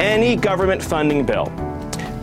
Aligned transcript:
any 0.00 0.36
government 0.36 0.82
funding 0.82 1.24
bill 1.24 1.46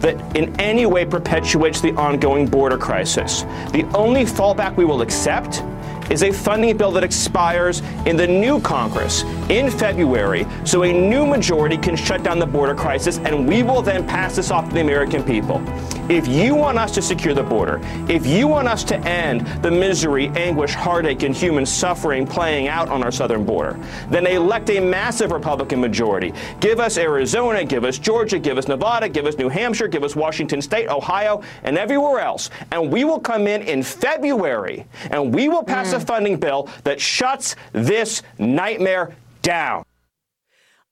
that 0.01 0.15
in 0.35 0.59
any 0.59 0.85
way 0.85 1.05
perpetuates 1.05 1.79
the 1.79 1.91
ongoing 1.93 2.47
border 2.47 2.77
crisis. 2.77 3.43
The 3.71 3.89
only 3.95 4.25
fallback 4.25 4.75
we 4.75 4.85
will 4.85 5.01
accept 5.01 5.63
is 6.11 6.23
a 6.23 6.31
funding 6.31 6.75
bill 6.75 6.91
that 6.91 7.03
expires 7.03 7.81
in 8.05 8.17
the 8.17 8.27
new 8.27 8.59
Congress 8.59 9.23
in 9.51 9.69
February 9.69 10.47
so 10.63 10.83
a 10.83 10.93
new 10.93 11.25
majority 11.25 11.77
can 11.77 11.95
shut 11.95 12.23
down 12.23 12.39
the 12.39 12.45
border 12.45 12.73
crisis 12.73 13.17
and 13.19 13.47
we 13.47 13.63
will 13.63 13.81
then 13.81 14.07
pass 14.07 14.37
this 14.37 14.49
off 14.49 14.69
to 14.69 14.73
the 14.73 14.81
American 14.81 15.21
people. 15.23 15.61
If 16.09 16.27
you 16.27 16.55
want 16.55 16.77
us 16.77 16.91
to 16.95 17.01
secure 17.01 17.33
the 17.33 17.43
border, 17.43 17.79
if 18.09 18.25
you 18.25 18.47
want 18.47 18.67
us 18.67 18.83
to 18.85 18.97
end 18.99 19.45
the 19.61 19.69
misery, 19.71 20.29
anguish, 20.35 20.73
heartache, 20.73 21.23
and 21.23 21.35
human 21.35 21.65
suffering 21.65 22.25
playing 22.25 22.69
out 22.69 22.89
on 22.89 23.03
our 23.03 23.11
southern 23.11 23.45
border, 23.45 23.77
then 24.09 24.25
elect 24.25 24.69
a 24.69 24.79
massive 24.79 25.31
Republican 25.31 25.81
majority. 25.81 26.33
Give 26.59 26.79
us 26.79 26.97
Arizona, 26.97 27.63
give 27.63 27.83
us 27.83 27.97
Georgia, 27.97 28.39
give 28.39 28.57
us 28.57 28.67
Nevada, 28.67 29.09
give 29.09 29.25
us 29.25 29.37
New 29.37 29.49
Hampshire, 29.49 29.87
give 29.87 30.03
us 30.03 30.15
Washington 30.15 30.61
State, 30.61 30.87
Ohio, 30.87 31.41
and 31.63 31.77
everywhere 31.77 32.19
else. 32.19 32.49
And 32.71 32.91
we 32.91 33.03
will 33.03 33.19
come 33.19 33.47
in 33.47 33.61
in 33.63 33.83
February 33.83 34.85
and 35.09 35.33
we 35.33 35.49
will 35.49 35.63
pass 35.63 35.93
mm. 35.93 35.97
a 35.97 35.99
funding 35.99 36.37
bill 36.37 36.69
that 36.83 36.99
shuts 36.99 37.55
this 37.73 38.23
nightmare 38.37 39.13
down. 39.41 39.83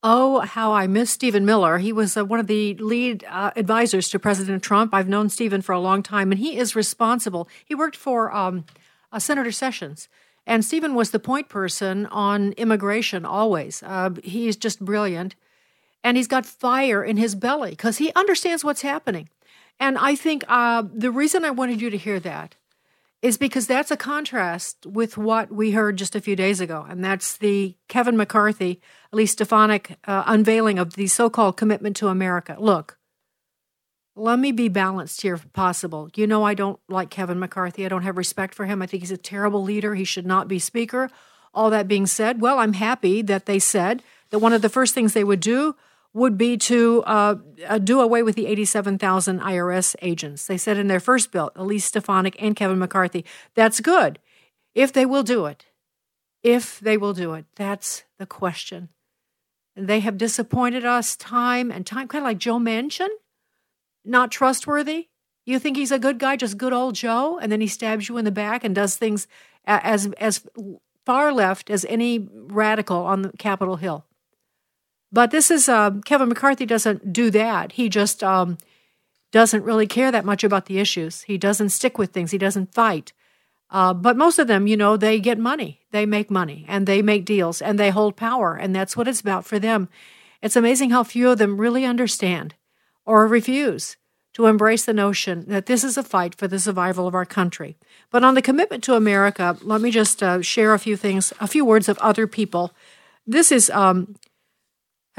Oh, 0.01 0.39
how 0.39 0.71
I 0.71 0.87
miss 0.87 1.11
Stephen 1.11 1.45
Miller. 1.45 1.77
He 1.79 1.91
was 1.91 2.15
uh, 2.15 2.23
one 2.23 2.39
of 2.39 2.47
the 2.47 2.73
lead 2.75 3.25
uh, 3.29 3.51
advisors 3.57 4.07
to 4.09 4.19
President 4.19 4.63
Trump. 4.63 4.93
I've 4.93 5.09
known 5.09 5.27
Stephen 5.27 5.61
for 5.61 5.73
a 5.73 5.79
long 5.79 6.03
time, 6.03 6.31
and 6.31 6.39
he 6.39 6.57
is 6.57 6.73
responsible. 6.73 7.49
He 7.65 7.75
worked 7.75 7.97
for 7.97 8.33
um, 8.33 8.65
uh, 9.11 9.19
Senator 9.19 9.51
Sessions, 9.51 10.07
and 10.47 10.63
Stephen 10.63 10.95
was 10.95 11.11
the 11.11 11.19
point 11.19 11.49
person 11.49 12.05
on 12.05 12.53
immigration 12.53 13.25
always. 13.25 13.83
Uh, 13.83 14.11
he's 14.23 14.55
just 14.55 14.79
brilliant, 14.79 15.35
and 16.01 16.15
he's 16.15 16.27
got 16.27 16.45
fire 16.45 17.03
in 17.03 17.17
his 17.17 17.35
belly 17.35 17.71
because 17.71 17.97
he 17.97 18.13
understands 18.13 18.63
what's 18.63 18.83
happening. 18.83 19.27
And 19.81 19.97
I 19.97 20.15
think 20.15 20.45
uh, 20.47 20.83
the 20.93 21.11
reason 21.11 21.43
I 21.43 21.51
wanted 21.51 21.81
you 21.81 21.89
to 21.89 21.97
hear 21.97 22.21
that 22.21 22.55
is 23.21 23.37
because 23.37 23.67
that's 23.67 23.91
a 23.91 23.97
contrast 23.97 24.85
with 24.85 25.17
what 25.17 25.51
we 25.51 25.71
heard 25.71 25.97
just 25.97 26.15
a 26.15 26.21
few 26.21 26.35
days 26.35 26.61
ago, 26.61 26.85
and 26.87 27.03
that's 27.03 27.37
the 27.37 27.75
Kevin 27.87 28.15
McCarthy, 28.15 28.81
Elise 29.11 29.33
Stefanik 29.33 29.97
uh, 30.05 30.23
unveiling 30.25 30.79
of 30.79 30.93
the 30.93 31.07
so 31.07 31.29
called 31.29 31.57
commitment 31.57 31.95
to 31.97 32.07
America. 32.07 32.55
Look, 32.59 32.97
let 34.15 34.39
me 34.39 34.51
be 34.51 34.69
balanced 34.69 35.21
here 35.21 35.33
if 35.33 35.51
possible. 35.53 36.09
You 36.15 36.27
know, 36.27 36.43
I 36.43 36.53
don't 36.53 36.79
like 36.87 37.09
Kevin 37.09 37.39
McCarthy. 37.39 37.85
I 37.85 37.89
don't 37.89 38.03
have 38.03 38.17
respect 38.17 38.53
for 38.53 38.65
him. 38.65 38.81
I 38.81 38.85
think 38.85 39.01
he's 39.01 39.11
a 39.11 39.17
terrible 39.17 39.63
leader. 39.63 39.95
He 39.95 40.05
should 40.05 40.25
not 40.25 40.47
be 40.47 40.59
Speaker. 40.59 41.09
All 41.53 41.69
that 41.69 41.87
being 41.87 42.05
said, 42.05 42.41
well, 42.41 42.59
I'm 42.59 42.73
happy 42.73 43.21
that 43.23 43.47
they 43.47 43.59
said 43.59 44.03
that 44.29 44.39
one 44.39 44.53
of 44.53 44.61
the 44.61 44.69
first 44.69 44.93
things 44.93 45.13
they 45.13 45.23
would 45.23 45.39
do 45.39 45.75
would 46.13 46.37
be 46.37 46.57
to 46.57 47.03
uh, 47.05 47.35
uh, 47.67 47.77
do 47.77 48.01
away 48.01 48.23
with 48.23 48.35
the 48.35 48.47
87,000 48.47 49.39
IRS 49.39 49.95
agents. 50.01 50.47
They 50.47 50.57
said 50.57 50.77
in 50.77 50.87
their 50.87 50.99
first 50.99 51.31
bill, 51.31 51.51
Elise 51.55 51.85
Stefanik 51.85 52.35
and 52.41 52.55
Kevin 52.55 52.79
McCarthy, 52.79 53.25
that's 53.53 53.79
good 53.79 54.19
if 54.73 54.91
they 54.93 55.05
will 55.05 55.23
do 55.23 55.45
it. 55.45 55.65
If 56.41 56.79
they 56.79 56.97
will 56.97 57.13
do 57.13 57.33
it. 57.33 57.45
That's 57.55 58.03
the 58.17 58.25
question. 58.25 58.89
They 59.75 59.99
have 59.99 60.17
disappointed 60.17 60.85
us 60.85 61.15
time 61.15 61.71
and 61.71 61.85
time, 61.85 62.07
kind 62.07 62.23
of 62.23 62.27
like 62.27 62.37
Joe 62.37 62.57
Manchin, 62.57 63.09
not 64.03 64.31
trustworthy. 64.31 65.07
You 65.45 65.59
think 65.59 65.77
he's 65.77 65.91
a 65.91 65.99
good 65.99 66.19
guy, 66.19 66.35
just 66.35 66.57
good 66.57 66.73
old 66.73 66.95
Joe, 66.95 67.39
and 67.39 67.51
then 67.51 67.61
he 67.61 67.67
stabs 67.67 68.07
you 68.07 68.17
in 68.17 68.25
the 68.25 68.31
back 68.31 68.63
and 68.63 68.75
does 68.75 68.95
things 68.95 69.27
as 69.65 70.07
as 70.17 70.45
far 71.05 71.31
left 71.31 71.69
as 71.69 71.85
any 71.85 72.27
radical 72.31 72.97
on 72.97 73.21
the 73.21 73.31
Capitol 73.37 73.77
Hill. 73.77 74.05
But 75.11 75.31
this 75.31 75.49
is 75.49 75.67
uh, 75.67 75.91
Kevin 76.05 76.29
McCarthy 76.29 76.65
doesn't 76.65 77.11
do 77.11 77.31
that. 77.31 77.73
He 77.73 77.89
just 77.89 78.23
um, 78.23 78.57
doesn't 79.31 79.63
really 79.63 79.87
care 79.87 80.11
that 80.11 80.25
much 80.25 80.43
about 80.43 80.65
the 80.65 80.79
issues. 80.79 81.23
He 81.23 81.37
doesn't 81.37 81.69
stick 81.69 81.97
with 81.97 82.11
things. 82.11 82.31
He 82.31 82.37
doesn't 82.37 82.73
fight. 82.73 83.13
Uh, 83.71 83.93
but 83.93 84.17
most 84.17 84.39
of 84.39 84.47
them, 84.47 84.67
you 84.67 84.75
know, 84.75 84.97
they 84.97 85.19
get 85.19 85.37
money. 85.37 85.81
They 85.91 86.05
make 86.05 86.31
money 86.31 86.65
and 86.67 86.87
they 86.87 87.01
make 87.01 87.25
deals 87.25 87.61
and 87.61 87.77
they 87.77 87.91
hold 87.91 88.15
power. 88.15 88.55
And 88.55 88.75
that's 88.75 88.97
what 88.97 89.07
it's 89.07 89.21
about 89.21 89.45
for 89.45 89.59
them. 89.59 89.89
It's 90.41 90.55
amazing 90.55 90.89
how 90.89 91.03
few 91.03 91.29
of 91.29 91.37
them 91.37 91.59
really 91.59 91.85
understand 91.85 92.55
or 93.05 93.27
refuse 93.27 93.97
to 94.33 94.45
embrace 94.45 94.85
the 94.85 94.93
notion 94.93 95.45
that 95.47 95.65
this 95.65 95.83
is 95.83 95.97
a 95.97 96.03
fight 96.03 96.35
for 96.35 96.47
the 96.47 96.59
survival 96.59 97.07
of 97.07 97.15
our 97.15 97.25
country. 97.25 97.77
But 98.09 98.23
on 98.23 98.35
the 98.35 98.41
commitment 98.41 98.83
to 98.85 98.95
America, 98.95 99.57
let 99.61 99.81
me 99.81 99.91
just 99.91 100.23
uh, 100.23 100.41
share 100.41 100.73
a 100.73 100.79
few 100.79 100.95
things, 100.95 101.33
a 101.39 101.47
few 101.47 101.65
words 101.65 101.89
of 101.89 101.97
other 101.99 102.25
people. 102.25 102.71
This 103.27 103.51
is 103.51 103.69
um, 103.71 104.15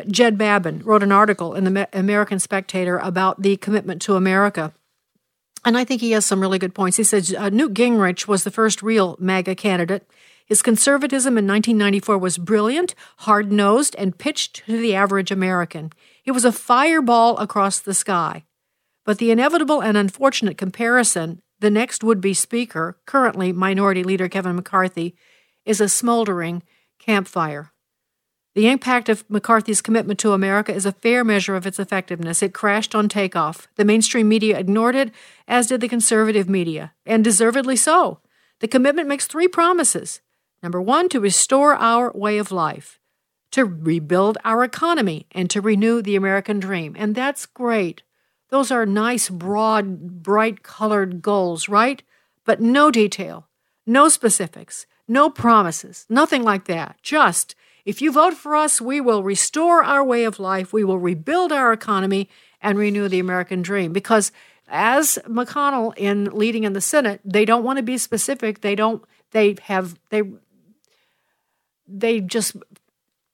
Jed 0.09 0.39
Babbin 0.39 0.83
wrote 0.85 1.03
an 1.03 1.13
article 1.13 1.55
in 1.55 1.65
the 1.65 1.89
American 1.93 2.39
Spectator 2.39 2.99
about 2.99 3.43
the 3.43 3.57
commitment 3.57 4.03
to 4.03 4.17
America. 4.17 4.73
And 5.65 5.77
I 5.77 5.85
think 5.85 6.01
he 6.01 6.13
has 6.13 6.25
some 6.25 6.41
really 6.41 6.59
good 6.59 6.75
points. 6.75 6.97
He 6.97 7.05
says 7.05 7.35
uh, 7.35 7.51
Newt 7.51 7.75
Gingrich 7.75 8.27
was 8.27 8.45
the 8.45 8.51
first 8.51 8.83
real 8.83 9.17
MAGA 9.19 9.55
candidate. 9.57 10.09
His 10.47 10.63
conservatism 10.63 11.39
in 11.39 11.47
1994 11.47 12.19
was 12.19 12.39
brilliant, 12.39 12.95
hard 13.19 13.53
nosed, 13.53 13.95
and 13.99 14.19
pitched 14.19 14.65
to 14.67 14.81
the 14.81 14.95
average 14.95 15.31
American. 15.31 15.93
He 16.23 16.31
was 16.31 16.45
a 16.45 16.53
fireball 16.53 17.37
across 17.39 17.79
the 17.79 17.95
sky. 17.95 18.45
But 19.05 19.19
the 19.19 19.31
inevitable 19.31 19.81
and 19.81 19.97
unfortunate 19.97 20.59
comparison 20.59 21.43
the 21.61 21.71
next 21.71 22.03
would 22.03 22.21
be 22.21 22.35
Speaker, 22.35 22.99
currently 23.07 23.53
Minority 23.53 24.03
Leader 24.03 24.29
Kevin 24.29 24.57
McCarthy, 24.57 25.15
is 25.65 25.81
a 25.81 25.89
smoldering 25.89 26.63
campfire. 26.99 27.71
The 28.55 28.69
impact 28.69 29.09
of 29.09 29.25
McCarthy's 29.31 29.81
commitment 29.81 30.19
to 30.21 30.33
America 30.33 30.75
is 30.75 30.85
a 30.85 30.93
fair 30.93 31.23
measure 31.23 31.55
of 31.55 31.67
its 31.67 31.79
effectiveness. 31.79 32.43
It 32.43 32.53
crashed 32.53 32.95
on 32.97 33.09
takeoff. 33.09 33.69
The 33.77 33.85
mainstream 33.85 34.29
media 34.29 34.59
ignored 34.59 34.97
it, 34.97 35.13
as 35.47 35.69
did 35.69 35.81
the 35.81 35.89
conservative 35.89 36.49
media, 36.49 36.93
and 37.07 37.23
deservedly 37.23 37.77
so. 37.77 38.19
The 38.59 38.69
commitment 38.69 39.09
makes 39.09 39.27
three 39.27 39.47
promises. 39.47 40.21
Number 40.63 40.83
one, 40.83 41.09
to 41.11 41.21
restore 41.21 41.75
our 41.75 42.11
way 42.13 42.39
of 42.39 42.51
life, 42.51 42.99
to 43.53 43.65
rebuild 43.65 44.37
our 44.45 44.65
economy, 44.65 45.27
and 45.31 45.49
to 45.51 45.61
renew 45.61 46.03
the 46.03 46.17
American 46.17 46.59
dream. 46.59 46.97
And 46.99 47.15
that's 47.15 47.47
great. 47.47 48.03
Those 48.49 48.73
are 48.73 48.85
nice, 48.85 49.31
broad, 49.31 50.23
bright 50.23 50.65
colored 50.65 51.23
goals, 51.23 51.69
right? 51.69 52.03
But 52.45 52.61
no 52.61 52.91
detail, 52.91 53.49
no 53.87 54.09
specifics, 54.09 54.87
no 55.07 55.31
promises, 55.31 56.05
nothing 56.09 56.43
like 56.43 56.65
that. 56.65 56.97
Just 57.01 57.55
if 57.91 58.01
you 58.01 58.13
vote 58.13 58.35
for 58.35 58.55
us, 58.55 58.81
we 58.81 59.01
will 59.01 59.25
restore 59.25 59.83
our 59.83 60.05
way 60.05 60.23
of 60.23 60.39
life, 60.39 60.73
we 60.73 60.85
will 60.85 60.99
rebuild 60.99 61.51
our 61.51 61.73
economy, 61.73 62.29
and 62.63 62.79
renew 62.79 63.09
the 63.09 63.19
American 63.19 63.63
dream. 63.63 63.93
Because 63.93 64.31
as 64.69 65.19
McConnell 65.27 65.93
in 65.97 66.27
leading 66.27 66.63
in 66.63 66.73
the 66.73 66.81
Senate, 66.81 67.21
they 67.25 67.45
don't 67.45 67.65
want 67.65 67.79
to 67.79 67.83
be 67.83 67.99
specific. 67.99 68.61
They 68.61 68.77
don't. 68.77 69.03
They 69.33 69.57
have 69.63 69.99
they. 70.11 70.23
They 71.89 72.21
just 72.21 72.57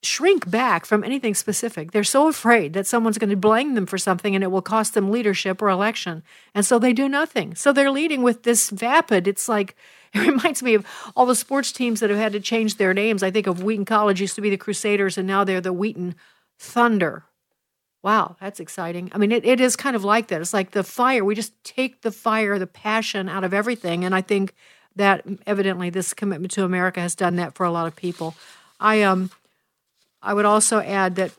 shrink 0.03 0.50
back 0.50 0.87
from 0.87 1.05
anything 1.05 1.35
specific. 1.35 1.93
They're 1.93 2.05
so 2.05 2.29
afraid 2.29 2.73
that 2.73 2.87
someone's 2.87 3.19
going 3.19 3.31
to 3.31 3.37
blame 3.37 3.75
them 3.75 3.85
for 3.85 3.99
something 3.99 4.35
and 4.35 4.43
it 4.43 4.50
will 4.50 4.62
cost 4.62 4.94
them 4.94 5.11
leadership 5.11 5.61
or 5.61 5.69
election. 5.69 6.23
And 6.55 6.64
so 6.64 6.79
they 6.79 6.94
do 6.94 7.08
nothing. 7.08 7.55
So 7.56 7.73
they're 7.73 7.91
leading 7.91 8.23
with 8.23 8.44
this 8.44 8.70
vapid. 8.70 9.26
It's 9.26 9.49
like 9.49 9.76
it 10.17 10.27
reminds 10.27 10.63
me 10.63 10.75
of 10.75 10.87
all 11.15 11.27
the 11.27 11.35
sports 11.35 11.73
teams 11.73 12.01
that 12.01 12.11
have 12.11 12.19
had 12.19 12.33
to 12.33 12.41
change 12.41 12.77
their 12.77 12.95
names. 12.95 13.23
I 13.23 13.31
think 13.31 13.47
of 13.47 13.63
Wheaton 13.63 13.85
College 13.85 14.21
used 14.21 14.35
to 14.37 14.41
be 14.41 14.51
the 14.51 14.57
Crusaders, 14.57 15.19
and 15.19 15.27
now 15.27 15.45
they're 15.45 15.61
the 15.61 15.73
Wheaton 15.73 16.15
Thunder. 16.59 17.25
Wow, 18.03 18.37
that's 18.41 18.61
exciting. 18.61 19.11
I 19.13 19.19
mean, 19.19 19.33
it, 19.33 19.45
it 19.45 19.61
is 19.61 19.75
kind 19.75 19.97
of 19.97 20.05
like 20.05 20.29
that. 20.29 20.41
It's 20.41 20.55
like 20.55 20.71
the 20.71 20.85
fire. 20.85 21.25
We 21.25 21.35
just 21.35 21.53
take 21.65 22.03
the 22.03 22.13
fire, 22.13 22.59
the 22.59 22.67
passion 22.67 23.29
out 23.29 23.43
of 23.43 23.53
everything. 23.53 24.05
And 24.05 24.15
I 24.15 24.23
think 24.23 24.55
that 24.95 25.27
evidently 25.47 25.91
this 25.91 26.15
commitment 26.15 26.53
to 26.53 26.65
America 26.65 27.01
has 27.01 27.15
done 27.15 27.37
that 27.37 27.55
for 27.55 27.67
a 27.67 27.71
lot 27.71 27.87
of 27.87 27.97
people. 27.97 28.35
I 28.79 29.03
um, 29.03 29.31
I 30.23 30.35
would 30.35 30.45
also 30.45 30.81
add 30.81 31.17
that 31.17 31.33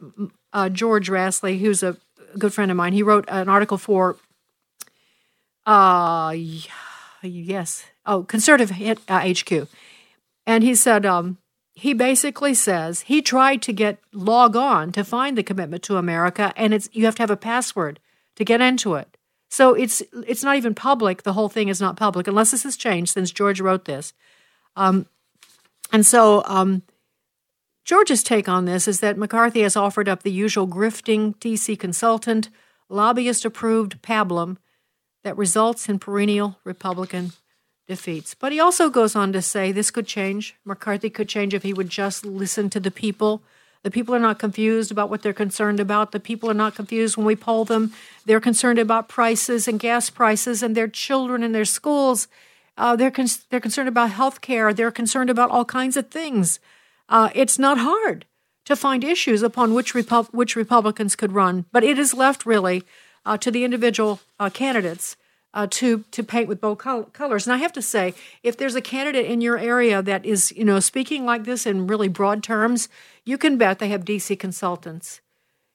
uh, 0.54 0.70
George 0.70 1.10
Rasley, 1.10 1.60
who's 1.60 1.84
a 1.84 1.98
good 2.38 2.54
friend 2.54 2.72
of 2.72 2.78
mine, 2.78 2.94
he 2.94 3.04
wrote 3.04 3.26
an 3.28 3.50
article 3.50 3.78
for, 3.78 4.16
uh, 5.66 6.36
yes, 7.22 7.86
oh, 8.06 8.24
Conservative 8.24 8.72
uh, 9.08 9.34
HQ, 9.34 9.68
and 10.46 10.64
he 10.64 10.76
said 10.76 11.06
um, 11.06 11.38
he 11.74 11.94
basically 11.94 12.54
says 12.54 13.02
he 13.02 13.22
tried 13.22 13.62
to 13.64 13.74
get 13.74 14.00
log 14.14 14.56
on 14.56 14.92
to 14.94 15.04
find 15.04 15.38
the 15.38 15.44
commitment 15.44 15.84
to 15.84 15.98
America, 15.98 16.54
and 16.56 16.74
it's 16.74 16.90
you 16.92 17.06
have 17.06 17.16
to 17.16 17.24
have 17.24 17.32
a 17.32 17.38
password 17.38 18.00
to 18.36 18.46
get 18.46 18.62
into 18.62 18.96
it. 18.96 19.18
So 19.50 19.74
it's 19.74 20.02
it's 20.26 20.44
not 20.44 20.58
even 20.58 20.74
public. 20.74 21.24
The 21.24 21.34
whole 21.34 21.50
thing 21.50 21.70
is 21.70 21.82
not 21.82 21.96
public 21.96 22.28
unless 22.28 22.52
this 22.52 22.64
has 22.64 22.78
changed 22.78 23.14
since 23.14 23.32
George 23.32 23.62
wrote 23.62 23.86
this. 23.86 24.14
Um, 24.76 25.08
and 25.92 26.06
so 26.06 26.44
um, 26.46 26.84
George's 27.86 28.24
take 28.24 28.50
on 28.50 28.66
this 28.66 28.88
is 28.88 29.00
that 29.00 29.18
McCarthy 29.18 29.62
has 29.62 29.76
offered 29.76 30.10
up 30.10 30.24
the 30.24 30.32
usual 30.32 30.68
grifting 30.68 31.36
DC 31.38 31.80
consultant, 31.80 32.50
lobbyist 32.90 33.46
approved 33.46 34.02
pablum 34.02 34.58
that 35.28 35.38
results 35.38 35.90
in 35.90 36.00
perennial 36.00 36.58
Republican 36.64 37.34
defeats. 37.86 38.34
But 38.34 38.54
he 38.54 38.62
also 38.62 38.90
goes 38.90 39.14
on 39.14 39.34
to 39.34 39.42
say 39.42 39.74
this 39.74 39.92
could 39.92 40.08
change. 40.08 40.56
McCarthy 40.64 41.10
could 41.10 41.28
change 41.28 41.54
if 41.54 41.64
he 41.64 41.74
would 41.74 41.90
just 41.90 42.26
listen 42.26 42.70
to 42.70 42.80
the 42.80 42.92
people. 42.92 43.44
The 43.84 43.92
people 43.92 44.16
are 44.16 44.20
not 44.20 44.40
confused 44.40 44.90
about 44.90 45.10
what 45.10 45.24
they're 45.24 45.34
concerned 45.34 45.82
about. 45.82 46.14
The 46.14 46.22
people 46.22 46.50
are 46.50 46.54
not 46.54 46.76
confused 46.76 47.18
when 47.18 47.26
we 47.26 47.36
poll 47.36 47.66
them. 47.66 47.92
They're 48.26 48.40
concerned 48.40 48.80
about 48.80 49.10
prices 49.10 49.68
and 49.68 49.82
gas 49.82 50.10
prices 50.10 50.64
and 50.64 50.76
their 50.76 50.88
children 50.88 51.44
and 51.44 51.54
their 51.54 51.66
schools. 51.66 52.30
Uh, 52.78 52.96
they're 52.96 53.12
con- 53.12 53.28
they're 53.50 53.60
concerned 53.60 53.90
about 53.90 54.12
health 54.12 54.40
care. 54.40 54.74
They're 54.74 54.92
concerned 54.92 55.30
about 55.30 55.52
all 55.52 55.66
kinds 55.66 55.98
of 55.98 56.10
things. 56.10 56.62
Uh, 57.10 57.32
it's 57.36 57.60
not 57.60 57.80
hard 57.80 58.26
to 58.64 58.78
find 58.78 59.04
issues 59.04 59.44
upon 59.44 59.74
which 59.74 59.94
Repu- 59.94 60.34
which 60.34 60.56
Republicans 60.56 61.18
could 61.18 61.34
run, 61.34 61.66
but 61.74 61.84
it 61.84 62.00
is 62.00 62.14
left 62.14 62.46
really 62.46 62.84
uh, 63.28 63.38
to 63.38 63.52
the 63.52 63.64
individual 63.64 64.20
uh, 64.40 64.50
candidates 64.50 65.18
uh, 65.54 65.68
to 65.70 66.04
to 66.12 66.24
paint 66.24 66.48
with 66.48 66.62
both 66.62 66.78
col- 66.78 67.04
colors. 67.04 67.46
And 67.46 67.54
I 67.54 67.58
have 67.58 67.74
to 67.74 67.82
say, 67.82 68.14
if 68.42 68.58
there's 68.58 68.76
a 68.76 68.82
candidate 68.82 69.26
in 69.26 69.42
your 69.42 69.58
area 69.58 70.02
that 70.02 70.26
is 70.26 70.52
you 70.54 70.64
know 70.64 70.80
speaking 70.80 71.26
like 71.26 71.44
this 71.44 71.66
in 71.66 71.88
really 71.88 72.08
broad 72.08 72.42
terms, 72.42 72.90
you 73.26 73.38
can 73.38 73.58
bet 73.58 73.80
they 73.80 73.90
have 73.90 74.06
DC 74.06 74.40
consultants. 74.40 75.22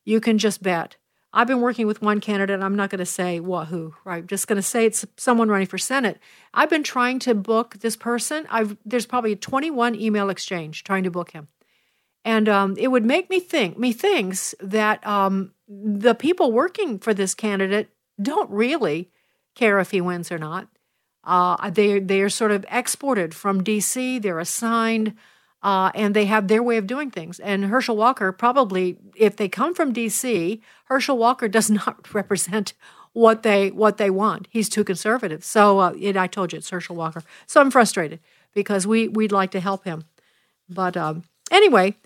You 0.05 0.21
can 0.21 0.39
just 0.39 0.63
bet. 0.63 0.97
I've 1.35 1.47
been 1.47 1.63
working 1.63 1.87
with 1.87 2.03
one 2.03 2.21
candidate. 2.21 2.55
And 2.55 2.65
I'm 2.65 2.77
not 2.77 2.91
going 2.91 2.99
to 2.99 3.07
say 3.07 3.39
who, 3.39 3.95
right? 4.05 4.19
I'm 4.19 4.27
just 4.27 4.47
going 4.47 4.57
to 4.57 4.63
say 4.63 4.85
it's 4.85 5.07
someone 5.17 5.49
running 5.49 5.67
for 5.67 5.79
Senate. 5.79 6.19
I've 6.53 6.69
been 6.69 6.83
trying 6.83 7.19
to 7.21 7.35
book 7.35 7.79
this 7.81 7.97
person. 7.97 8.47
I've 8.51 8.77
there's 8.85 9.07
probably 9.07 9.33
a 9.33 9.37
21 9.37 9.95
email 9.95 10.31
exchange 10.31 10.85
trying 10.85 11.05
to 11.05 11.11
book 11.11 11.33
him, 11.33 11.49
and 12.25 12.49
um, 12.49 12.77
it 12.79 12.89
would 12.89 13.05
make 13.05 13.31
me 13.31 13.41
think. 13.41 13.79
Me 13.79 13.93
that 14.61 15.07
um, 15.07 15.53
the 15.85 16.15
people 16.15 16.53
working 16.53 16.99
for 16.99 17.15
this 17.15 17.35
candidate 17.35 17.91
don't 18.21 18.51
really 18.51 19.11
care 19.55 19.79
if 19.79 19.91
he 19.91 20.01
wins 20.01 20.31
or 20.31 20.39
not. 20.39 20.69
Uh, 21.25 21.71
they 21.71 22.01
they 22.01 22.21
are 22.21 22.29
sort 22.29 22.51
of 22.51 22.67
exported 22.71 23.35
from 23.35 23.63
D.C. 23.63 24.19
They're 24.19 24.41
assigned, 24.41 25.15
uh, 25.63 25.93
and 25.95 26.15
they 26.15 26.25
have 26.25 26.49
their 26.49 26.63
way 26.63 26.77
of 26.79 26.87
doing 26.87 27.11
things. 27.11 27.39
And 27.39 27.67
Herschel 27.67 27.97
Walker 27.97 28.33
probably, 28.33 28.99
if 29.17 29.37
they 29.37 29.49
come 29.49 29.73
from 29.73 29.93
D.C., 29.93 30.61
Herschel 30.87 31.17
Walker 31.17 31.47
does 31.59 31.71
not 31.71 32.13
represent 32.13 32.75
what 33.13 33.45
they 33.45 33.71
what 33.71 33.99
they 33.99 34.11
want. 34.11 34.49
He's 34.51 34.69
too 34.69 34.83
conservative. 34.85 35.45
So 35.45 35.79
uh, 35.79 35.95
it, 35.99 36.17
I 36.17 36.27
told 36.27 36.53
you 36.53 36.59
it's 36.59 36.71
Herschel 36.71 36.97
Walker. 36.97 37.23
So 37.47 37.61
I'm 37.61 37.71
frustrated 37.71 38.19
because 38.53 38.87
we 38.87 39.07
we'd 39.07 39.33
like 39.33 39.53
to 39.53 39.61
help 39.61 39.85
him, 39.85 40.05
but 40.69 40.97
um, 40.97 41.23
anyway. 41.51 41.97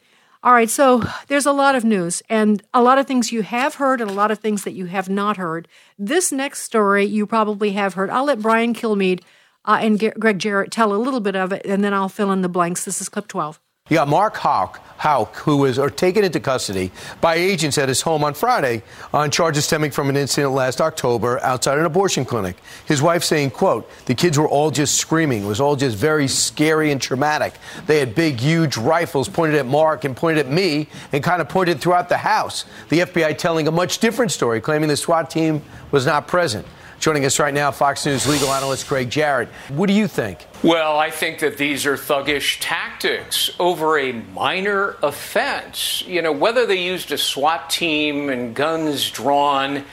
All 0.43 0.53
right, 0.53 0.71
so 0.71 1.03
there's 1.29 1.47
a 1.47 1.53
lot 1.53 1.75
of 1.75 1.85
news 1.85 2.23
and 2.29 2.63
a 2.73 2.83
lot 2.83 2.99
of 2.99 3.07
things 3.07 3.33
you 3.33 3.43
have 3.43 3.77
heard 3.77 4.01
and 4.01 4.11
a 4.11 4.15
lot 4.15 4.31
of 4.31 4.39
things 4.39 4.65
that 4.65 4.75
you 4.75 4.87
have 4.87 5.09
not 5.09 5.37
heard. 5.37 5.67
This 5.99 6.31
next 6.31 6.63
story 6.63 7.05
you 7.05 7.27
probably 7.27 7.73
have 7.73 7.95
heard. 7.95 8.11
I'll 8.11 8.27
let 8.27 8.41
Brian 8.41 8.75
Kilmeade 8.75 9.23
uh, 9.65 9.79
and 9.81 9.99
Gregg 10.21 10.39
Jarrett 10.39 10.71
tell 10.71 10.95
a 10.95 10.97
little 10.97 11.21
bit 11.21 11.35
of 11.35 11.53
it, 11.53 11.65
and 11.65 11.83
then 11.83 11.93
I'll 11.93 12.09
fill 12.09 12.31
in 12.31 12.43
the 12.43 12.49
blanks. 12.49 12.85
This 12.85 13.01
is 13.01 13.09
clip 13.09 13.27
12. 13.27 13.61
You 13.89 13.95
got 13.95 14.09
Mark 14.09 14.37
Houck, 14.37 14.81
Houck, 14.97 15.37
who 15.37 15.59
was 15.59 15.79
taken 15.95 16.25
into 16.25 16.41
custody 16.41 16.91
by 17.21 17.37
agents 17.37 17.79
at 17.79 17.89
his 17.89 18.01
home 18.01 18.25
on 18.25 18.35
Friday 18.35 18.83
on 19.13 19.31
charges 19.31 19.65
stemming 19.65 19.93
from 19.93 20.09
an 20.09 20.17
incident 20.17 20.55
last 20.55 20.81
October 20.81 21.39
outside 21.41 21.79
an 21.79 21.85
abortion 21.85 22.25
clinic. 22.25 22.57
His 22.87 23.01
wife 23.01 23.23
saying, 23.23 23.51
quote, 23.51 23.89
the 24.07 24.15
kids 24.17 24.39
were 24.39 24.49
all 24.49 24.73
just 24.73 24.97
screaming. 24.97 25.45
It 25.45 25.47
was 25.47 25.61
all 25.61 25.77
just 25.77 25.97
very 25.97 26.27
scary 26.27 26.91
and 26.91 27.01
traumatic. 27.01 27.55
They 27.87 28.01
had 28.01 28.17
big, 28.17 28.41
huge 28.41 28.77
rifles 28.77 29.29
pointed 29.29 29.57
at 29.57 29.67
Mark 29.67 30.03
and 30.03 30.17
pointed 30.17 30.47
at 30.47 30.53
me 30.53 30.89
and 31.13 31.23
kind 31.23 31.41
of 31.41 31.49
pointed 31.49 31.81
throughout 31.81 32.09
the 32.09 32.17
house. 32.17 32.65
The 32.89 33.01
FBI 33.01 33.39
telling 33.39 33.69
a 33.69 33.71
much 33.71 33.99
different 33.99 34.33
story, 34.33 34.61
claiming 34.61 34.89
the 34.89 34.97
SWAT 34.97 35.31
team 35.31 35.63
was 35.93 36.07
not 36.07 36.27
present. 36.27 36.67
Joining 36.99 37.25
us 37.25 37.39
right 37.39 37.53
now, 37.53 37.71
Fox 37.71 38.07
News 38.07 38.27
legal 38.27 38.49
analyst 38.49 38.89
Gregg 38.89 39.11
Jarrett. 39.11 39.49
What 39.69 39.87
do 39.87 39.93
you 39.93 40.09
think? 40.09 40.47
Well, 40.65 40.99
I 40.99 41.11
think 41.11 41.39
that 41.41 41.59
these 41.59 41.85
are 41.87 41.97
thuggish 41.97 42.59
tactics 42.61 43.51
over 43.61 43.99
a 43.99 44.13
minor 44.13 44.97
offense. 45.03 46.03
You 46.07 46.23
know, 46.23 46.33
whether 46.33 46.67
they 46.67 46.83
used 46.83 47.13
a 47.13 47.19
SWAT 47.19 47.69
team 47.69 48.31
and 48.31 48.55
guns 48.55 49.11
drawn, 49.11 49.85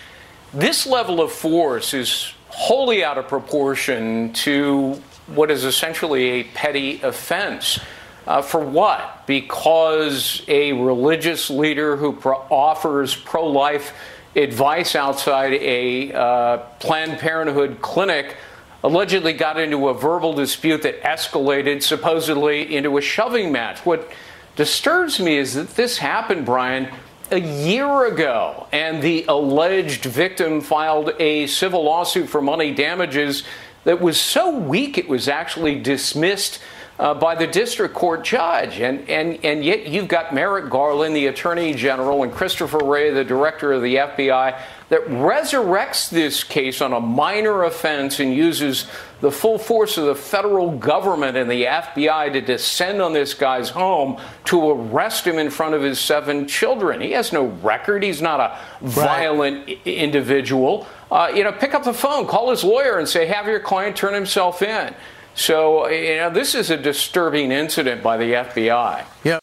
this 0.53 0.87
level 0.87 1.21
of 1.21 1.31
force 1.31 1.93
is 1.93 2.33
wholly 2.47 3.03
out 3.03 3.17
of 3.17 3.27
proportion 3.27 4.31
to 4.33 5.01
what 5.27 5.51
is 5.51 5.65
essentially 5.65 6.29
a 6.29 6.43
petty 6.45 7.01
offense. 7.01 7.79
Uh, 8.25 8.41
for 8.41 8.59
what? 8.59 9.27
Because 9.27 10.43
a 10.47 10.71
religious 10.71 11.49
leader 11.49 11.97
who 11.97 12.13
pro- 12.13 12.37
offers 12.49 13.13
pro 13.15 13.45
life 13.45 13.93
advice 14.35 14.95
outside 14.95 15.53
a 15.53 16.11
uh, 16.11 16.57
Planned 16.79 17.19
Parenthood 17.19 17.81
clinic 17.81 18.37
allegedly 18.83 19.33
got 19.33 19.59
into 19.59 19.87
a 19.87 19.93
verbal 19.93 20.33
dispute 20.33 20.81
that 20.83 21.01
escalated 21.03 21.81
supposedly 21.81 22.75
into 22.75 22.97
a 22.97 23.01
shoving 23.01 23.51
match. 23.51 23.79
What 23.85 24.11
disturbs 24.55 25.19
me 25.19 25.37
is 25.37 25.53
that 25.53 25.69
this 25.75 25.97
happened, 25.97 26.45
Brian, 26.45 26.89
a 27.31 27.39
year 27.39 28.05
ago, 28.05 28.67
and 28.71 29.01
the 29.01 29.25
alleged 29.27 30.03
victim 30.03 30.61
filed 30.61 31.13
a 31.19 31.47
civil 31.47 31.83
lawsuit 31.83 32.29
for 32.29 32.41
money 32.41 32.73
damages 32.73 33.43
that 33.85 34.01
was 34.01 34.19
so 34.19 34.57
weak 34.57 34.97
it 34.97 35.07
was 35.07 35.27
actually 35.27 35.79
dismissed 35.79 36.59
uh, 36.99 37.13
by 37.13 37.33
the 37.35 37.47
district 37.47 37.93
court 37.93 38.23
judge. 38.23 38.79
And, 38.79 39.09
and, 39.09 39.39
and 39.43 39.65
yet 39.65 39.87
you've 39.87 40.07
got 40.07 40.33
Merrick 40.33 40.69
Garland, 40.69 41.15
the 41.15 41.27
attorney 41.27 41.73
general, 41.73 42.23
and 42.23 42.31
Christopher 42.31 42.79
Wray, 42.83 43.11
the 43.11 43.23
director 43.23 43.73
of 43.73 43.81
the 43.81 43.95
FBI, 43.95 44.59
that 44.89 45.01
resurrects 45.07 46.09
this 46.09 46.43
case 46.43 46.81
on 46.81 46.93
a 46.93 46.99
minor 46.99 47.63
offense 47.63 48.19
and 48.19 48.31
uses 48.31 48.85
the 49.21 49.31
full 49.31 49.57
force 49.57 49.97
of 49.97 50.05
the 50.05 50.13
federal 50.13 50.77
government 50.77 51.35
and 51.35 51.49
the 51.49 51.63
FBI 51.63 52.33
to 52.33 52.41
descend 52.41 53.01
on 53.01 53.13
this 53.13 53.33
guy's 53.33 53.69
home 53.69 54.19
to 54.45 54.69
arrest 54.69 55.25
him 55.25 55.39
in 55.39 55.49
front 55.49 55.73
of 55.73 55.81
his 55.81 55.99
seven 55.99 56.47
children. 56.47 57.01
He 57.01 57.11
has 57.11 57.33
no 57.33 57.45
record. 57.45 58.03
He's 58.03 58.21
not 58.21 58.39
a 58.39 58.59
violent 58.85 59.67
right. 59.67 59.79
I- 59.83 59.89
individual. 59.89 60.85
Uh, 61.09 61.31
you 61.33 61.43
know, 61.43 61.51
pick 61.51 61.73
up 61.73 61.83
the 61.83 61.93
phone, 61.93 62.27
call 62.27 62.51
his 62.51 62.63
lawyer, 62.63 62.99
and 62.99 63.07
say, 63.07 63.25
have 63.25 63.47
your 63.47 63.59
client 63.59 63.95
turn 63.95 64.13
himself 64.13 64.61
in. 64.61 64.93
So, 65.35 65.87
you 65.89 66.17
know, 66.17 66.29
this 66.29 66.53
is 66.55 66.69
a 66.69 66.77
disturbing 66.77 67.51
incident 67.51 68.03
by 68.03 68.17
the 68.17 68.33
FBI. 68.33 69.05
Yeah. 69.23 69.39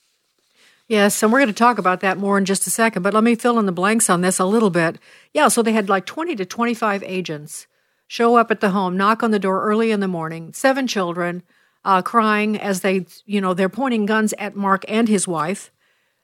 Yes, 0.89 1.23
and 1.23 1.33
we're 1.33 1.39
going 1.39 1.49
to 1.49 1.53
talk 1.53 1.79
about 1.79 2.01
that 2.01 2.19
more 2.19 2.37
in 2.37 2.45
just 2.45 2.67
a 2.67 2.71
second, 2.71 3.03
but 3.03 3.15
let 3.15 3.23
me 3.23 3.37
fill 3.37 3.61
in 3.61 3.67
the 3.67 3.73
blanks 3.73 4.11
on 4.11 4.23
this 4.23 4.41
a 4.41 4.45
little 4.45 4.71
bit. 4.71 4.99
Yeah, 5.33 5.47
so 5.47 5.63
they 5.63 5.73
had 5.73 5.89
like 5.89 6.05
20 6.05 6.35
to 6.37 6.45
25 6.45 7.05
agents 7.05 7.69
show 8.09 8.37
up 8.37 8.51
at 8.51 8.61
the 8.61 8.71
home, 8.71 8.97
knock 8.97 9.23
on 9.23 9.31
the 9.31 9.39
door 9.39 9.63
early 9.63 9.93
in 9.93 10.01
the 10.01 10.09
morning, 10.09 10.53
seven 10.53 10.89
children 10.89 11.45
uh, 11.85 12.03
crying 12.03 12.59
as 12.59 12.81
they, 12.81 13.07
you 13.25 13.41
know, 13.41 13.55
they're 13.55 13.69
pointing 13.69 14.05
guns 14.05 14.35
at 14.37 14.57
Mark 14.57 14.85
and 14.89 15.09
his 15.09 15.27
wife. 15.29 15.71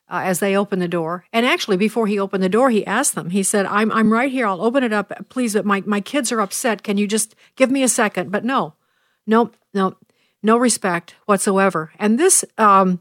Uh, 0.08 0.22
as 0.22 0.38
they 0.38 0.56
open 0.56 0.78
the 0.78 0.86
door. 0.86 1.24
And 1.32 1.44
actually, 1.44 1.76
before 1.76 2.06
he 2.06 2.16
opened 2.16 2.40
the 2.40 2.48
door, 2.48 2.70
he 2.70 2.86
asked 2.86 3.16
them, 3.16 3.30
he 3.30 3.42
said, 3.42 3.66
I'm, 3.66 3.90
I'm 3.90 4.12
right 4.12 4.30
here. 4.30 4.46
I'll 4.46 4.62
open 4.62 4.84
it 4.84 4.92
up. 4.92 5.12
Please, 5.30 5.54
but 5.54 5.64
my, 5.64 5.82
my 5.84 6.00
kids 6.00 6.30
are 6.30 6.40
upset. 6.40 6.84
Can 6.84 6.96
you 6.96 7.08
just 7.08 7.34
give 7.56 7.72
me 7.72 7.82
a 7.82 7.88
second? 7.88 8.30
But 8.30 8.44
no, 8.44 8.74
Nope, 9.26 9.56
nope, 9.74 9.98
no 10.42 10.56
respect 10.56 11.14
whatsoever. 11.26 11.92
And 11.98 12.18
this 12.18 12.44
um, 12.58 13.00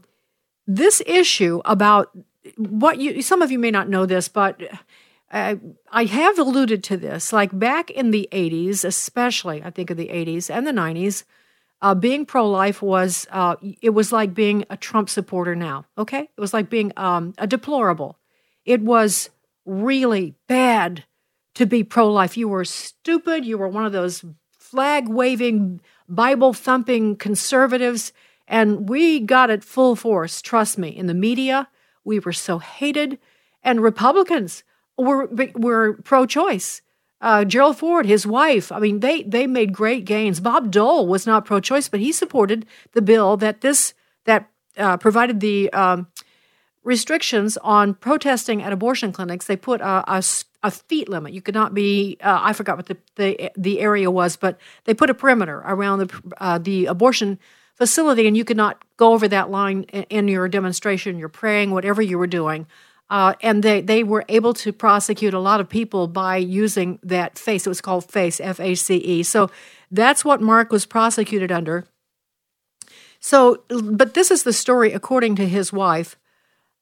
this 0.66 1.02
issue 1.06 1.60
about 1.64 2.16
what 2.56 2.98
you 2.98 3.22
some 3.22 3.42
of 3.42 3.50
you 3.50 3.58
may 3.58 3.70
not 3.70 3.88
know 3.88 4.06
this, 4.06 4.28
but 4.28 4.60
uh, 5.30 5.56
I 5.90 6.04
have 6.04 6.38
alluded 6.38 6.82
to 6.84 6.96
this. 6.96 7.32
Like 7.32 7.56
back 7.56 7.90
in 7.90 8.10
the 8.10 8.28
'80s, 8.32 8.84
especially 8.84 9.62
I 9.62 9.70
think 9.70 9.90
of 9.90 9.96
the 9.96 10.08
'80s 10.08 10.50
and 10.50 10.66
the 10.66 10.72
'90s, 10.72 11.24
uh, 11.82 11.94
being 11.94 12.26
pro-life 12.26 12.82
was 12.82 13.26
uh, 13.30 13.56
it 13.80 13.90
was 13.90 14.12
like 14.12 14.34
being 14.34 14.64
a 14.70 14.76
Trump 14.76 15.08
supporter 15.08 15.54
now. 15.54 15.86
Okay, 15.96 16.28
it 16.36 16.40
was 16.40 16.52
like 16.52 16.68
being 16.68 16.92
um, 16.96 17.34
a 17.38 17.46
deplorable. 17.46 18.18
It 18.64 18.82
was 18.82 19.30
really 19.64 20.34
bad 20.48 21.04
to 21.54 21.66
be 21.66 21.84
pro-life. 21.84 22.36
You 22.36 22.48
were 22.48 22.64
stupid. 22.64 23.44
You 23.44 23.58
were 23.58 23.68
one 23.68 23.86
of 23.86 23.92
those 23.92 24.24
flag 24.58 25.08
waving 25.08 25.80
Bible 26.08 26.52
thumping 26.52 27.16
conservatives. 27.16 28.12
And 28.48 28.88
we 28.88 29.20
got 29.20 29.50
it 29.50 29.64
full 29.64 29.96
force, 29.96 30.40
trust 30.40 30.78
me. 30.78 30.88
In 30.88 31.06
the 31.06 31.14
media, 31.14 31.68
we 32.04 32.18
were 32.18 32.32
so 32.32 32.58
hated. 32.58 33.18
And 33.62 33.82
Republicans 33.82 34.62
were, 34.96 35.28
were 35.54 35.94
pro 36.04 36.26
choice. 36.26 36.82
Uh, 37.20 37.44
Gerald 37.44 37.78
Ford, 37.78 38.06
his 38.06 38.26
wife, 38.26 38.70
I 38.70 38.78
mean, 38.78 39.00
they, 39.00 39.22
they 39.22 39.46
made 39.46 39.72
great 39.72 40.04
gains. 40.04 40.38
Bob 40.38 40.70
Dole 40.70 41.08
was 41.08 41.26
not 41.26 41.46
pro 41.46 41.60
choice, 41.60 41.88
but 41.88 41.98
he 41.98 42.12
supported 42.12 42.66
the 42.92 43.02
bill 43.02 43.36
that 43.38 43.62
this 43.62 43.94
that 44.24 44.50
uh, 44.76 44.96
provided 44.98 45.40
the 45.40 45.72
um, 45.72 46.08
restrictions 46.84 47.56
on 47.58 47.94
protesting 47.94 48.62
at 48.62 48.72
abortion 48.72 49.12
clinics. 49.12 49.46
They 49.46 49.56
put 49.56 49.80
a, 49.80 50.04
a, 50.06 50.22
a 50.66 50.70
feet 50.70 51.08
limit. 51.08 51.32
You 51.32 51.42
could 51.42 51.54
not 51.54 51.72
be. 51.72 52.18
Uh, 52.20 52.38
I 52.48 52.52
forgot 52.52 52.76
what 52.76 52.86
the, 52.86 52.96
the 53.14 53.50
the 53.56 53.80
area 53.80 54.10
was, 54.10 54.36
but 54.36 54.58
they 54.84 54.94
put 54.94 55.10
a 55.10 55.14
perimeter 55.14 55.62
around 55.64 55.98
the 56.00 56.08
uh, 56.38 56.58
the 56.58 56.86
abortion 56.86 57.38
facility, 57.74 58.26
and 58.26 58.36
you 58.36 58.44
could 58.44 58.56
not 58.56 58.82
go 58.96 59.12
over 59.12 59.28
that 59.28 59.50
line 59.50 59.82
in, 60.10 60.28
your 60.28 60.48
demonstration, 60.48 61.18
your 61.18 61.28
praying, 61.28 61.70
whatever 61.70 62.02
you 62.02 62.18
were 62.18 62.26
doing. 62.26 62.66
Uh, 63.10 63.34
and 63.42 63.62
they, 63.62 63.82
they 63.82 64.02
were 64.02 64.24
able 64.28 64.54
to 64.54 64.72
prosecute 64.72 65.34
a 65.34 65.38
lot 65.38 65.60
of 65.60 65.68
people 65.68 66.08
by 66.08 66.36
using 66.38 66.98
that 67.02 67.38
face. 67.38 67.66
It 67.66 67.68
was 67.68 67.80
called 67.80 68.10
FACE, 68.10 68.40
F 68.40 68.58
A 68.60 68.74
C 68.74 68.96
E. 68.96 69.22
So 69.22 69.50
that's 69.90 70.24
what 70.24 70.40
Mark 70.40 70.72
was 70.72 70.86
prosecuted 70.86 71.52
under. 71.52 71.84
So, 73.20 73.62
but 73.68 74.14
this 74.14 74.30
is 74.30 74.42
the 74.42 74.52
story 74.52 74.92
according 74.92 75.36
to 75.36 75.46
his 75.46 75.72
wife. 75.72 76.16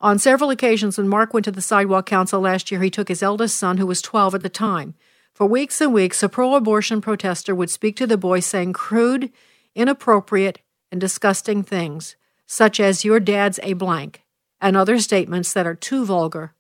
On 0.05 0.19
several 0.19 0.51
occasions, 0.51 0.99
when 0.99 1.09
Mark 1.09 1.33
went 1.33 1.45
to 1.47 1.51
the 1.51 1.63
Sidewalk 1.63 2.05
Council 2.05 2.39
last 2.39 2.71
year, 2.71 2.83
he 2.83 2.91
took 2.91 3.09
his 3.09 3.23
eldest 3.23 3.57
son, 3.57 3.79
who 3.79 3.87
was 3.87 4.03
12 4.03 4.35
at 4.35 4.43
the 4.43 4.51
time. 4.51 4.93
For 5.33 5.47
weeks 5.47 5.81
and 5.81 5.95
weeks, 5.95 6.23
a 6.23 6.29
pro 6.29 6.55
abortion 6.57 7.01
protester 7.01 7.55
would 7.55 7.71
speak 7.71 7.97
to 7.97 8.07
the 8.07 8.19
boy 8.19 8.41
saying 8.41 8.75
crude, 8.75 9.33
inappropriate, 9.75 10.61
and 10.93 11.01
disgusting 11.01 11.63
things, 11.63 12.17
such 12.45 12.79
as, 12.79 13.07
Your 13.07 13.19
dad's 13.19 13.59
a 13.63 13.73
blank, 13.73 14.21
and 14.61 14.77
other 14.77 14.99
statements 14.99 15.55
that 15.55 15.67
are 15.67 15.75
too 15.75 16.05
vulgar 16.05 16.53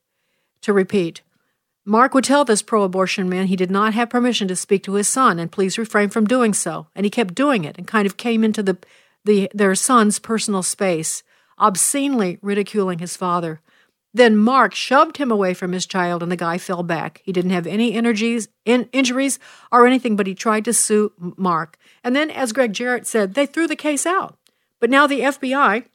to 0.62 0.72
repeat. 0.72 1.20
Mark 1.84 2.14
would 2.14 2.24
tell 2.24 2.46
this 2.46 2.62
pro 2.62 2.82
abortion 2.82 3.28
man 3.28 3.48
he 3.48 3.56
did 3.56 3.70
not 3.70 3.92
have 3.92 4.08
permission 4.08 4.48
to 4.48 4.56
speak 4.56 4.82
to 4.84 4.94
his 4.94 5.06
son 5.06 5.38
and 5.38 5.52
please 5.52 5.76
refrain 5.76 6.08
from 6.08 6.24
doing 6.24 6.54
so. 6.54 6.86
And 6.96 7.04
he 7.04 7.10
kept 7.10 7.34
doing 7.34 7.64
it 7.66 7.76
and 7.76 7.86
kind 7.86 8.06
of 8.06 8.16
came 8.16 8.42
into 8.42 8.62
the, 8.62 8.78
the, 9.22 9.50
their 9.52 9.74
son's 9.74 10.18
personal 10.18 10.62
space 10.62 11.22
obscenely 11.58 12.38
ridiculing 12.42 12.98
his 12.98 13.16
father. 13.16 13.60
Then 14.12 14.36
Mark 14.36 14.74
shoved 14.74 15.16
him 15.16 15.32
away 15.32 15.54
from 15.54 15.72
his 15.72 15.86
child, 15.86 16.22
and 16.22 16.30
the 16.30 16.36
guy 16.36 16.56
fell 16.56 16.84
back. 16.84 17.20
He 17.24 17.32
didn't 17.32 17.50
have 17.50 17.66
any 17.66 17.94
energies, 17.94 18.48
in, 18.64 18.88
injuries 18.92 19.40
or 19.72 19.86
anything, 19.86 20.14
but 20.14 20.28
he 20.28 20.34
tried 20.36 20.64
to 20.66 20.72
sue 20.72 21.12
Mark. 21.18 21.76
And 22.04 22.14
then, 22.14 22.30
as 22.30 22.52
Gregg 22.52 22.72
Jarrett 22.72 23.08
said, 23.08 23.34
they 23.34 23.44
threw 23.44 23.66
the 23.66 23.74
case 23.74 24.06
out. 24.06 24.38
But 24.78 24.88
now 24.90 25.08
the 25.08 25.20
FBI, 25.20 25.86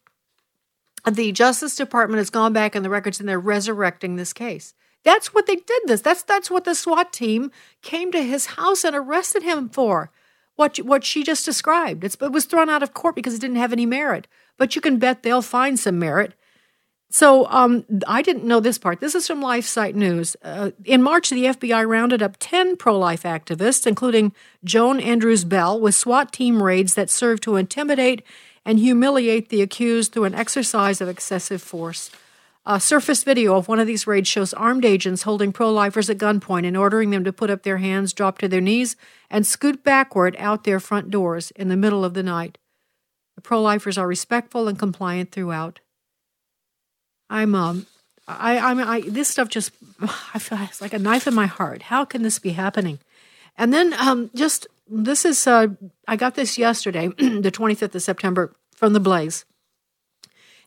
the 1.10 1.32
Justice 1.32 1.76
Department 1.76 2.18
has 2.18 2.30
gone 2.30 2.52
back 2.52 2.76
in 2.76 2.84
the 2.84 2.90
records 2.90 3.20
and 3.20 3.30
they're 3.30 3.40
resurrecting 3.40 4.16
this 4.16 4.34
case. 4.34 4.74
That's 5.04 5.34
what 5.34 5.48
they 5.48 5.56
did 5.56 5.84
this. 5.86 6.02
That's 6.02 6.24
that's 6.24 6.52
what 6.52 6.66
the 6.66 6.76
SWAT 6.76 7.14
team 7.14 7.52
came 7.82 8.12
to 8.12 8.22
his 8.22 8.48
house 8.48 8.84
and 8.84 8.96
arrested 8.96 9.44
him 9.44 9.70
for. 9.70 10.12
What 10.60 10.78
what 10.78 11.04
she 11.06 11.24
just 11.24 11.46
described. 11.46 12.04
It's, 12.04 12.18
it 12.20 12.32
was 12.32 12.46
thrown 12.46 12.70
out 12.70 12.84
of 12.84 12.94
court 12.94 13.16
because 13.16 13.34
it 13.34 13.42
didn't 13.42 13.64
have 13.64 13.74
any 13.74 13.86
merit 13.86 14.28
but 14.60 14.76
you 14.76 14.82
can 14.82 15.00
bet 15.00 15.24
they'll 15.24 15.42
find 15.42 15.80
some 15.80 15.98
merit. 15.98 16.34
So 17.10 17.48
um, 17.50 17.86
I 18.06 18.22
didn't 18.22 18.44
know 18.44 18.60
this 18.60 18.78
part. 18.78 19.00
This 19.00 19.16
is 19.16 19.26
from 19.26 19.42
LifeSite 19.42 19.96
News. 19.96 20.36
Uh, 20.44 20.72
in 20.86 21.02
March, 21.02 21.32
the 21.32 21.46
FBI 21.46 21.88
rounded 21.88 22.22
up 22.22 22.36
10 22.38 22.78
pro 22.78 23.00
life 23.00 23.24
activists, 23.24 23.88
including 23.88 24.32
Joan 24.64 25.00
Andrews 25.00 25.44
Bell, 25.44 25.80
with 25.80 25.96
SWAT 25.96 26.32
team 26.32 26.62
raids 26.62 26.94
that 26.94 27.10
served 27.10 27.42
to 27.44 27.56
intimidate 27.56 28.22
and 28.64 28.78
humiliate 28.78 29.50
the 29.50 29.64
accused 29.64 30.12
through 30.12 30.26
an 30.26 30.36
exercise 30.36 31.02
of 31.02 31.10
excessive 31.10 31.64
force. 31.64 32.12
A 32.72 32.80
surface 32.80 33.24
video 33.24 33.56
of 33.56 33.68
one 33.68 33.80
of 33.80 33.88
these 33.88 34.06
raids 34.06 34.28
shows 34.28 34.54
armed 34.54 34.86
agents 34.86 35.24
holding 35.24 35.52
pro 35.52 35.74
lifers 35.74 36.08
at 36.08 36.20
gunpoint 36.20 36.68
and 36.68 36.78
ordering 36.78 37.10
them 37.10 37.24
to 37.24 37.34
put 37.34 37.50
up 37.50 37.64
their 37.64 37.80
hands, 37.80 38.14
drop 38.14 38.38
to 38.38 38.48
their 38.48 38.62
knees, 38.62 38.96
and 39.28 39.48
scoot 39.48 39.84
backward 39.84 40.36
out 40.38 40.66
their 40.66 40.80
front 40.80 41.10
doors 41.10 41.50
in 41.56 41.70
the 41.70 41.76
middle 41.76 42.06
of 42.06 42.14
the 42.14 42.22
night. 42.22 42.60
The 43.34 43.42
pro 43.42 43.60
lifers 43.60 43.98
are 43.98 44.06
respectful 44.06 44.68
and 44.68 44.78
compliant 44.78 45.32
throughout. 45.32 45.80
I'm 47.28 47.56
um 47.56 47.88
I 48.28 48.60
I'm 48.60 48.78
I 48.78 49.02
this 49.02 49.30
stuff 49.30 49.50
just 49.50 49.72
I 50.36 50.38
feel 50.38 50.60
it's 50.62 50.80
like 50.80 50.94
a 50.94 51.00
knife 51.00 51.26
in 51.26 51.34
my 51.34 51.48
heart. 51.48 51.82
How 51.82 52.06
can 52.06 52.22
this 52.22 52.38
be 52.38 52.52
happening? 52.52 53.00
And 53.58 53.74
then 53.74 53.94
um 53.94 54.30
just 54.36 54.68
this 54.88 55.26
is 55.26 55.48
uh 55.48 55.70
I 56.08 56.16
got 56.16 56.36
this 56.36 56.60
yesterday, 56.60 57.08
the 57.18 57.52
25th 57.52 57.96
of 57.96 58.04
September 58.04 58.54
from 58.76 58.94
the 58.94 59.00
Blaze. 59.00 59.44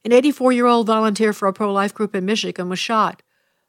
An 0.04 0.11
84-year-old 0.11 0.87
volunteer 0.87 1.32
for 1.32 1.47
a 1.47 1.52
pro-life 1.52 1.94
group 1.94 2.14
in 2.14 2.25
Michigan 2.25 2.68
was 2.68 2.78
shot 2.78 3.23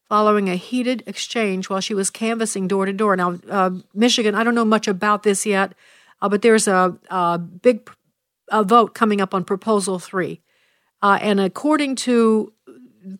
following 0.10 0.50
a 0.50 0.56
heated 0.56 1.04
exchange 1.08 1.70
while 1.70 1.80
she 1.80 1.94
was 1.94 2.10
canvassing 2.10 2.68
door 2.68 2.86
to 2.86 2.94
door. 2.94 3.16
Now, 3.16 3.40
uh, 3.50 3.72
Michigan, 3.94 4.36
I 4.36 4.44
don't 4.44 4.56
know 4.56 4.66
much 4.66 4.88
about 4.88 5.24
this 5.24 5.46
yet, 5.46 5.74
uh, 6.22 6.30
but 6.30 6.42
there's 6.42 6.68
a, 6.68 6.98
a 7.10 7.38
big 7.40 7.90
a 8.50 8.64
vote 8.64 8.94
coming 8.94 9.22
up 9.22 9.34
on 9.34 9.44
Proposal 9.44 10.00
3. 10.00 10.42
Uh, 11.02 11.18
and 11.22 11.40
according 11.40 11.96
to 11.96 12.54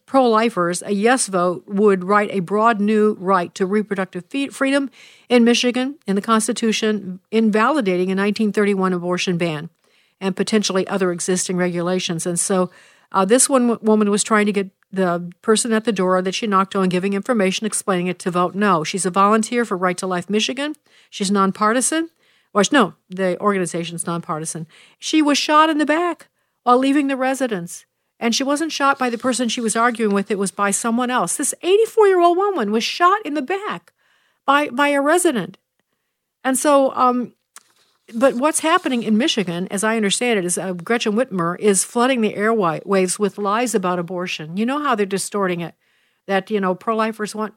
pro 0.06 0.30
lifers, 0.30 0.82
a 0.84 0.92
yes 0.92 1.28
vote 1.28 1.64
would 1.68 2.04
write 2.04 2.30
a 2.32 2.40
broad 2.40 2.80
new 2.80 3.16
right 3.20 3.54
to 3.56 3.66
reproductive 3.66 4.26
freedom 4.52 4.90
in 5.30 5.44
Michigan 5.44 5.98
in 6.08 6.16
the 6.16 6.22
Constitution, 6.22 7.20
invalidating 7.32 8.08
a 8.08 8.16
1931 8.16 8.94
abortion 8.94 9.38
ban 9.38 9.70
and 10.22 10.36
potentially 10.36 10.88
other 10.88 11.12
existing 11.12 11.58
regulations. 11.58 12.26
And 12.26 12.40
so 12.40 12.70
uh, 13.14 13.26
this 13.26 13.48
one 13.48 13.78
woman 13.82 14.10
was 14.10 14.24
trying 14.24 14.46
to 14.48 14.52
get 14.52 14.70
the 14.92 15.32
person 15.42 15.74
at 15.74 15.86
the 15.86 15.92
door 15.92 16.22
that 16.22 16.36
she 16.36 16.48
knocked 16.48 16.76
on 16.76 16.90
giving 16.90 17.14
information 17.14 17.66
explaining 17.66 18.08
it 18.08 18.20
to 18.20 18.32
vote 18.32 18.56
no. 18.56 18.84
She's 18.84 19.06
a 19.06 19.12
volunteer 19.12 19.66
for 19.66 19.78
Right 19.78 19.98
to 19.98 20.08
Life 20.08 20.30
Michigan. 20.30 20.76
She's 21.10 21.32
nonpartisan. 21.32 22.10
Or 22.54 22.64
no, 22.72 22.94
the 23.10 23.40
organization's 23.40 24.06
nonpartisan. 24.06 24.68
She 25.00 25.22
was 25.22 25.38
shot 25.38 25.70
in 25.70 25.80
the 25.80 25.86
back 25.86 26.28
while 26.64 26.78
leaving 26.78 27.08
the 27.08 27.18
residence. 27.18 27.86
And 28.20 28.36
she 28.36 28.44
wasn't 28.44 28.72
shot 28.72 29.00
by 29.00 29.10
the 29.10 29.18
person 29.18 29.50
she 29.50 29.62
was 29.62 29.76
arguing 29.76 30.14
with, 30.14 30.32
it 30.32 30.38
was 30.38 30.52
by 30.52 30.72
someone 30.72 31.10
else. 31.10 31.36
This 31.36 31.54
84 31.62 32.08
year 32.08 32.22
old 32.22 32.38
woman 32.38 32.72
was 32.72 32.84
shot 32.84 33.26
in 33.26 33.34
the 33.34 33.42
back 33.42 33.92
by, 34.46 34.70
by 34.70 34.90
a 34.90 35.02
resident. 35.02 35.58
And 36.44 36.58
so, 36.58 36.94
um, 36.94 37.34
but 38.14 38.36
what's 38.36 38.60
happening 38.60 39.04
in 39.04 39.18
Michigan, 39.18 39.68
as 39.72 39.84
I 39.84 39.96
understand 39.96 40.40
it, 40.40 40.46
is 40.46 40.58
uh, 40.58 40.74
Gretchen 40.74 41.14
Whitmer 41.14 41.58
is 41.60 41.84
flooding 41.84 42.22
the 42.22 42.34
airwaves 42.34 43.18
with 43.18 43.38
lies 43.38 43.74
about 43.74 44.00
abortion. 44.00 44.58
You 44.58 44.66
know 44.66 44.80
how 44.80 44.96
they're 44.96 45.06
distorting 45.06 45.62
it. 45.62 45.76
That, 46.26 46.50
you 46.50 46.60
know, 46.60 46.76
pro 46.76 46.96
lifers 46.96 47.36
want 47.36 47.54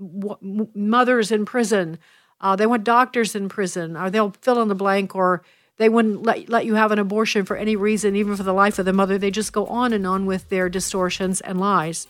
uh, 0.00 0.34
mothers 0.74 1.32
in 1.32 1.44
prison, 1.44 1.98
uh, 2.40 2.56
they 2.56 2.66
want 2.66 2.84
doctors 2.84 3.34
in 3.34 3.48
prison, 3.48 3.96
or 3.96 4.10
they'll 4.10 4.34
fill 4.40 4.60
in 4.62 4.68
the 4.68 4.74
blank, 4.74 5.14
or 5.14 5.42
they 5.76 5.88
wouldn't 5.88 6.24
let, 6.24 6.48
let 6.48 6.66
you 6.66 6.74
have 6.74 6.92
an 6.92 6.98
abortion 6.98 7.44
for 7.44 7.56
any 7.56 7.76
reason, 7.76 8.16
even 8.16 8.36
for 8.36 8.42
the 8.42 8.52
life 8.52 8.78
of 8.78 8.84
the 8.84 8.92
mother. 8.92 9.18
They 9.18 9.30
just 9.30 9.52
go 9.52 9.66
on 9.66 9.92
and 9.92 10.06
on 10.06 10.26
with 10.26 10.48
their 10.48 10.68
distortions 10.68 11.40
and 11.40 11.60
lies. 11.60 12.08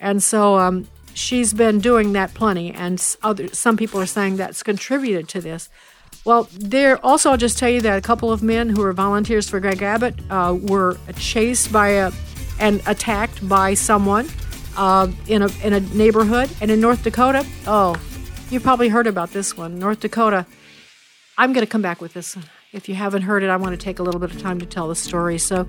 And 0.00 0.22
so 0.22 0.58
um, 0.58 0.88
she's 1.14 1.52
been 1.52 1.80
doing 1.80 2.12
that 2.12 2.34
plenty, 2.34 2.72
and 2.72 3.02
other, 3.22 3.48
some 3.48 3.76
people 3.76 4.00
are 4.00 4.06
saying 4.06 4.36
that's 4.36 4.62
contributed 4.62 5.28
to 5.30 5.40
this. 5.40 5.68
Well, 6.26 6.48
there 6.52 6.98
also, 7.06 7.30
I'll 7.30 7.36
just 7.38 7.56
tell 7.56 7.70
you 7.70 7.80
that 7.80 7.96
a 7.96 8.02
couple 8.02 8.30
of 8.30 8.42
men 8.42 8.68
who 8.68 8.82
were 8.82 8.92
volunteers 8.92 9.48
for 9.48 9.60
Greg 9.60 9.80
Abbott 9.80 10.14
uh, 10.28 10.58
were 10.60 10.98
chased 11.16 11.72
by 11.72 11.88
a 11.88 12.12
and 12.58 12.82
attacked 12.86 13.48
by 13.48 13.74
someone 13.74 14.28
uh, 14.76 15.08
in 15.28 15.42
a 15.42 15.48
in 15.62 15.72
a 15.72 15.80
neighborhood, 15.80 16.50
and 16.60 16.70
in 16.70 16.80
North 16.80 17.02
Dakota, 17.02 17.46
oh, 17.66 17.96
You've 18.48 18.62
probably 18.62 18.88
heard 18.88 19.08
about 19.08 19.32
this 19.32 19.56
one, 19.56 19.80
North 19.80 19.98
Dakota. 19.98 20.46
I'm 21.36 21.52
going 21.52 21.66
to 21.66 21.70
come 21.70 21.82
back 21.82 22.00
with 22.00 22.14
this. 22.14 22.36
If 22.72 22.88
you 22.88 22.96
haven't 22.96 23.22
heard 23.22 23.44
it, 23.44 23.48
I 23.48 23.56
want 23.56 23.78
to 23.78 23.82
take 23.82 24.00
a 24.00 24.02
little 24.02 24.20
bit 24.20 24.32
of 24.32 24.42
time 24.42 24.58
to 24.58 24.66
tell 24.66 24.88
the 24.88 24.96
story. 24.96 25.38
So, 25.38 25.68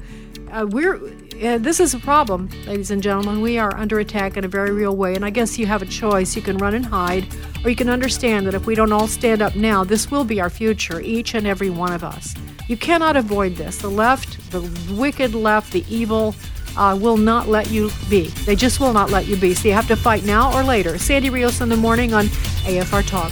uh, 0.51 0.65
we're 0.67 0.95
uh, 0.95 1.59
this 1.59 1.79
is 1.79 1.93
a 1.93 1.99
problem, 1.99 2.49
ladies 2.65 2.89
and 2.89 3.03
gentlemen. 3.03 3.41
We 3.41 3.59
are 3.59 3.75
under 3.75 3.99
attack 3.99 4.35
in 4.35 4.43
a 4.43 4.47
very 4.47 4.71
real 4.71 4.95
way, 4.95 5.13
and 5.13 5.23
I 5.23 5.29
guess 5.29 5.59
you 5.59 5.67
have 5.67 5.83
a 5.83 5.85
choice. 5.85 6.35
You 6.35 6.41
can 6.41 6.57
run 6.57 6.73
and 6.73 6.85
hide, 6.85 7.27
or 7.63 7.69
you 7.69 7.75
can 7.75 7.89
understand 7.89 8.47
that 8.47 8.55
if 8.55 8.65
we 8.65 8.73
don't 8.73 8.91
all 8.91 9.07
stand 9.07 9.43
up 9.43 9.55
now, 9.55 9.83
this 9.83 10.09
will 10.09 10.23
be 10.23 10.41
our 10.41 10.49
future, 10.49 10.99
each 10.99 11.35
and 11.35 11.45
every 11.45 11.69
one 11.69 11.93
of 11.93 12.03
us. 12.03 12.33
You 12.67 12.77
cannot 12.77 13.15
avoid 13.15 13.55
this. 13.55 13.77
The 13.77 13.91
left, 13.91 14.51
the 14.51 14.61
wicked 14.95 15.35
left, 15.35 15.73
the 15.73 15.85
evil 15.87 16.33
uh, 16.77 16.97
will 16.99 17.17
not 17.17 17.47
let 17.47 17.69
you 17.69 17.91
be. 18.09 18.27
They 18.45 18.55
just 18.55 18.79
will 18.79 18.93
not 18.93 19.11
let 19.11 19.27
you 19.27 19.35
be. 19.37 19.53
So 19.53 19.67
you 19.67 19.75
have 19.75 19.87
to 19.89 19.95
fight 19.95 20.25
now 20.25 20.51
or 20.57 20.63
later. 20.63 20.97
Sandy 20.97 21.29
Rios 21.29 21.61
in 21.61 21.69
the 21.69 21.77
morning 21.77 22.15
on 22.15 22.25
AFR 22.65 23.07
Talk. 23.07 23.31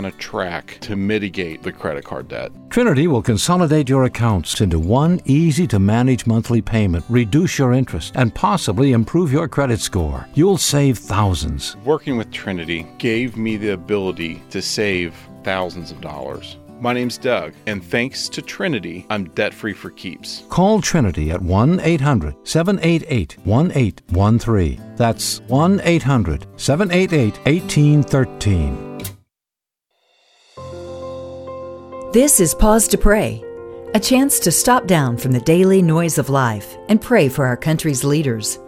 a 0.05 0.11
track 0.11 0.77
to 0.81 0.95
mitigate 0.95 1.63
the 1.63 1.71
credit 1.71 2.03
card 2.03 2.27
debt. 2.27 2.51
Trinity 2.69 3.07
will 3.07 3.21
consolidate 3.21 3.89
your 3.89 4.05
accounts 4.05 4.61
into 4.61 4.79
one 4.79 5.21
easy 5.25 5.67
to 5.67 5.79
manage 5.79 6.25
monthly 6.25 6.61
payment, 6.61 7.05
reduce 7.09 7.57
your 7.57 7.73
interest, 7.73 8.13
and 8.15 8.33
possibly 8.33 8.91
improve 8.91 9.31
your 9.31 9.47
credit 9.47 9.79
score. 9.79 10.27
You'll 10.33 10.57
save 10.57 10.97
thousands. 10.97 11.75
Working 11.85 12.17
with 12.17 12.31
Trinity 12.31 12.87
gave 12.97 13.37
me 13.37 13.57
the 13.57 13.73
ability 13.73 14.41
to 14.49 14.61
save 14.61 15.13
thousands 15.43 15.91
of 15.91 16.01
dollars. 16.01 16.57
My 16.81 16.93
name's 16.93 17.19
Doug, 17.19 17.53
and 17.67 17.83
thanks 17.83 18.27
to 18.29 18.41
Trinity, 18.41 19.05
I'm 19.11 19.25
debt 19.35 19.53
free 19.53 19.73
for 19.73 19.91
keeps. 19.91 20.43
Call 20.49 20.81
Trinity 20.81 21.29
at 21.29 21.39
1 21.39 21.79
800 21.79 22.35
788 22.43 23.37
1813. 23.45 24.95
That's 24.95 25.41
1 25.41 25.81
800 25.83 26.47
788 26.57 27.37
1813. 27.45 28.90
This 32.13 32.41
is 32.41 32.53
Pause 32.53 32.89
to 32.89 32.97
Pray, 32.97 33.41
a 33.93 33.99
chance 33.99 34.37
to 34.41 34.51
stop 34.51 34.85
down 34.85 35.15
from 35.15 35.31
the 35.31 35.39
daily 35.39 35.81
noise 35.81 36.17
of 36.17 36.29
life 36.29 36.75
and 36.89 36.99
pray 36.99 37.29
for 37.29 37.45
our 37.45 37.55
country's 37.55 38.03
leaders. 38.03 38.59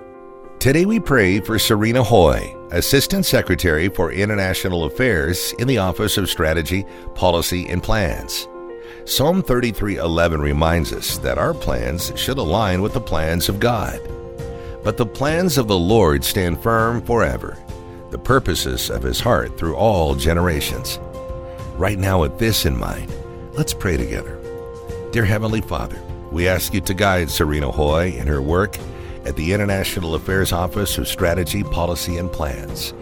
Today 0.60 0.86
we 0.86 0.98
pray 0.98 1.42
for 1.42 1.60
Serena 1.60 2.02
Hoy, 2.02 2.56
Assistant 2.72 3.26
Secretary 3.26 3.90
for 3.90 4.14
International 4.14 4.86
Affairs 4.86 5.54
in 5.60 5.68
the 5.68 5.78
Office 5.78 6.18
of 6.18 6.30
Strategy, 6.30 6.86
Policy, 7.16 7.68
and 7.68 7.84
Plans. 7.84 8.48
Psalm 9.04 9.44
33:11 9.44 10.40
reminds 10.40 10.94
us 10.94 11.18
that 11.18 11.38
our 11.38 11.54
plans 11.54 12.14
should 12.16 12.38
align 12.38 12.82
with 12.82 12.94
the 12.94 13.02
plans 13.02 13.50
of 13.50 13.60
God. 13.60 14.00
But 14.86 14.96
the 14.96 15.06
plans 15.06 15.58
of 15.58 15.68
the 15.68 15.78
Lord 15.78 16.24
stand 16.24 16.64
firm 16.64 17.02
forever, 17.02 17.58
the 18.10 18.18
purposes 18.18 18.90
of 18.90 19.04
his 19.04 19.20
heart 19.20 19.58
through 19.58 19.76
all 19.76 20.16
generations. 20.16 20.98
Right 21.78 22.00
now 22.00 22.22
with 22.22 22.40
this 22.40 22.66
in 22.66 22.78
mind, 22.78 23.12
let's 23.54 23.74
pray 23.74 23.98
together. 23.98 24.40
Dear 25.12 25.26
Heavenly 25.26 25.62
Father, 25.62 26.02
we 26.32 26.48
ask 26.48 26.74
you 26.74 26.82
to 26.82 26.94
guide 26.94 27.30
Serena 27.30 27.72
Hoy 27.72 28.12
in 28.18 28.28
her 28.28 28.42
work 28.42 28.78
at 29.26 29.36
the 29.36 29.54
International 29.54 30.16
Affairs 30.16 30.52
Office 30.52 30.98
of 30.98 31.08
Strategy, 31.08 31.64
Policy, 31.64 32.18
and 32.18 32.32
Plans. 32.32 32.94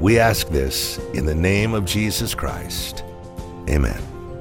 We 0.00 0.18
ask 0.18 0.48
this 0.48 0.98
in 1.14 1.26
the 1.26 1.34
name 1.34 1.74
of 1.74 1.84
Jesus 1.84 2.34
Christ. 2.34 3.04
Amen. 3.68 4.00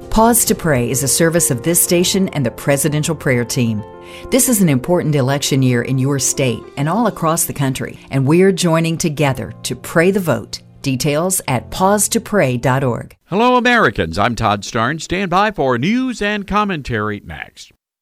Pause 0.09 0.45
to 0.45 0.55
Pray 0.55 0.89
is 0.89 1.03
a 1.03 1.07
service 1.07 1.51
of 1.51 1.63
this 1.63 1.81
station 1.81 2.27
and 2.29 2.45
the 2.45 2.51
Presidential 2.51 3.15
Prayer 3.15 3.45
Team. 3.45 3.83
This 4.29 4.49
is 4.49 4.61
an 4.61 4.67
important 4.67 5.15
election 5.15 5.61
year 5.61 5.83
in 5.83 5.97
your 5.97 6.19
state 6.19 6.61
and 6.75 6.89
all 6.89 7.07
across 7.07 7.45
the 7.45 7.53
country, 7.53 7.99
and 8.09 8.27
we're 8.27 8.51
joining 8.51 8.97
together 8.97 9.53
to 9.63 9.75
pray 9.75 10.11
the 10.11 10.19
vote. 10.19 10.61
Details 10.81 11.41
at 11.47 11.69
pausetopray.org. 11.69 13.17
Hello, 13.25 13.55
Americans. 13.55 14.17
I'm 14.17 14.35
Todd 14.35 14.63
Starnes. 14.63 15.01
Stand 15.01 15.29
by 15.29 15.51
for 15.51 15.77
news 15.77 16.21
and 16.21 16.47
commentary 16.47 17.21
next. 17.23 17.71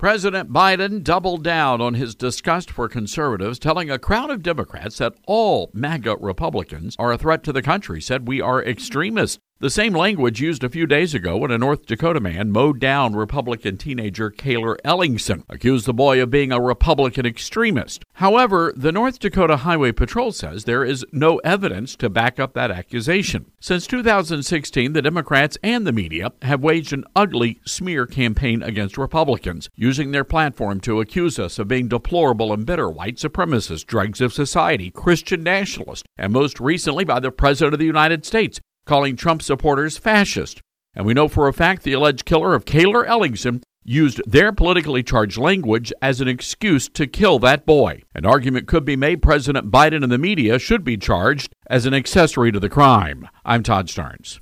President 0.00 0.50
Biden 0.50 1.04
doubled 1.04 1.44
down 1.44 1.82
on 1.82 1.92
his 1.92 2.14
disgust 2.14 2.70
for 2.70 2.88
conservatives, 2.88 3.58
telling 3.58 3.90
a 3.90 3.98
crowd 3.98 4.30
of 4.30 4.42
Democrats 4.42 4.96
that 4.96 5.12
all 5.26 5.70
MAGA 5.74 6.16
Republicans 6.16 6.96
are 6.98 7.12
a 7.12 7.18
threat 7.18 7.42
to 7.42 7.52
the 7.52 7.60
country, 7.60 8.00
said 8.00 8.26
we 8.26 8.40
are 8.40 8.64
extremists. 8.64 9.38
The 9.62 9.68
same 9.68 9.92
language 9.92 10.40
used 10.40 10.64
a 10.64 10.70
few 10.70 10.86
days 10.86 11.12
ago 11.12 11.36
when 11.36 11.50
a 11.50 11.58
North 11.58 11.84
Dakota 11.84 12.18
man 12.18 12.50
mowed 12.50 12.80
down 12.80 13.14
Republican 13.14 13.76
teenager 13.76 14.30
Cayler 14.30 14.78
Ellingson, 14.86 15.42
accused 15.50 15.84
the 15.84 15.92
boy 15.92 16.22
of 16.22 16.30
being 16.30 16.50
a 16.50 16.58
Republican 16.58 17.26
extremist. 17.26 18.02
However, 18.14 18.72
the 18.74 18.90
North 18.90 19.18
Dakota 19.18 19.58
Highway 19.58 19.92
Patrol 19.92 20.32
says 20.32 20.64
there 20.64 20.82
is 20.82 21.04
no 21.12 21.36
evidence 21.44 21.94
to 21.96 22.08
back 22.08 22.40
up 22.40 22.54
that 22.54 22.70
accusation. 22.70 23.50
Since 23.60 23.86
2016, 23.88 24.94
the 24.94 25.02
Democrats 25.02 25.58
and 25.62 25.86
the 25.86 25.92
media 25.92 26.32
have 26.40 26.62
waged 26.62 26.94
an 26.94 27.04
ugly 27.14 27.60
smear 27.66 28.06
campaign 28.06 28.62
against 28.62 28.96
Republicans, 28.96 29.68
using 29.76 30.12
their 30.12 30.24
platform 30.24 30.80
to 30.80 31.02
accuse 31.02 31.38
us 31.38 31.58
of 31.58 31.68
being 31.68 31.86
deplorable 31.86 32.54
and 32.54 32.64
bitter 32.64 32.88
white 32.88 33.16
supremacists, 33.16 33.84
dregs 33.84 34.22
of 34.22 34.32
society, 34.32 34.90
Christian 34.90 35.42
nationalists, 35.42 36.04
and 36.16 36.32
most 36.32 36.60
recently 36.60 37.04
by 37.04 37.20
the 37.20 37.30
President 37.30 37.74
of 37.74 37.78
the 37.78 37.84
United 37.84 38.24
States 38.24 38.58
calling 38.86 39.16
Trump 39.16 39.42
supporters 39.42 39.98
fascist. 39.98 40.60
And 40.94 41.06
we 41.06 41.14
know 41.14 41.28
for 41.28 41.48
a 41.48 41.52
fact 41.52 41.82
the 41.82 41.92
alleged 41.92 42.24
killer 42.24 42.54
of 42.54 42.64
Cayler 42.64 43.04
Ellingson 43.04 43.62
used 43.84 44.20
their 44.26 44.52
politically 44.52 45.02
charged 45.02 45.38
language 45.38 45.92
as 46.02 46.20
an 46.20 46.28
excuse 46.28 46.88
to 46.90 47.06
kill 47.06 47.38
that 47.40 47.66
boy. 47.66 48.02
An 48.14 48.26
argument 48.26 48.66
could 48.66 48.84
be 48.84 48.96
made 48.96 49.22
President 49.22 49.70
Biden 49.70 50.02
and 50.02 50.12
the 50.12 50.18
media 50.18 50.58
should 50.58 50.84
be 50.84 50.96
charged 50.96 51.54
as 51.68 51.86
an 51.86 51.94
accessory 51.94 52.52
to 52.52 52.60
the 52.60 52.68
crime. 52.68 53.28
I'm 53.44 53.62
Todd 53.62 53.88
Starnes. 53.88 54.40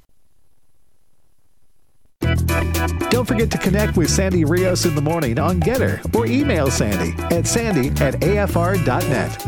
Don't 3.11 3.27
forget 3.27 3.51
to 3.53 3.59
connect 3.59 3.97
with 3.97 4.11
Sandy 4.11 4.45
Rios 4.45 4.85
in 4.85 4.95
the 4.95 5.01
morning 5.01 5.39
on 5.39 5.61
GETTR 5.61 6.15
or 6.15 6.27
email 6.27 6.71
Sandy 6.71 7.21
at 7.35 7.47
sandy 7.47 7.89
at 8.03 8.15
afr.net. 8.21 9.39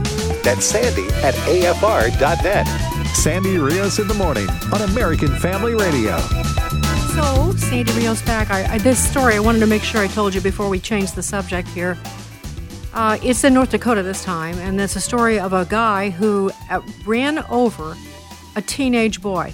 That's 0.43 0.65
sandy 0.65 1.07
at 1.23 1.35
afr.net. 1.35 2.67
Sandy 3.15 3.59
Rios 3.59 3.99
in 3.99 4.09
the 4.09 4.15
morning 4.15 4.49
on 4.73 4.81
American 4.83 5.29
Family 5.39 5.75
Radio. 5.75 6.19
So, 7.15 7.53
Sandy 7.57 7.93
Rios 7.93 8.23
back. 8.23 8.51
I, 8.51 8.75
I, 8.75 8.79
this 8.79 8.99
story, 8.99 9.35
I 9.35 9.41
wanted 9.41 9.61
to 9.61 9.67
make 9.67 9.83
sure 9.83 10.01
I 10.01 10.07
told 10.07 10.35
you 10.35 10.41
before 10.41 10.69
we 10.69 10.79
change 10.79 11.13
the 11.13 11.23
subject 11.23 11.69
here. 11.69 11.99
Uh, 12.95 13.19
it's 13.23 13.45
in 13.45 13.55
North 13.55 13.71
Dakota 13.71 14.03
this 14.03 14.25
time, 14.25 14.57
and 14.59 14.81
it's 14.81 14.97
a 14.97 15.01
story 15.01 15.39
of 15.39 15.53
a 15.53 15.65
guy 15.67 16.11
who 16.11 16.51
uh, 16.71 16.81
ran 17.07 17.39
over 17.51 17.95
a 18.57 18.63
teenage 18.63 19.21
boy. 19.21 19.53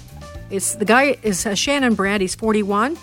It's 0.49 0.75
the 0.75 0.85
guy 0.85 1.17
is 1.21 1.45
uh, 1.45 1.53
Shannon 1.53 1.93
Brandt. 1.93 2.21
He's 2.21 2.35
41, 2.35 2.97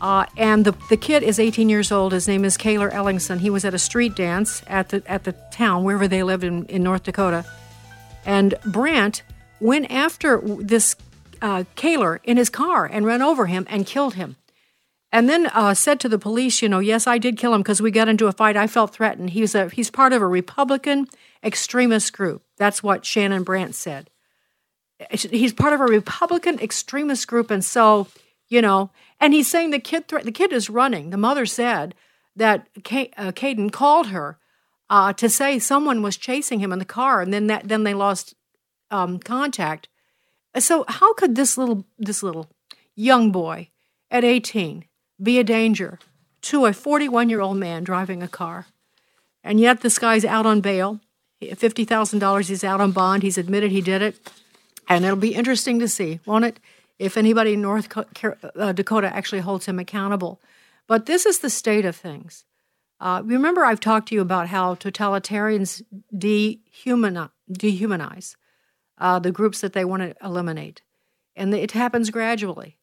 uh, 0.00 0.26
and 0.36 0.64
the 0.64 0.72
the 0.88 0.96
kid 0.96 1.22
is 1.22 1.38
18 1.38 1.68
years 1.68 1.92
old. 1.92 2.12
His 2.12 2.26
name 2.26 2.44
is 2.44 2.56
Cayler 2.56 2.90
Ellingson. 2.90 3.38
He 3.38 3.48
was 3.48 3.64
at 3.64 3.74
a 3.74 3.78
street 3.78 4.16
dance 4.16 4.62
at 4.66 4.88
the 4.88 5.02
at 5.06 5.24
the 5.24 5.32
town 5.52 5.84
wherever 5.84 6.08
they 6.08 6.22
lived 6.22 6.44
in, 6.44 6.66
in 6.66 6.82
North 6.82 7.04
Dakota, 7.04 7.44
and 8.26 8.54
Brandt 8.66 9.22
went 9.60 9.90
after 9.90 10.40
this 10.40 10.96
uh, 11.42 11.64
Cayler 11.76 12.20
in 12.24 12.36
his 12.36 12.50
car 12.50 12.86
and 12.86 13.06
ran 13.06 13.22
over 13.22 13.46
him 13.46 13.66
and 13.68 13.86
killed 13.86 14.14
him. 14.14 14.36
And 15.12 15.28
then 15.28 15.46
uh, 15.48 15.74
said 15.74 15.98
to 16.00 16.08
the 16.08 16.18
police, 16.18 16.62
you 16.62 16.68
know, 16.68 16.78
yes, 16.78 17.06
I 17.06 17.18
did 17.18 17.36
kill 17.36 17.52
him 17.52 17.62
because 17.62 17.82
we 17.82 17.90
got 17.90 18.08
into 18.08 18.28
a 18.28 18.32
fight. 18.32 18.56
I 18.56 18.66
felt 18.66 18.92
threatened. 18.92 19.30
He's 19.30 19.54
a 19.54 19.68
he's 19.68 19.90
part 19.90 20.12
of 20.12 20.22
a 20.22 20.26
Republican 20.26 21.08
extremist 21.42 22.12
group. 22.12 22.42
That's 22.58 22.82
what 22.82 23.04
Shannon 23.04 23.42
Brandt 23.42 23.74
said. 23.74 24.08
He's 25.10 25.52
part 25.52 25.72
of 25.72 25.80
a 25.80 25.86
Republican 25.86 26.60
extremist 26.60 27.26
group, 27.26 27.50
and 27.50 27.64
so 27.64 28.06
you 28.48 28.62
know, 28.62 28.90
and 29.18 29.34
he's 29.34 29.50
saying 29.50 29.70
the 29.70 29.80
kid 29.80 30.06
thre- 30.06 30.20
the 30.20 30.30
kid 30.30 30.52
is 30.52 30.70
running. 30.70 31.10
The 31.10 31.16
mother 31.16 31.46
said 31.46 31.94
that 32.36 32.68
K- 32.84 33.10
uh, 33.16 33.32
Caden 33.32 33.72
called 33.72 34.08
her 34.08 34.38
uh, 34.88 35.12
to 35.14 35.28
say 35.28 35.58
someone 35.58 36.02
was 36.02 36.16
chasing 36.16 36.60
him 36.60 36.72
in 36.72 36.78
the 36.78 36.84
car, 36.84 37.20
and 37.20 37.32
then 37.32 37.48
that 37.48 37.66
then 37.66 37.82
they 37.82 37.94
lost 37.94 38.34
um, 38.90 39.18
contact. 39.18 39.88
So 40.58 40.84
how 40.88 41.14
could 41.14 41.36
this 41.36 41.56
little 41.56 41.86
this 41.98 42.22
little 42.22 42.48
young 42.94 43.30
boy 43.30 43.68
at 44.10 44.24
18 44.24 44.84
be 45.22 45.38
a 45.38 45.44
danger 45.44 45.98
to 46.42 46.66
a 46.66 46.72
41 46.72 47.28
year 47.28 47.40
old 47.40 47.56
man 47.56 47.84
driving 47.84 48.22
a 48.22 48.28
car? 48.28 48.66
And 49.42 49.60
yet 49.60 49.80
this 49.80 49.98
guy's 49.98 50.24
out 50.24 50.46
on 50.46 50.60
bail. 50.60 51.00
$50,000 51.42 52.48
he's 52.48 52.64
out 52.64 52.82
on 52.82 52.92
bond. 52.92 53.22
He's 53.22 53.38
admitted 53.38 53.70
he 53.70 53.80
did 53.80 54.02
it. 54.02 54.30
And 54.88 55.04
it'll 55.04 55.16
be 55.16 55.34
interesting 55.34 55.78
to 55.78 55.88
see, 55.88 56.20
won't 56.26 56.44
it? 56.44 56.60
if 57.00 57.16
anybody 57.16 57.54
in 57.54 57.62
North 57.62 57.88
uh, 57.96 58.72
Dakota 58.72 59.12
actually 59.12 59.40
holds 59.40 59.64
him 59.64 59.78
accountable. 59.78 60.40
But 60.86 61.06
this 61.06 61.24
is 61.24 61.38
the 61.38 61.48
state 61.48 61.86
of 61.86 61.96
things. 61.96 62.44
Uh, 63.00 63.22
remember, 63.24 63.64
I've 63.64 63.80
talked 63.80 64.08
to 64.08 64.14
you 64.14 64.20
about 64.20 64.48
how 64.48 64.74
totalitarians 64.74 65.82
dehumanize, 66.14 67.30
dehumanize 67.50 68.36
uh, 69.00 69.18
the 69.18 69.32
groups 69.32 69.60
that 69.60 69.72
they 69.72 69.84
want 69.84 70.02
to 70.02 70.14
eliminate. 70.24 70.82
And 71.34 71.52
it 71.54 71.72
happens 71.72 72.10
gradually. 72.10 72.76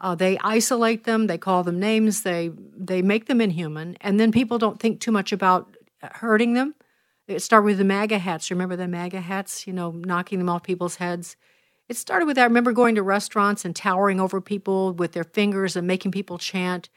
Uh, 0.00 0.14
they 0.14 0.36
isolate 0.38 1.04
them, 1.04 1.28
they 1.28 1.38
call 1.38 1.62
them 1.62 1.78
names, 1.78 2.22
they, 2.22 2.50
they 2.76 3.02
make 3.02 3.26
them 3.26 3.40
inhuman, 3.40 3.96
and 4.00 4.18
then 4.18 4.32
people 4.32 4.58
don't 4.58 4.80
think 4.80 5.00
too 5.00 5.12
much 5.12 5.32
about 5.32 5.76
hurting 6.02 6.54
them. 6.54 6.74
It 7.28 7.40
started 7.40 7.66
with 7.66 7.78
the 7.78 7.84
MAGA 7.84 8.18
hats. 8.18 8.50
Remember 8.50 8.74
the 8.74 8.88
MAGA 8.88 9.20
hats, 9.20 9.66
you 9.66 9.72
know, 9.72 9.92
knocking 9.92 10.38
them 10.38 10.48
off 10.48 10.64
people's 10.64 10.96
heads? 10.96 11.36
It 11.88 11.96
started 11.96 12.26
with 12.26 12.36
that. 12.36 12.42
I 12.42 12.46
remember 12.46 12.72
going 12.72 12.96
to 12.96 13.02
restaurants 13.02 13.64
and 13.64 13.76
towering 13.76 14.20
over 14.20 14.40
people 14.40 14.92
with 14.92 15.12
their 15.12 15.24
fingers 15.24 15.76
and 15.76 15.86
making 15.86 16.10
people 16.10 16.36
chant. 16.36 16.88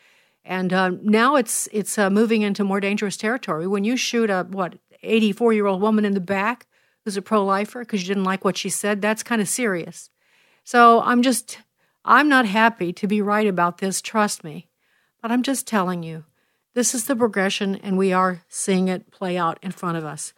And 0.43 0.73
uh, 0.73 0.91
now 1.01 1.35
it's 1.35 1.67
it's 1.71 1.97
uh, 1.97 2.09
moving 2.09 2.41
into 2.41 2.63
more 2.63 2.79
dangerous 2.79 3.17
territory. 3.17 3.67
When 3.67 3.83
you 3.83 3.97
shoot 3.97 4.29
a 4.29 4.47
what 4.49 4.77
84 5.03 5.53
year 5.53 5.65
old 5.65 5.81
woman 5.81 6.05
in 6.05 6.13
the 6.13 6.19
back 6.19 6.67
who's 7.05 7.15
a 7.15 7.21
pro 7.21 7.45
lifer 7.45 7.79
because 7.79 8.01
you 8.01 8.07
didn't 8.07 8.25
like 8.25 8.43
what 8.43 8.57
she 8.57 8.69
said, 8.69 9.01
that's 9.01 9.23
kind 9.23 9.41
of 9.41 9.47
serious. 9.47 10.09
So 10.65 11.01
I'm 11.01 11.21
just 11.21 11.59
I'm 12.03 12.27
not 12.27 12.45
happy 12.45 12.91
to 12.93 13.07
be 13.07 13.21
right 13.21 13.47
about 13.47 13.77
this. 13.77 14.01
Trust 14.01 14.43
me, 14.43 14.67
but 15.21 15.31
I'm 15.31 15.41
just 15.41 15.65
telling 15.65 16.03
you, 16.03 16.25
this 16.73 16.93
is 16.93 17.05
the 17.05 17.15
progression, 17.15 17.75
and 17.75 17.97
we 17.97 18.11
are 18.11 18.41
seeing 18.49 18.89
it 18.89 19.09
play 19.11 19.37
out 19.37 19.57
in 19.61 19.71
front 19.71 19.97
of 19.97 20.03
us. 20.03 20.33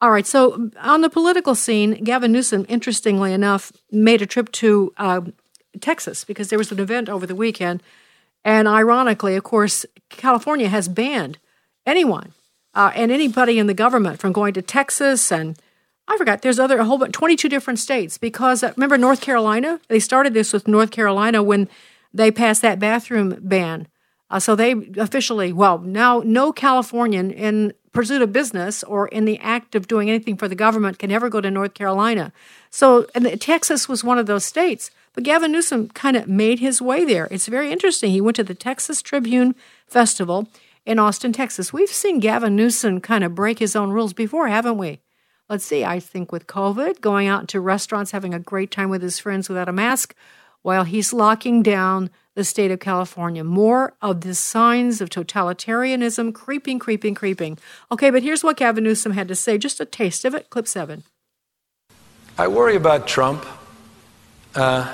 All 0.00 0.10
right, 0.10 0.26
so 0.26 0.70
on 0.80 1.00
the 1.00 1.10
political 1.10 1.54
scene, 1.54 2.04
Gavin 2.04 2.32
Newsom, 2.32 2.66
interestingly 2.68 3.32
enough, 3.32 3.72
made 3.90 4.22
a 4.22 4.26
trip 4.26 4.50
to 4.52 4.92
uh, 4.96 5.22
Texas 5.80 6.24
because 6.24 6.48
there 6.48 6.58
was 6.58 6.72
an 6.72 6.80
event 6.80 7.08
over 7.08 7.26
the 7.26 7.34
weekend 7.34 7.82
and 8.44 8.66
ironically, 8.66 9.36
of 9.36 9.44
course, 9.44 9.86
California 10.08 10.68
has 10.68 10.88
banned 10.88 11.38
anyone 11.86 12.32
uh, 12.74 12.90
and 12.94 13.12
anybody 13.12 13.58
in 13.58 13.66
the 13.66 13.74
government 13.74 14.18
from 14.18 14.32
going 14.32 14.54
to 14.54 14.62
Texas 14.62 15.30
and 15.30 15.56
I 16.08 16.16
forgot 16.16 16.42
there's 16.42 16.58
other 16.58 16.78
a 16.78 16.84
whole 16.84 16.98
bunch 16.98 17.12
22 17.12 17.48
different 17.48 17.78
states 17.78 18.18
because 18.18 18.62
uh, 18.62 18.72
remember 18.76 18.98
North 18.98 19.20
Carolina 19.20 19.80
they 19.88 20.00
started 20.00 20.34
this 20.34 20.52
with 20.52 20.68
North 20.68 20.90
Carolina 20.90 21.42
when 21.42 21.68
they 22.12 22.30
passed 22.30 22.62
that 22.62 22.78
bathroom 22.78 23.36
ban. 23.40 23.88
Uh, 24.30 24.40
so 24.40 24.54
they 24.54 24.72
officially 24.96 25.52
well 25.52 25.78
now 25.78 26.22
no 26.24 26.52
Californian 26.52 27.30
in 27.30 27.72
pursuit 27.92 28.22
of 28.22 28.32
business 28.32 28.82
or 28.84 29.08
in 29.08 29.26
the 29.26 29.38
act 29.38 29.74
of 29.74 29.86
doing 29.86 30.08
anything 30.08 30.36
for 30.36 30.48
the 30.48 30.54
government 30.54 30.98
can 30.98 31.12
ever 31.12 31.28
go 31.28 31.40
to 31.40 31.50
North 31.50 31.74
Carolina. 31.74 32.32
So 32.70 33.06
and 33.14 33.40
Texas 33.40 33.88
was 33.88 34.02
one 34.02 34.18
of 34.18 34.26
those 34.26 34.44
states. 34.44 34.90
But 35.14 35.24
Gavin 35.24 35.52
Newsom 35.52 35.88
kind 35.88 36.16
of 36.16 36.26
made 36.26 36.58
his 36.58 36.80
way 36.80 37.04
there. 37.04 37.28
It's 37.30 37.46
very 37.46 37.70
interesting. 37.70 38.12
He 38.12 38.20
went 38.20 38.36
to 38.36 38.44
the 38.44 38.54
Texas 38.54 39.02
Tribune 39.02 39.54
Festival 39.86 40.48
in 40.86 40.98
Austin, 40.98 41.32
Texas. 41.32 41.72
We've 41.72 41.90
seen 41.90 42.18
Gavin 42.18 42.56
Newsom 42.56 43.00
kind 43.00 43.22
of 43.22 43.34
break 43.34 43.58
his 43.58 43.76
own 43.76 43.90
rules 43.90 44.14
before, 44.14 44.48
haven't 44.48 44.78
we? 44.78 45.00
Let's 45.48 45.64
see, 45.64 45.84
I 45.84 46.00
think 46.00 46.32
with 46.32 46.46
COVID, 46.46 47.00
going 47.00 47.28
out 47.28 47.48
to 47.48 47.60
restaurants, 47.60 48.12
having 48.12 48.32
a 48.32 48.38
great 48.38 48.70
time 48.70 48.88
with 48.88 49.02
his 49.02 49.18
friends 49.18 49.48
without 49.48 49.68
a 49.68 49.72
mask, 49.72 50.14
while 50.62 50.84
he's 50.84 51.12
locking 51.12 51.62
down 51.62 52.10
the 52.34 52.44
state 52.44 52.70
of 52.70 52.80
California. 52.80 53.44
More 53.44 53.94
of 54.00 54.22
the 54.22 54.34
signs 54.34 55.00
of 55.00 55.10
totalitarianism 55.10 56.32
creeping, 56.32 56.78
creeping, 56.78 57.14
creeping. 57.14 57.58
Okay, 57.90 58.10
but 58.10 58.22
here's 58.22 58.42
what 58.42 58.56
Gavin 58.56 58.84
Newsom 58.84 59.12
had 59.12 59.28
to 59.28 59.34
say, 59.34 59.58
just 59.58 59.80
a 59.80 59.84
taste 59.84 60.24
of 60.24 60.34
it. 60.34 60.48
Clip 60.48 60.66
seven. 60.66 61.04
I 62.38 62.48
worry 62.48 62.76
about 62.76 63.06
Trump. 63.06 63.44
Uh, 64.54 64.90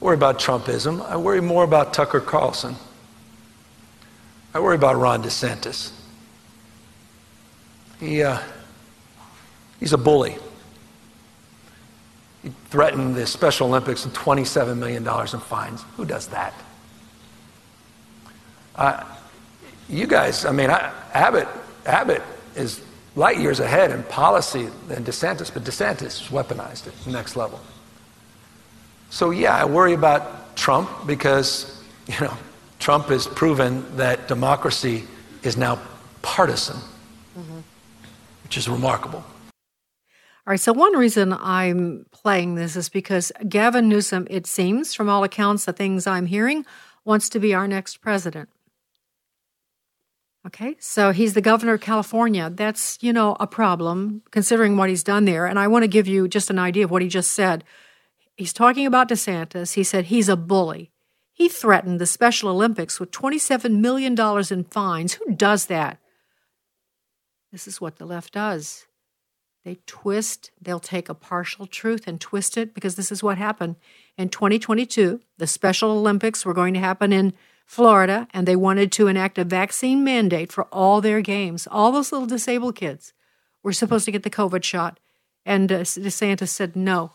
worry 0.00 0.14
about 0.16 0.40
Trumpism. 0.40 1.04
I 1.08 1.16
worry 1.16 1.40
more 1.40 1.62
about 1.62 1.94
Tucker 1.94 2.20
Carlson. 2.20 2.74
I 4.52 4.58
worry 4.58 4.74
about 4.74 4.96
Ron 4.96 5.22
DeSantis. 5.22 5.92
He, 8.00 8.22
uh, 8.22 8.40
he's 9.80 9.92
a 9.92 9.98
bully. 9.98 10.36
He 12.42 12.52
threatened 12.70 13.16
the 13.16 13.26
Special 13.26 13.66
Olympics 13.68 14.04
with 14.04 14.14
$27 14.14 14.76
million 14.76 15.06
in 15.06 15.40
fines. 15.40 15.84
Who 15.96 16.04
does 16.04 16.28
that? 16.28 16.54
Uh, 18.76 19.04
you 19.88 20.06
guys, 20.06 20.44
I 20.44 20.52
mean, 20.52 20.70
I, 20.70 20.92
Abbott, 21.12 21.48
Abbott 21.86 22.22
is 22.54 22.82
light 23.14 23.38
years 23.38 23.60
ahead 23.60 23.90
in 23.90 24.02
policy 24.04 24.68
than 24.88 25.04
DeSantis, 25.04 25.52
but 25.52 25.64
DeSantis 25.64 26.28
weaponized 26.28 26.86
it 26.86 26.94
next 27.06 27.36
level. 27.36 27.60
So, 29.10 29.30
yeah, 29.30 29.56
I 29.56 29.64
worry 29.64 29.94
about 29.94 30.56
Trump 30.56 30.90
because, 31.06 31.82
you 32.06 32.20
know, 32.20 32.36
Trump 32.78 33.06
has 33.06 33.26
proven 33.26 33.96
that 33.96 34.28
democracy 34.28 35.04
is 35.42 35.56
now 35.56 35.80
partisan, 36.22 36.76
mm-hmm. 36.76 37.58
which 38.44 38.58
is 38.58 38.68
remarkable. 38.68 39.24
All 40.46 40.52
right, 40.52 40.60
so 40.60 40.72
one 40.72 40.96
reason 40.96 41.32
I'm 41.32 42.06
playing 42.12 42.54
this 42.54 42.76
is 42.76 42.88
because 42.88 43.32
Gavin 43.48 43.88
Newsom, 43.88 44.28
it 44.30 44.46
seems, 44.46 44.94
from 44.94 45.08
all 45.08 45.24
accounts, 45.24 45.64
the 45.64 45.72
things 45.72 46.06
I'm 46.06 46.26
hearing, 46.26 46.64
wants 47.04 47.28
to 47.30 47.40
be 47.40 47.52
our 47.52 47.66
next 47.66 48.00
president. 48.00 48.48
Okay, 50.46 50.76
so 50.78 51.10
he's 51.10 51.34
the 51.34 51.40
governor 51.40 51.74
of 51.74 51.80
California. 51.80 52.48
That's, 52.48 52.96
you 53.00 53.12
know, 53.12 53.36
a 53.40 53.48
problem 53.48 54.22
considering 54.30 54.76
what 54.76 54.88
he's 54.88 55.02
done 55.02 55.24
there. 55.24 55.46
And 55.46 55.58
I 55.58 55.66
want 55.66 55.82
to 55.82 55.88
give 55.88 56.06
you 56.06 56.28
just 56.28 56.48
an 56.48 56.60
idea 56.60 56.84
of 56.84 56.92
what 56.92 57.02
he 57.02 57.08
just 57.08 57.32
said. 57.32 57.64
He's 58.36 58.52
talking 58.52 58.86
about 58.86 59.08
DeSantis. 59.08 59.74
He 59.74 59.82
said 59.82 60.04
he's 60.04 60.28
a 60.28 60.36
bully. 60.36 60.92
He 61.32 61.48
threatened 61.48 62.00
the 62.00 62.06
Special 62.06 62.50
Olympics 62.50 63.00
with 63.00 63.10
$27 63.10 63.80
million 63.80 64.14
in 64.52 64.64
fines. 64.64 65.14
Who 65.14 65.34
does 65.34 65.66
that? 65.66 65.98
This 67.50 67.66
is 67.66 67.80
what 67.80 67.96
the 67.96 68.06
left 68.06 68.34
does. 68.34 68.86
They 69.66 69.78
twist, 69.84 70.52
they'll 70.62 70.78
take 70.78 71.08
a 71.08 71.14
partial 71.14 71.66
truth 71.66 72.06
and 72.06 72.20
twist 72.20 72.56
it 72.56 72.72
because 72.72 72.94
this 72.94 73.10
is 73.10 73.20
what 73.20 73.36
happened. 73.36 73.74
In 74.16 74.28
2022, 74.28 75.20
the 75.38 75.46
Special 75.48 75.90
Olympics 75.90 76.46
were 76.46 76.54
going 76.54 76.72
to 76.74 76.78
happen 76.78 77.12
in 77.12 77.34
Florida, 77.64 78.28
and 78.32 78.46
they 78.46 78.54
wanted 78.54 78.92
to 78.92 79.08
enact 79.08 79.38
a 79.38 79.44
vaccine 79.44 80.04
mandate 80.04 80.52
for 80.52 80.66
all 80.66 81.00
their 81.00 81.20
games. 81.20 81.66
All 81.68 81.90
those 81.90 82.12
little 82.12 82.28
disabled 82.28 82.76
kids 82.76 83.12
were 83.64 83.72
supposed 83.72 84.04
to 84.04 84.12
get 84.12 84.22
the 84.22 84.30
COVID 84.30 84.62
shot. 84.62 85.00
And 85.44 85.72
uh, 85.72 85.80
DeSantis 85.80 86.50
said, 86.50 86.76
no, 86.76 87.14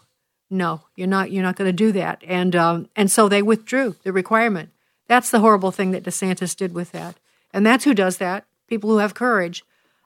no, 0.49 0.81
you're 0.97 1.07
not. 1.07 1.31
You're 1.31 1.43
not 1.43 1.55
going 1.55 1.69
to 1.69 1.71
do 1.71 1.93
that. 1.93 2.21
And 2.27 2.53
um, 2.53 2.89
and 2.97 3.09
so 3.09 3.29
they 3.29 3.41
withdrew 3.41 3.95
the 4.03 4.11
requirement. 4.11 4.71
That's 5.07 5.31
the 5.31 5.39
horrible 5.39 5.71
thing 5.71 5.91
that 5.91 6.03
DeSantis 6.03 6.57
did 6.57 6.73
with 6.73 6.91
that. 6.91 7.17
And 7.53 7.65
that's 7.65 7.85
who 7.85 7.93
does 7.93 8.17
that. 8.17 8.43
People 8.67 8.89
who 8.89 8.97
have 8.97 9.13
courage. 9.13 9.63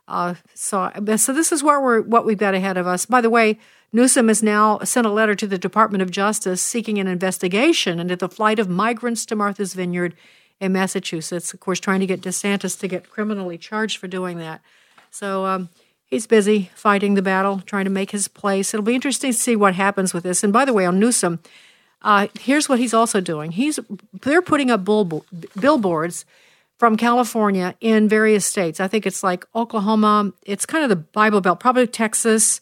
Uh, 0.07 0.35
so 0.53 0.91
so 1.17 1.33
this 1.33 1.51
is 1.51 1.63
what 1.63 1.81
we're 1.81 2.01
what 2.01 2.25
we've 2.25 2.37
got 2.37 2.53
ahead 2.53 2.77
of 2.77 2.87
us. 2.87 3.05
By 3.05 3.21
the 3.21 3.29
way, 3.29 3.59
Newsom 3.91 4.27
has 4.27 4.43
now 4.43 4.79
sent 4.79 5.07
a 5.07 5.11
letter 5.11 5.35
to 5.35 5.47
the 5.47 5.57
Department 5.57 6.01
of 6.01 6.11
Justice 6.11 6.61
seeking 6.61 6.99
an 6.99 7.07
investigation 7.07 7.99
into 7.99 8.15
the 8.15 8.29
flight 8.29 8.59
of 8.59 8.69
migrants 8.69 9.25
to 9.27 9.35
Martha's 9.35 9.73
Vineyard 9.73 10.15
in 10.59 10.73
Massachusetts. 10.73 11.53
Of 11.53 11.59
course, 11.59 11.79
trying 11.79 12.01
to 12.01 12.05
get 12.05 12.21
DeSantis 12.21 12.79
to 12.79 12.87
get 12.87 13.09
criminally 13.09 13.57
charged 13.57 13.97
for 13.97 14.07
doing 14.07 14.37
that. 14.37 14.61
So. 15.11 15.45
Um, 15.45 15.69
he's 16.07 16.27
busy 16.27 16.69
fighting 16.75 17.15
the 17.15 17.21
battle, 17.21 17.61
trying 17.65 17.85
to 17.85 17.91
make 17.91 18.11
his 18.11 18.27
place. 18.27 18.73
It'll 18.73 18.83
be 18.83 18.95
interesting 18.95 19.31
to 19.31 19.37
see 19.37 19.55
what 19.55 19.75
happens 19.75 20.13
with 20.13 20.23
this. 20.23 20.43
And 20.43 20.53
by 20.53 20.63
the 20.63 20.73
way, 20.73 20.85
on 20.85 20.99
Newsom, 20.99 21.39
uh, 22.01 22.27
here's 22.39 22.69
what 22.69 22.79
he's 22.79 22.93
also 22.93 23.19
doing. 23.19 23.51
He's 23.51 23.79
they're 24.21 24.41
putting 24.41 24.69
up 24.69 24.85
bull, 24.85 25.25
billboards 25.59 26.25
from 26.77 26.97
California 26.97 27.75
in 27.79 28.09
various 28.09 28.45
states. 28.45 28.79
I 28.79 28.87
think 28.87 29.05
it's 29.05 29.23
like 29.23 29.45
Oklahoma. 29.55 30.33
It's 30.45 30.65
kind 30.65 30.83
of 30.83 30.89
the 30.89 30.95
Bible 30.95 31.41
Belt, 31.41 31.59
probably 31.59 31.87
Texas. 31.87 32.61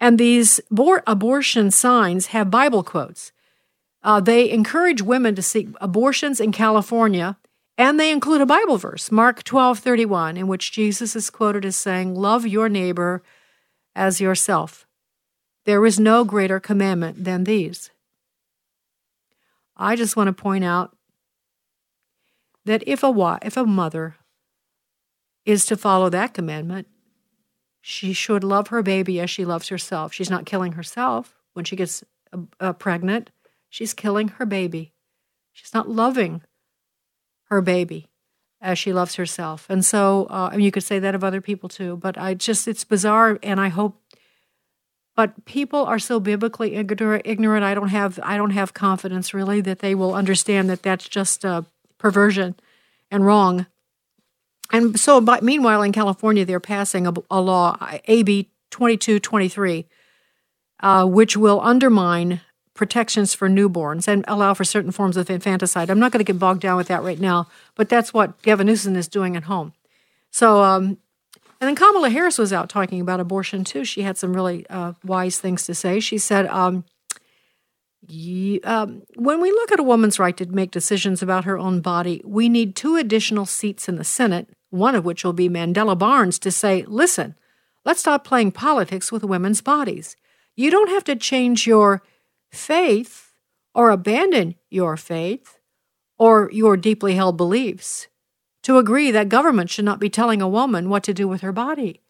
And 0.00 0.18
these 0.18 0.60
abor- 0.72 1.02
abortion 1.06 1.70
signs 1.70 2.26
have 2.26 2.50
Bible 2.50 2.82
quotes. 2.82 3.32
Uh, 4.02 4.20
they 4.20 4.48
encourage 4.50 5.02
women 5.02 5.34
to 5.34 5.42
seek 5.42 5.68
abortions 5.80 6.40
in 6.40 6.52
California 6.52 7.36
and 7.78 7.98
they 7.98 8.10
include 8.10 8.40
a 8.40 8.46
Bible 8.46 8.76
verse, 8.76 9.12
Mark 9.12 9.44
12 9.44 9.78
31, 9.78 10.36
in 10.36 10.48
which 10.48 10.72
Jesus 10.72 11.14
is 11.14 11.30
quoted 11.30 11.64
as 11.64 11.76
saying, 11.76 12.16
Love 12.16 12.44
your 12.44 12.68
neighbor 12.68 13.22
as 13.94 14.20
yourself. 14.20 14.84
There 15.64 15.86
is 15.86 16.00
no 16.00 16.24
greater 16.24 16.58
commandment 16.58 17.22
than 17.22 17.44
these. 17.44 17.90
I 19.76 19.94
just 19.94 20.16
want 20.16 20.26
to 20.26 20.32
point 20.32 20.64
out 20.64 20.96
that 22.68 22.84
if 22.86 23.02
a, 23.02 23.38
if 23.42 23.56
a 23.56 23.64
mother 23.64 24.16
is 25.44 25.64
to 25.66 25.76
follow 25.76 26.08
that 26.10 26.34
commandment, 26.34 26.86
she 27.80 28.12
should 28.12 28.44
love 28.44 28.68
her 28.68 28.82
baby 28.82 29.18
as 29.18 29.30
she 29.30 29.44
loves 29.44 29.68
herself. 29.68 30.12
She's 30.12 30.30
not 30.30 30.46
killing 30.46 30.72
herself 30.72 31.34
when 31.54 31.64
she 31.64 31.76
gets 31.76 32.04
uh, 32.32 32.38
uh 32.60 32.72
pregnant, 32.72 33.30
she's 33.68 33.94
killing 33.94 34.28
her 34.28 34.46
baby. 34.46 34.92
She's 35.52 35.74
not 35.74 35.88
loving 35.88 36.42
her 37.44 37.60
baby 37.60 38.06
as 38.60 38.78
she 38.78 38.92
loves 38.92 39.16
herself. 39.16 39.66
And 39.68 39.84
so, 39.84 40.26
uh, 40.26 40.50
you 40.56 40.70
could 40.70 40.84
say 40.84 40.98
that 40.98 41.14
of 41.14 41.24
other 41.24 41.40
people 41.40 41.68
too. 41.68 41.96
But 41.96 42.18
I 42.18 42.34
just, 42.34 42.68
it's 42.68 42.84
bizarre, 42.84 43.38
and 43.42 43.60
I 43.60 43.68
hope, 43.68 44.00
but 45.16 45.44
people 45.46 45.84
are 45.84 45.98
so 45.98 46.20
biblically 46.20 46.74
ignorant. 46.74 47.64
I 47.64 47.74
don't 47.74 47.88
have 47.88 48.20
I 48.22 48.36
don't 48.36 48.50
have 48.50 48.74
confidence 48.74 49.34
really 49.34 49.60
that 49.62 49.80
they 49.80 49.94
will 49.94 50.14
understand 50.14 50.70
that 50.70 50.82
that's 50.82 51.08
just 51.08 51.44
a 51.44 51.64
perversion 51.98 52.54
and 53.10 53.26
wrong. 53.26 53.66
And 54.72 54.98
so, 54.98 55.20
but 55.20 55.42
meanwhile, 55.42 55.82
in 55.82 55.92
California, 55.92 56.44
they're 56.44 56.60
passing 56.60 57.06
a, 57.06 57.12
a 57.30 57.40
law, 57.40 57.76
AB 58.06 58.50
2223, 58.70 59.86
uh, 60.80 61.06
which 61.06 61.36
will 61.36 61.60
undermine 61.60 62.40
protections 62.74 63.34
for 63.34 63.48
newborns 63.48 64.06
and 64.06 64.24
allow 64.28 64.54
for 64.54 64.64
certain 64.64 64.92
forms 64.92 65.16
of 65.16 65.28
infanticide. 65.28 65.90
I'm 65.90 65.98
not 65.98 66.12
going 66.12 66.24
to 66.24 66.32
get 66.32 66.38
bogged 66.38 66.60
down 66.60 66.76
with 66.76 66.88
that 66.88 67.02
right 67.02 67.18
now, 67.18 67.48
but 67.74 67.88
that's 67.88 68.14
what 68.14 68.40
Gavin 68.42 68.66
Newsom 68.66 68.94
is 68.94 69.08
doing 69.08 69.36
at 69.36 69.44
home. 69.44 69.72
So, 70.30 70.62
um, 70.62 70.98
and 71.60 71.66
then 71.66 71.74
Kamala 71.74 72.10
Harris 72.10 72.38
was 72.38 72.52
out 72.52 72.68
talking 72.68 73.00
about 73.00 73.18
abortion 73.18 73.64
too. 73.64 73.84
She 73.84 74.02
had 74.02 74.16
some 74.16 74.32
really 74.32 74.64
uh, 74.68 74.92
wise 75.04 75.40
things 75.40 75.64
to 75.64 75.74
say. 75.74 75.98
She 75.98 76.18
said, 76.18 76.46
um, 76.46 76.84
um, 78.64 79.02
when 79.16 79.40
we 79.40 79.50
look 79.50 79.72
at 79.72 79.80
a 79.80 79.84
woman's 79.84 80.18
right 80.18 80.36
to 80.36 80.46
make 80.46 80.70
decisions 80.70 81.22
about 81.22 81.44
her 81.44 81.58
own 81.58 81.80
body, 81.80 82.22
we 82.24 82.48
need 82.48 82.76
two 82.76 82.96
additional 82.96 83.46
seats 83.46 83.88
in 83.88 83.96
the 83.96 84.04
Senate, 84.04 84.48
one 84.70 84.94
of 84.94 85.04
which 85.04 85.24
will 85.24 85.32
be 85.32 85.48
Mandela 85.48 85.98
Barnes, 85.98 86.38
to 86.40 86.50
say, 86.50 86.84
listen, 86.86 87.34
let's 87.84 88.00
stop 88.00 88.24
playing 88.24 88.52
politics 88.52 89.10
with 89.10 89.24
women's 89.24 89.60
bodies. 89.60 90.16
You 90.56 90.70
don't 90.70 90.90
have 90.90 91.04
to 91.04 91.16
change 91.16 91.66
your 91.66 92.02
faith 92.50 93.32
or 93.74 93.90
abandon 93.90 94.54
your 94.70 94.96
faith 94.96 95.58
or 96.18 96.50
your 96.52 96.76
deeply 96.76 97.14
held 97.14 97.36
beliefs 97.36 98.08
to 98.62 98.78
agree 98.78 99.10
that 99.10 99.28
government 99.28 99.70
should 99.70 99.84
not 99.84 100.00
be 100.00 100.10
telling 100.10 100.42
a 100.42 100.48
woman 100.48 100.88
what 100.88 101.02
to 101.04 101.14
do 101.14 101.28
with 101.28 101.42
her 101.42 101.52
body. 101.52 102.00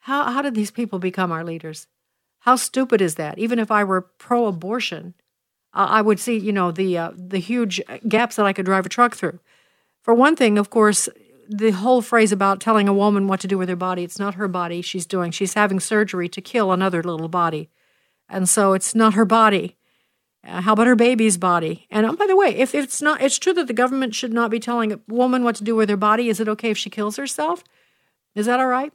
How, 0.00 0.30
how 0.30 0.42
did 0.42 0.54
these 0.54 0.70
people 0.70 0.98
become 0.98 1.30
our 1.30 1.44
leaders? 1.44 1.86
How 2.42 2.56
stupid 2.56 3.00
is 3.00 3.14
that? 3.14 3.38
Even 3.38 3.60
if 3.60 3.70
I 3.70 3.84
were 3.84 4.00
pro 4.00 4.46
abortion, 4.46 5.14
I 5.72 6.02
would 6.02 6.18
see, 6.18 6.36
you 6.36 6.52
know, 6.52 6.72
the, 6.72 6.98
uh, 6.98 7.12
the 7.14 7.38
huge 7.38 7.80
gaps 8.08 8.36
that 8.36 8.44
I 8.44 8.52
could 8.52 8.66
drive 8.66 8.84
a 8.84 8.88
truck 8.88 9.14
through. 9.14 9.38
For 10.02 10.12
one 10.12 10.34
thing, 10.34 10.58
of 10.58 10.68
course, 10.68 11.08
the 11.48 11.70
whole 11.70 12.02
phrase 12.02 12.32
about 12.32 12.60
telling 12.60 12.88
a 12.88 12.92
woman 12.92 13.28
what 13.28 13.38
to 13.40 13.46
do 13.46 13.58
with 13.58 13.68
her 13.68 13.76
body, 13.76 14.02
it's 14.02 14.18
not 14.18 14.34
her 14.34 14.48
body 14.48 14.82
she's 14.82 15.06
doing. 15.06 15.30
She's 15.30 15.54
having 15.54 15.78
surgery 15.78 16.28
to 16.30 16.40
kill 16.40 16.72
another 16.72 17.00
little 17.02 17.28
body. 17.28 17.70
And 18.28 18.48
so 18.48 18.72
it's 18.72 18.92
not 18.92 19.14
her 19.14 19.24
body. 19.24 19.76
Uh, 20.44 20.62
how 20.62 20.72
about 20.72 20.88
her 20.88 20.96
baby's 20.96 21.36
body? 21.36 21.86
And 21.92 22.04
oh, 22.06 22.16
by 22.16 22.26
the 22.26 22.36
way, 22.36 22.48
if 22.56 22.74
it's 22.74 23.00
not, 23.00 23.22
it's 23.22 23.38
true 23.38 23.54
that 23.54 23.68
the 23.68 23.72
government 23.72 24.16
should 24.16 24.32
not 24.32 24.50
be 24.50 24.58
telling 24.58 24.92
a 24.92 25.00
woman 25.06 25.44
what 25.44 25.54
to 25.56 25.64
do 25.64 25.76
with 25.76 25.88
her 25.88 25.96
body. 25.96 26.28
Is 26.28 26.40
it 26.40 26.48
okay 26.48 26.70
if 26.70 26.78
she 26.78 26.90
kills 26.90 27.16
herself? 27.16 27.62
Is 28.34 28.46
that 28.46 28.58
all 28.58 28.66
right? 28.66 28.92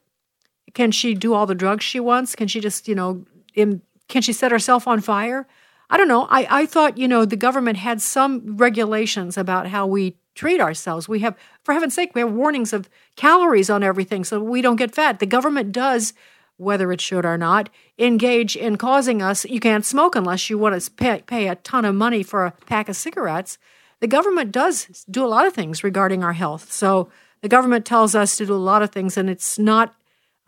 Can 0.73 0.91
she 0.91 1.13
do 1.13 1.33
all 1.33 1.45
the 1.45 1.55
drugs 1.55 1.85
she 1.85 2.01
wants? 2.01 2.35
Can 2.35 2.49
she 2.49 2.59
just, 2.59 2.89
you 2.89 2.95
know, 2.95 3.25
can 3.57 4.21
she 4.21 4.33
set 4.33 4.51
herself 4.51 4.87
on 4.87 5.01
fire? 5.01 5.47
I 5.89 5.97
don't 5.97 6.07
know. 6.07 6.27
I, 6.29 6.47
I 6.49 6.65
thought, 6.65 6.97
you 6.97 7.07
know, 7.07 7.25
the 7.25 7.35
government 7.35 7.77
had 7.77 8.01
some 8.01 8.57
regulations 8.57 9.37
about 9.37 9.67
how 9.67 9.87
we 9.87 10.15
treat 10.35 10.61
ourselves. 10.61 11.09
We 11.09 11.19
have, 11.19 11.35
for 11.63 11.73
heaven's 11.73 11.93
sake, 11.95 12.13
we 12.13 12.21
have 12.21 12.31
warnings 12.31 12.73
of 12.73 12.89
calories 13.15 13.69
on 13.69 13.83
everything 13.83 14.23
so 14.23 14.41
we 14.41 14.61
don't 14.61 14.75
get 14.75 14.93
fat. 14.93 15.19
The 15.19 15.25
government 15.25 15.71
does 15.71 16.13
whether 16.57 16.91
it 16.91 16.99
should 16.99 17.25
or 17.25 17.37
not, 17.37 17.69
engage 17.97 18.55
in 18.55 18.77
causing 18.77 19.21
us, 19.21 19.45
you 19.45 19.59
can't 19.59 19.85
smoke 19.85 20.15
unless 20.15 20.49
you 20.49 20.57
want 20.57 20.79
to 20.79 20.91
pay, 20.91 21.21
pay, 21.25 21.47
a 21.47 21.55
ton 21.55 21.85
of 21.85 21.95
money 21.95 22.23
for 22.23 22.45
a 22.45 22.51
pack 22.65 22.89
of 22.89 22.95
cigarettes. 22.95 23.57
The 23.99 24.07
government 24.07 24.51
does 24.51 25.05
do 25.09 25.23
a 25.23 25.27
lot 25.27 25.45
of 25.45 25.53
things 25.53 25.83
regarding 25.83 26.23
our 26.23 26.33
health. 26.33 26.71
So 26.71 27.09
the 27.41 27.47
government 27.47 27.85
tells 27.85 28.15
us 28.15 28.35
to 28.37 28.45
do 28.45 28.53
a 28.53 28.55
lot 28.55 28.81
of 28.81 28.91
things, 28.91 29.17
and 29.17 29.29
it's 29.29 29.57
not, 29.57 29.95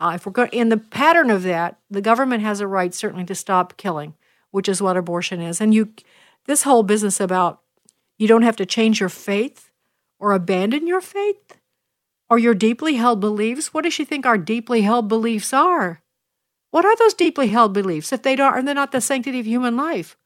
uh, 0.00 0.12
if 0.14 0.24
we're 0.24 0.32
going, 0.32 0.50
in 0.52 0.70
the 0.70 0.78
pattern 0.78 1.30
of 1.30 1.42
that, 1.42 1.78
the 1.90 2.00
government 2.00 2.42
has 2.42 2.60
a 2.60 2.66
right 2.66 2.94
certainly 2.94 3.24
to 3.26 3.34
stop 3.34 3.76
killing, 3.76 4.14
which 4.50 4.68
is 4.68 4.80
what 4.80 4.96
abortion 4.96 5.40
is. 5.40 5.60
And 5.60 5.74
you, 5.74 5.92
this 6.46 6.62
whole 6.62 6.82
business 6.82 7.20
about 7.20 7.60
you 8.18 8.26
don't 8.26 8.42
have 8.42 8.56
to 8.56 8.66
change 8.66 9.00
your 9.00 9.08
faith 9.08 9.70
or 10.18 10.32
abandon 10.32 10.86
your 10.86 11.00
faith 11.00 11.56
or 12.28 12.38
your 12.38 12.54
deeply 12.54 12.94
held 12.94 13.20
beliefs? 13.20 13.74
What 13.74 13.84
does 13.84 13.92
she 13.92 14.04
think 14.04 14.24
our 14.24 14.38
deeply 14.38 14.82
held 14.82 15.08
beliefs 15.08 15.52
are? 15.52 16.02
What 16.70 16.84
are 16.84 16.96
those 16.96 17.14
deeply 17.14 17.48
held 17.48 17.72
beliefs 17.72 18.12
if 18.12 18.22
they 18.22 18.36
don't, 18.36 18.64
they're 18.64 18.74
not 18.74 18.92
the 18.92 19.00
sanctity 19.00 19.40
of 19.40 19.46
human 19.46 19.76
life? 19.76 20.16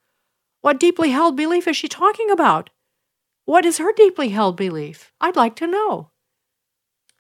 What 0.61 0.79
deeply 0.79 1.11
held 1.11 1.37
belief 1.37 1.67
is 1.67 1.77
she 1.77 1.89
talking 1.89 2.31
about? 2.31 2.71
What 3.47 3.65
is 3.65 3.79
her 3.79 3.93
deeply 3.93 4.29
held 4.29 4.57
belief? 4.57 5.13
I'd 5.21 5.37
like 5.37 5.57
to 5.57 5.67
know. 5.67 6.11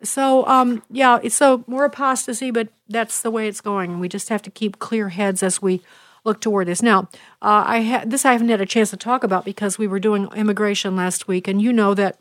So, 0.04 0.46
um, 0.46 0.82
yeah, 0.90 1.18
it's 1.22 1.34
so 1.34 1.64
more 1.66 1.84
apostasy, 1.84 2.50
but 2.50 2.68
that's 2.88 3.22
the 3.22 3.30
way 3.30 3.48
it's 3.48 3.60
going, 3.60 3.92
and 3.92 4.00
we 4.00 4.08
just 4.08 4.28
have 4.28 4.42
to 4.42 4.50
keep 4.50 4.78
clear 4.78 5.08
heads 5.08 5.42
as 5.42 5.62
we 5.62 5.80
look 6.24 6.40
toward 6.40 6.68
this. 6.68 6.82
Now, 6.82 7.08
uh, 7.42 7.64
I 7.66 7.82
ha- 7.82 8.04
this 8.06 8.24
I 8.24 8.32
haven't 8.32 8.48
had 8.48 8.60
a 8.60 8.66
chance 8.66 8.90
to 8.90 8.96
talk 8.96 9.24
about 9.24 9.44
because 9.44 9.78
we 9.78 9.86
were 9.86 10.00
doing 10.00 10.28
immigration 10.34 10.96
last 10.96 11.28
week, 11.28 11.48
and 11.48 11.60
you 11.60 11.72
know 11.72 11.94
that 11.94 12.18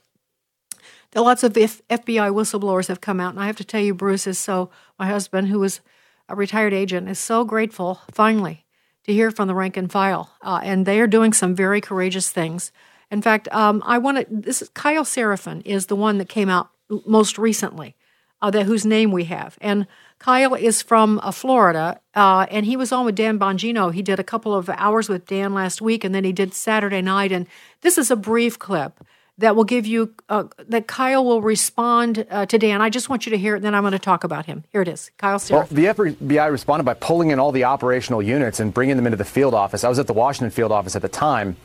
lots 1.16 1.44
of 1.44 1.58
F- 1.58 1.82
FBI 1.90 2.32
whistleblowers 2.32 2.88
have 2.88 3.02
come 3.02 3.20
out, 3.20 3.34
and 3.34 3.44
I 3.44 3.48
have 3.48 3.58
to 3.58 3.64
tell 3.64 3.82
you, 3.82 3.94
Bruce 3.94 4.28
is 4.28 4.40
so. 4.40 4.70
My 4.98 5.08
husband, 5.08 5.48
who 5.50 5.62
is 5.64 5.82
a 6.30 6.36
retired 6.36 6.74
agent, 6.74 7.10
is 7.10 7.20
so 7.20 7.44
grateful 7.44 8.02
finally 8.12 8.66
to 9.06 9.14
hear 9.14 9.32
from 9.32 9.48
the 9.48 9.56
rank 9.56 9.76
and 9.76 9.92
file, 9.92 10.32
uh, 10.42 10.62
and 10.64 10.86
they 10.86 11.00
are 11.00 11.08
doing 11.08 11.34
some 11.34 11.56
very 11.56 11.82
courageous 11.82 12.30
things. 12.30 12.72
In 13.12 13.22
fact, 13.22 13.48
um, 13.54 13.84
I 13.86 13.98
want 13.98 14.18
to. 14.20 14.26
This 14.30 14.62
is 14.62 14.70
Kyle 14.70 15.04
Seraphin 15.04 15.62
is 15.66 15.88
the 15.88 15.96
one 15.96 16.18
that 16.18 16.30
came 16.30 16.50
out 16.50 16.70
most 17.06 17.38
recently, 17.38 17.96
uh, 18.42 18.52
that 18.52 18.66
whose 18.66 18.86
name 18.86 19.12
we 19.12 19.26
have, 19.26 19.58
and 19.62 19.88
Kyle 20.24 20.54
is 20.54 20.82
from 20.82 21.20
uh, 21.22 21.32
Florida, 21.32 22.00
uh, 22.16 22.46
and 22.50 22.66
he 22.66 22.78
was 22.78 22.94
on 22.94 23.04
with 23.04 23.16
Dan 23.16 23.38
Bongino. 23.38 23.94
He 23.94 24.02
did 24.02 24.22
a 24.22 24.24
couple 24.24 24.56
of 24.56 24.70
hours 24.70 25.10
with 25.10 25.26
Dan 25.26 25.54
last 25.54 25.82
week, 25.82 26.06
and 26.06 26.16
then 26.16 26.24
he 26.24 26.32
did 26.32 26.54
Saturday 26.54 27.02
night. 27.02 27.34
And 27.34 27.46
this 27.82 27.98
is 27.98 28.10
a 28.10 28.16
brief 28.16 28.58
clip 28.58 29.04
that 29.38 29.58
will 29.58 29.66
give 29.66 29.86
you 29.86 30.14
uh, 30.30 30.46
that 30.66 30.88
Kyle 30.88 31.26
will 31.26 31.42
respond 31.42 32.26
uh, 32.32 32.46
today, 32.46 32.72
and 32.72 32.82
I 32.82 32.90
just 32.90 33.10
want 33.10 33.26
you 33.26 33.32
to 33.32 33.38
hear 33.38 33.56
it. 33.56 33.58
and 33.58 33.66
Then 33.66 33.76
I'm 33.76 33.84
going 33.84 33.92
to 33.92 34.00
talk 34.00 34.24
about 34.24 34.46
him. 34.46 34.64
Here 34.72 34.82
it 34.82 34.88
is, 34.88 35.12
Kyle. 35.18 35.42
Well, 35.50 35.68
the 35.70 35.86
FBI 35.88 36.50
responded 36.50 36.86
by 36.86 36.94
pulling 36.94 37.32
in 37.32 37.40
all 37.40 37.52
the 37.52 37.66
operational 37.66 38.22
units 38.22 38.62
and 38.62 38.74
bringing 38.74 38.96
them 38.96 39.06
into 39.06 39.18
the 39.18 39.26
field 39.26 39.54
office. 39.54 39.84
I 39.84 39.90
was 39.90 40.00
at 40.00 40.08
the 40.08 40.14
Washington 40.14 40.52
field 40.52 40.72
office 40.72 40.96
at 40.96 41.02
the 41.02 41.10
time, 41.10 41.58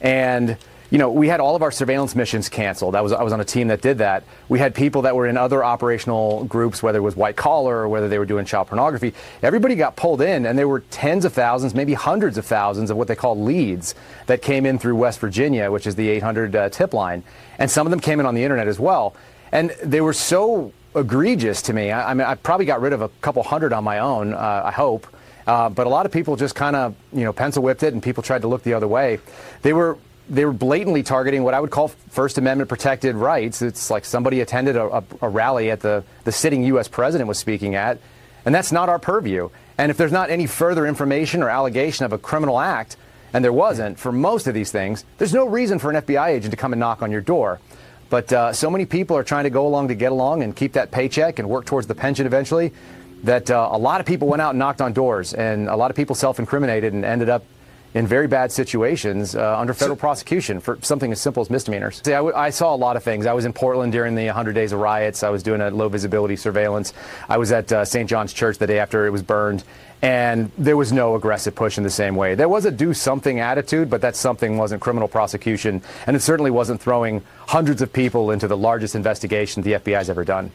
and 0.00 0.56
you 0.90 0.98
know, 0.98 1.10
we 1.10 1.28
had 1.28 1.40
all 1.40 1.56
of 1.56 1.62
our 1.62 1.70
surveillance 1.70 2.14
missions 2.14 2.48
canceled. 2.48 2.94
I 2.94 3.00
was, 3.00 3.12
I 3.12 3.22
was 3.22 3.32
on 3.32 3.40
a 3.40 3.44
team 3.44 3.68
that 3.68 3.80
did 3.80 3.98
that. 3.98 4.24
We 4.48 4.58
had 4.58 4.74
people 4.74 5.02
that 5.02 5.16
were 5.16 5.26
in 5.26 5.36
other 5.36 5.64
operational 5.64 6.44
groups, 6.44 6.82
whether 6.82 6.98
it 6.98 7.02
was 7.02 7.16
white 7.16 7.36
collar 7.36 7.76
or 7.76 7.88
whether 7.88 8.08
they 8.08 8.18
were 8.18 8.26
doing 8.26 8.44
child 8.44 8.68
pornography. 8.68 9.12
Everybody 9.42 9.74
got 9.74 9.96
pulled 9.96 10.20
in, 10.20 10.46
and 10.46 10.58
there 10.58 10.68
were 10.68 10.80
tens 10.80 11.24
of 11.24 11.32
thousands, 11.32 11.74
maybe 11.74 11.94
hundreds 11.94 12.38
of 12.38 12.46
thousands 12.46 12.90
of 12.90 12.96
what 12.96 13.08
they 13.08 13.16
call 13.16 13.40
leads 13.40 13.94
that 14.26 14.42
came 14.42 14.64
in 14.64 14.78
through 14.78 14.96
West 14.96 15.18
Virginia, 15.18 15.70
which 15.70 15.86
is 15.86 15.96
the 15.96 16.08
800 16.08 16.54
uh, 16.54 16.68
tip 16.68 16.94
line. 16.94 17.24
And 17.58 17.70
some 17.70 17.86
of 17.86 17.90
them 17.90 18.00
came 18.00 18.20
in 18.20 18.26
on 18.26 18.34
the 18.34 18.44
internet 18.44 18.68
as 18.68 18.78
well. 18.78 19.16
And 19.50 19.70
they 19.82 20.00
were 20.00 20.12
so 20.12 20.72
egregious 20.94 21.62
to 21.62 21.72
me. 21.72 21.90
I, 21.90 22.10
I 22.10 22.14
mean, 22.14 22.26
I 22.26 22.36
probably 22.36 22.66
got 22.66 22.80
rid 22.80 22.92
of 22.92 23.02
a 23.02 23.08
couple 23.20 23.42
hundred 23.42 23.72
on 23.72 23.84
my 23.84 23.98
own, 23.98 24.34
uh, 24.34 24.62
I 24.64 24.70
hope. 24.70 25.06
Uh, 25.46 25.68
but 25.68 25.86
a 25.86 25.90
lot 25.90 26.06
of 26.06 26.12
people 26.12 26.34
just 26.34 26.54
kind 26.54 26.74
of, 26.74 26.94
you 27.12 27.22
know, 27.22 27.32
pencil 27.32 27.62
whipped 27.62 27.82
it 27.84 27.92
and 27.92 28.02
people 28.02 28.22
tried 28.22 28.42
to 28.42 28.48
look 28.48 28.64
the 28.64 28.74
other 28.74 28.88
way. 28.88 29.20
They 29.62 29.72
were 29.72 29.96
they 30.28 30.44
were 30.44 30.52
blatantly 30.52 31.02
targeting 31.02 31.42
what 31.44 31.54
I 31.54 31.60
would 31.60 31.70
call 31.70 31.88
First 31.88 32.38
Amendment 32.38 32.68
protected 32.68 33.14
rights. 33.14 33.62
It's 33.62 33.90
like 33.90 34.04
somebody 34.04 34.40
attended 34.40 34.76
a, 34.76 35.04
a, 35.22 35.28
rally 35.28 35.70
at 35.70 35.80
the, 35.80 36.04
the 36.24 36.32
sitting 36.32 36.64
U.S. 36.64 36.88
president 36.88 37.28
was 37.28 37.38
speaking 37.38 37.74
at, 37.74 37.98
and 38.44 38.54
that's 38.54 38.72
not 38.72 38.88
our 38.88 38.98
purview. 38.98 39.50
And 39.78 39.90
if 39.90 39.96
there's 39.96 40.12
not 40.12 40.30
any 40.30 40.46
further 40.46 40.86
information 40.86 41.42
or 41.42 41.48
allegation 41.48 42.04
of 42.04 42.12
a 42.12 42.18
criminal 42.18 42.58
act, 42.58 42.96
and 43.32 43.44
there 43.44 43.52
wasn't 43.52 43.98
for 43.98 44.10
most 44.10 44.46
of 44.46 44.54
these 44.54 44.72
things, 44.72 45.04
there's 45.18 45.34
no 45.34 45.46
reason 45.46 45.78
for 45.78 45.90
an 45.90 46.02
FBI 46.02 46.28
agent 46.28 46.50
to 46.50 46.56
come 46.56 46.72
and 46.72 46.80
knock 46.80 47.02
on 47.02 47.10
your 47.10 47.20
door. 47.20 47.60
But 48.08 48.32
uh, 48.32 48.52
so 48.52 48.70
many 48.70 48.86
people 48.86 49.16
are 49.16 49.24
trying 49.24 49.44
to 49.44 49.50
go 49.50 49.66
along 49.66 49.88
to 49.88 49.94
get 49.94 50.12
along 50.12 50.42
and 50.42 50.54
keep 50.54 50.72
that 50.74 50.90
paycheck 50.90 51.38
and 51.38 51.48
work 51.48 51.66
towards 51.66 51.86
the 51.86 51.94
pension 51.94 52.26
eventually 52.26 52.72
that 53.24 53.50
uh, 53.50 53.68
a 53.72 53.78
lot 53.78 54.00
of 54.00 54.06
people 54.06 54.28
went 54.28 54.42
out 54.42 54.50
and 54.50 54.58
knocked 54.58 54.80
on 54.80 54.92
doors, 54.92 55.34
and 55.34 55.68
a 55.68 55.76
lot 55.76 55.90
of 55.90 55.96
people 55.96 56.14
self 56.14 56.38
incriminated 56.38 56.92
and 56.92 57.04
ended 57.04 57.28
up 57.28 57.44
in 57.96 58.06
very 58.06 58.28
bad 58.28 58.52
situations 58.52 59.34
uh, 59.34 59.58
under 59.58 59.72
federal 59.72 59.96
prosecution 59.96 60.60
for 60.60 60.78
something 60.82 61.12
as 61.12 61.18
simple 61.18 61.40
as 61.40 61.48
misdemeanors. 61.48 62.02
See, 62.04 62.12
I, 62.12 62.18
w- 62.18 62.36
I 62.36 62.50
saw 62.50 62.74
a 62.74 62.76
lot 62.76 62.94
of 62.94 63.02
things. 63.02 63.24
I 63.24 63.32
was 63.32 63.46
in 63.46 63.54
Portland 63.54 63.90
during 63.90 64.14
the 64.14 64.26
100 64.26 64.52
days 64.52 64.72
of 64.72 64.80
riots. 64.80 65.22
I 65.22 65.30
was 65.30 65.42
doing 65.42 65.62
a 65.62 65.70
low 65.70 65.88
visibility 65.88 66.36
surveillance. 66.36 66.92
I 67.26 67.38
was 67.38 67.52
at 67.52 67.72
uh, 67.72 67.86
St. 67.86 68.06
John's 68.06 68.34
Church 68.34 68.58
the 68.58 68.66
day 68.66 68.78
after 68.80 69.06
it 69.06 69.10
was 69.10 69.22
burned. 69.22 69.64
And 70.02 70.52
there 70.58 70.76
was 70.76 70.92
no 70.92 71.14
aggressive 71.14 71.54
push 71.54 71.78
in 71.78 71.84
the 71.84 71.90
same 71.90 72.16
way. 72.16 72.34
There 72.34 72.50
was 72.50 72.66
a 72.66 72.70
do 72.70 72.92
something 72.92 73.40
attitude, 73.40 73.88
but 73.88 74.02
that 74.02 74.14
something 74.14 74.58
wasn't 74.58 74.82
criminal 74.82 75.08
prosecution. 75.08 75.80
And 76.06 76.14
it 76.14 76.20
certainly 76.20 76.50
wasn't 76.50 76.82
throwing 76.82 77.22
hundreds 77.46 77.80
of 77.80 77.94
people 77.94 78.30
into 78.30 78.46
the 78.46 78.58
largest 78.58 78.94
investigation 78.94 79.62
the 79.62 79.72
FBI's 79.72 80.10
ever 80.10 80.22
done. 80.22 80.52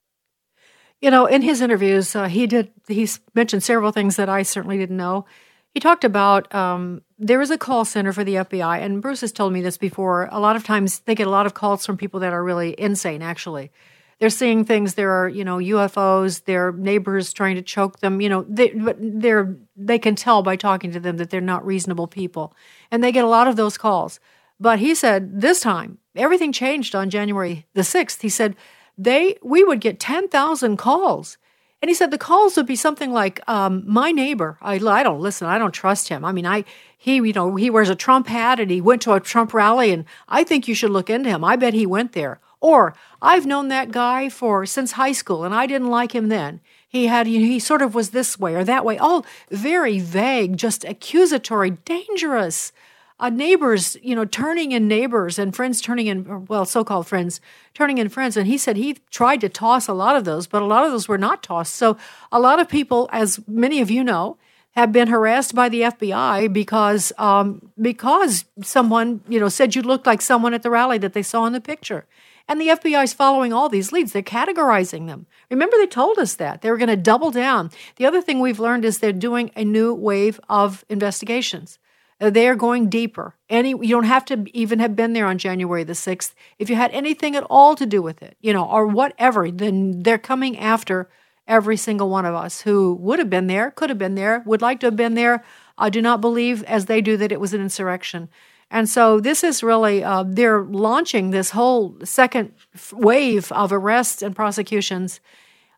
You 1.01 1.09
know, 1.09 1.25
in 1.25 1.41
his 1.41 1.59
interviews, 1.59 2.15
uh, 2.15 2.27
he 2.27 2.45
did. 2.45 2.69
He's 2.87 3.19
mentioned 3.33 3.63
several 3.63 3.91
things 3.91 4.17
that 4.17 4.29
I 4.29 4.43
certainly 4.43 4.77
didn't 4.77 4.97
know. 4.97 5.25
He 5.73 5.79
talked 5.79 6.03
about 6.03 6.53
um, 6.53 7.01
there 7.23 7.39
is 7.39 7.51
a 7.51 7.57
call 7.57 7.85
center 7.85 8.11
for 8.11 8.23
the 8.23 8.35
FBI, 8.35 8.81
and 8.81 8.99
Bruce 8.99 9.21
has 9.21 9.31
told 9.31 9.53
me 9.53 9.61
this 9.61 9.77
before. 9.77 10.27
A 10.31 10.39
lot 10.39 10.55
of 10.55 10.63
times 10.63 10.99
they 11.01 11.13
get 11.13 11.27
a 11.27 11.29
lot 11.29 11.45
of 11.45 11.53
calls 11.53 11.85
from 11.85 11.95
people 11.95 12.19
that 12.21 12.33
are 12.33 12.43
really 12.43 12.73
insane, 12.79 13.21
actually. 13.21 13.71
they're 14.19 14.29
seeing 14.29 14.65
things. 14.65 14.93
There 14.95 15.11
are, 15.11 15.29
you 15.29 15.43
know, 15.43 15.57
UFOs. 15.57 16.45
Their 16.45 16.71
neighbors 16.71 17.31
trying 17.33 17.55
to 17.55 17.61
choke 17.61 17.99
them. 17.99 18.21
You 18.21 18.29
know, 18.29 18.45
they, 18.47 18.69
but 18.69 18.97
they're 18.99 19.55
they 19.75 19.99
can 19.99 20.15
tell 20.15 20.41
by 20.43 20.55
talking 20.55 20.91
to 20.91 20.99
them 20.99 21.17
that 21.17 21.29
they're 21.29 21.41
not 21.41 21.65
reasonable 21.65 22.07
people, 22.07 22.53
and 22.91 23.03
they 23.03 23.11
get 23.11 23.23
a 23.23 23.27
lot 23.27 23.47
of 23.47 23.55
those 23.55 23.77
calls. 23.77 24.19
But 24.59 24.79
he 24.79 24.93
said 24.95 25.41
this 25.41 25.59
time 25.59 25.99
everything 26.15 26.51
changed 26.51 26.95
on 26.95 27.09
January 27.09 27.65
the 27.73 27.83
sixth. 27.83 28.21
He 28.21 28.29
said 28.29 28.55
they 28.97 29.37
we 29.43 29.63
would 29.63 29.79
get 29.79 29.99
ten 29.99 30.27
thousand 30.27 30.77
calls. 30.77 31.37
And 31.83 31.89
he 31.89 31.95
said 31.95 32.11
the 32.11 32.19
calls 32.19 32.57
would 32.57 32.67
be 32.67 32.75
something 32.75 33.11
like, 33.11 33.41
um, 33.49 33.83
"My 33.87 34.11
neighbor, 34.11 34.59
I, 34.61 34.75
I 34.75 35.01
don't 35.01 35.19
listen. 35.19 35.47
I 35.47 35.57
don't 35.57 35.71
trust 35.73 36.09
him. 36.09 36.23
I 36.23 36.31
mean, 36.31 36.45
I 36.45 36.63
he 37.03 37.15
you 37.15 37.33
know 37.33 37.55
he 37.55 37.71
wears 37.71 37.89
a 37.89 37.95
Trump 37.95 38.27
hat 38.27 38.59
and 38.59 38.69
he 38.69 38.79
went 38.79 39.01
to 39.01 39.13
a 39.13 39.19
Trump 39.19 39.55
rally, 39.55 39.91
and 39.91 40.05
I 40.27 40.43
think 40.43 40.67
you 40.67 40.75
should 40.75 40.91
look 40.91 41.09
into 41.09 41.29
him. 41.29 41.43
I 41.43 41.55
bet 41.55 41.73
he 41.73 41.87
went 41.87 42.11
there. 42.11 42.39
Or 42.59 42.93
I've 43.23 43.47
known 43.47 43.69
that 43.69 43.89
guy 43.89 44.29
for 44.29 44.67
since 44.67 44.91
high 44.91 45.13
school 45.13 45.43
and 45.43 45.53
I 45.55 45.65
didn't 45.65 45.89
like 45.89 46.13
him 46.13 46.29
then. 46.29 46.59
He 46.87 47.07
had 47.07 47.25
he 47.25 47.57
sort 47.57 47.81
of 47.81 47.95
was 47.95 48.11
this 48.11 48.37
way 48.37 48.53
or 48.53 48.63
that 48.63 48.85
way. 48.85 48.99
All 48.99 49.25
very 49.49 49.97
vague, 49.97 50.57
just 50.57 50.85
accusatory, 50.85 51.71
dangerous. 51.71 52.71
Uh, 53.19 53.29
neighbors, 53.29 53.97
you 54.03 54.15
know, 54.15 54.25
turning 54.25 54.71
in 54.71 54.87
neighbors 54.87 55.39
and 55.39 55.55
friends 55.55 55.81
turning 55.81 56.07
in, 56.07 56.45
well, 56.45 56.65
so 56.65 56.83
called 56.83 57.07
friends, 57.07 57.39
turning 57.73 57.97
in 57.97 58.09
friends. 58.09 58.37
And 58.37 58.45
he 58.45 58.59
said 58.59 58.77
he 58.77 58.97
tried 59.09 59.41
to 59.41 59.49
toss 59.49 59.87
a 59.87 59.93
lot 59.93 60.15
of 60.15 60.23
those, 60.23 60.45
but 60.45 60.61
a 60.61 60.65
lot 60.65 60.85
of 60.85 60.91
those 60.91 61.07
were 61.07 61.19
not 61.19 61.41
tossed. 61.41 61.73
So 61.73 61.97
a 62.31 62.39
lot 62.39 62.59
of 62.59 62.69
people, 62.69 63.09
as 63.11 63.39
many 63.47 63.79
of 63.79 63.89
you 63.89 64.03
know, 64.03 64.37
have 64.71 64.91
been 64.91 65.09
harassed 65.09 65.53
by 65.53 65.69
the 65.69 65.81
FBI 65.81 66.51
because 66.51 67.11
um, 67.17 67.71
because 67.79 68.45
someone 68.61 69.21
you 69.27 69.39
know 69.39 69.49
said 69.49 69.75
you 69.75 69.81
looked 69.81 70.05
like 70.05 70.21
someone 70.21 70.53
at 70.53 70.63
the 70.63 70.69
rally 70.69 70.97
that 70.97 71.13
they 71.13 71.23
saw 71.23 71.45
in 71.45 71.53
the 71.53 71.61
picture. 71.61 72.05
And 72.47 72.59
the 72.59 72.67
FBI 72.67 73.03
is 73.03 73.13
following 73.13 73.53
all 73.53 73.69
these 73.69 73.93
leads. 73.93 74.11
They're 74.11 74.21
categorizing 74.21 75.07
them. 75.07 75.25
Remember, 75.49 75.77
they 75.77 75.87
told 75.87 76.17
us 76.17 76.35
that. 76.35 76.61
They 76.61 76.69
were 76.69 76.77
going 76.77 76.89
to 76.89 76.97
double 76.97 77.31
down. 77.31 77.69
The 77.95 78.05
other 78.05 78.21
thing 78.21 78.39
we've 78.39 78.59
learned 78.59 78.83
is 78.83 78.97
they're 78.97 79.13
doing 79.13 79.51
a 79.55 79.63
new 79.63 79.93
wave 79.93 80.37
of 80.49 80.83
investigations. 80.89 81.79
Uh, 82.19 82.29
they 82.29 82.47
are 82.47 82.55
going 82.55 82.89
deeper. 82.89 83.35
Any 83.49 83.69
you 83.69 83.89
don't 83.89 84.03
have 84.03 84.25
to 84.25 84.45
even 84.53 84.79
have 84.79 84.95
been 84.95 85.13
there 85.13 85.25
on 85.27 85.37
January 85.37 85.83
the 85.83 85.93
6th. 85.93 86.33
If 86.59 86.69
you 86.69 86.75
had 86.75 86.91
anything 86.91 87.35
at 87.35 87.45
all 87.49 87.75
to 87.75 87.85
do 87.85 88.01
with 88.01 88.21
it, 88.21 88.37
you 88.41 88.53
know, 88.53 88.65
or 88.65 88.85
whatever, 88.85 89.49
then 89.49 90.03
they're 90.03 90.17
coming 90.17 90.57
after 90.57 91.09
every 91.51 91.75
single 91.75 92.09
one 92.09 92.25
of 92.25 92.33
us 92.33 92.61
who 92.61 92.95
would 92.95 93.19
have 93.19 93.29
been 93.29 93.47
there, 93.47 93.69
could 93.71 93.89
have 93.89 93.99
been 93.99 94.15
there, 94.15 94.41
would 94.45 94.61
like 94.61 94.79
to 94.79 94.87
have 94.87 94.95
been 94.95 95.15
there. 95.15 95.43
I 95.77 95.89
do 95.89 96.01
not 96.01 96.21
believe, 96.21 96.63
as 96.63 96.85
they 96.85 97.01
do, 97.01 97.17
that 97.17 97.31
it 97.31 97.41
was 97.41 97.53
an 97.53 97.61
insurrection. 97.61 98.29
And 98.71 98.87
so 98.87 99.19
this 99.19 99.43
is 99.43 99.61
really, 99.61 100.01
uh, 100.01 100.23
they're 100.25 100.63
launching 100.63 101.31
this 101.31 101.49
whole 101.49 101.97
second 102.05 102.53
wave 102.93 103.51
of 103.51 103.73
arrests 103.73 104.21
and 104.21 104.33
prosecutions. 104.33 105.19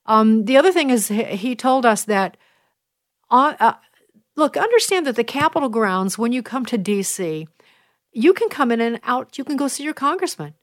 Um, 0.05 0.45
the 0.45 0.57
other 0.57 0.71
thing 0.71 0.91
is, 0.91 1.07
he 1.07 1.55
told 1.55 1.87
us 1.87 2.03
that, 2.03 2.37
uh, 3.31 3.55
uh, 3.59 3.73
look, 4.35 4.55
understand 4.55 5.07
that 5.07 5.15
the 5.15 5.23
Capitol 5.23 5.69
grounds, 5.69 6.19
when 6.19 6.33
you 6.33 6.43
come 6.43 6.67
to 6.67 6.77
D.C., 6.77 7.47
you 8.11 8.33
can 8.33 8.49
come 8.49 8.71
in 8.71 8.79
and 8.79 8.99
out, 9.03 9.39
you 9.39 9.43
can 9.43 9.57
go 9.57 9.67
see 9.67 9.83
your 9.83 9.95
congressman. 9.95 10.53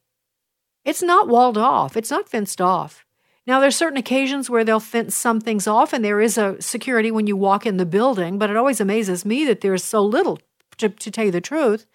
It's 0.84 1.02
not 1.02 1.26
walled 1.26 1.58
off, 1.58 1.96
it's 1.96 2.12
not 2.12 2.28
fenced 2.28 2.60
off. 2.60 3.04
Now, 3.46 3.58
there's 3.60 3.76
certain 3.76 3.98
occasions 3.98 4.50
where 4.50 4.64
they'll 4.64 4.80
fence 4.80 5.14
some 5.14 5.40
things 5.40 5.66
off, 5.66 5.92
and 5.92 6.04
there 6.04 6.20
is 6.20 6.36
a 6.36 6.60
security 6.60 7.10
when 7.10 7.26
you 7.26 7.36
walk 7.36 7.66
in 7.66 7.78
the 7.78 7.86
building, 7.86 8.38
but 8.38 8.50
it 8.50 8.56
always 8.56 8.80
amazes 8.80 9.24
me 9.24 9.44
that 9.46 9.60
there's 9.60 9.82
so 9.82 10.04
little, 10.04 10.38
to, 10.78 10.88
to 10.90 11.10
tell 11.10 11.24
you 11.24 11.30
the 11.30 11.40
truth. 11.40 11.86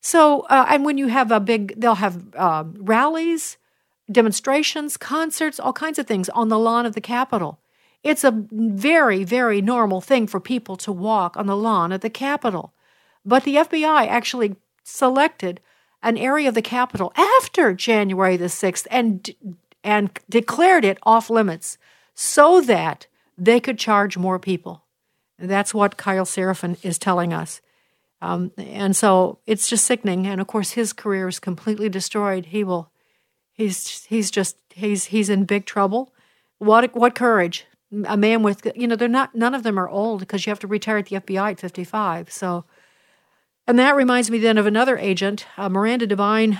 So, 0.00 0.42
uh, 0.42 0.66
and 0.68 0.84
when 0.84 0.98
you 0.98 1.08
have 1.08 1.32
a 1.32 1.40
big, 1.40 1.80
they'll 1.80 1.96
have 1.96 2.34
uh, 2.36 2.64
rallies, 2.76 3.56
demonstrations, 4.10 4.96
concerts, 4.96 5.58
all 5.58 5.72
kinds 5.72 5.98
of 5.98 6.06
things 6.06 6.28
on 6.28 6.48
the 6.48 6.58
lawn 6.58 6.86
of 6.86 6.94
the 6.94 7.00
Capitol. 7.00 7.58
It's 8.04 8.22
a 8.22 8.44
very, 8.52 9.24
very 9.24 9.60
normal 9.60 10.00
thing 10.00 10.28
for 10.28 10.38
people 10.38 10.76
to 10.76 10.92
walk 10.92 11.36
on 11.36 11.46
the 11.46 11.56
lawn 11.56 11.90
of 11.90 12.02
the 12.02 12.10
Capitol. 12.10 12.72
But 13.24 13.42
the 13.42 13.56
FBI 13.56 14.06
actually 14.06 14.54
selected 14.84 15.60
an 16.04 16.16
area 16.16 16.48
of 16.48 16.54
the 16.54 16.62
Capitol 16.62 17.12
after 17.16 17.74
January 17.74 18.36
the 18.36 18.44
6th 18.44 18.86
and, 18.92 19.28
and 19.86 20.10
declared 20.28 20.84
it 20.84 20.98
off 21.04 21.30
limits 21.30 21.78
so 22.14 22.60
that 22.60 23.06
they 23.38 23.60
could 23.60 23.78
charge 23.78 24.18
more 24.18 24.38
people. 24.38 24.82
That's 25.38 25.72
what 25.72 25.96
Kyle 25.96 26.24
Seraphin 26.24 26.76
is 26.82 26.98
telling 26.98 27.32
us. 27.32 27.60
Um, 28.20 28.50
and 28.56 28.96
so 28.96 29.38
it's 29.46 29.68
just 29.68 29.86
sickening. 29.86 30.26
And 30.26 30.40
of 30.40 30.48
course, 30.48 30.72
his 30.72 30.92
career 30.92 31.28
is 31.28 31.38
completely 31.38 31.88
destroyed. 31.88 32.46
He 32.46 32.64
will, 32.64 32.90
he's 33.52 34.04
he's 34.04 34.30
just 34.30 34.56
he's 34.70 35.06
he's 35.06 35.28
in 35.28 35.44
big 35.44 35.66
trouble. 35.66 36.12
What 36.58 36.94
what 36.96 37.14
courage! 37.14 37.66
A 38.06 38.16
man 38.16 38.42
with 38.42 38.66
you 38.74 38.88
know 38.88 38.96
they're 38.96 39.08
not 39.08 39.34
none 39.34 39.54
of 39.54 39.62
them 39.62 39.78
are 39.78 39.88
old 39.88 40.20
because 40.20 40.46
you 40.46 40.50
have 40.50 40.58
to 40.60 40.66
retire 40.66 40.96
at 40.96 41.06
the 41.06 41.16
FBI 41.16 41.52
at 41.52 41.60
fifty 41.60 41.84
five. 41.84 42.32
So, 42.32 42.64
and 43.66 43.78
that 43.78 43.94
reminds 43.94 44.30
me 44.30 44.38
then 44.38 44.56
of 44.56 44.66
another 44.66 44.96
agent, 44.96 45.46
uh, 45.58 45.68
Miranda 45.68 46.06
Devine. 46.06 46.58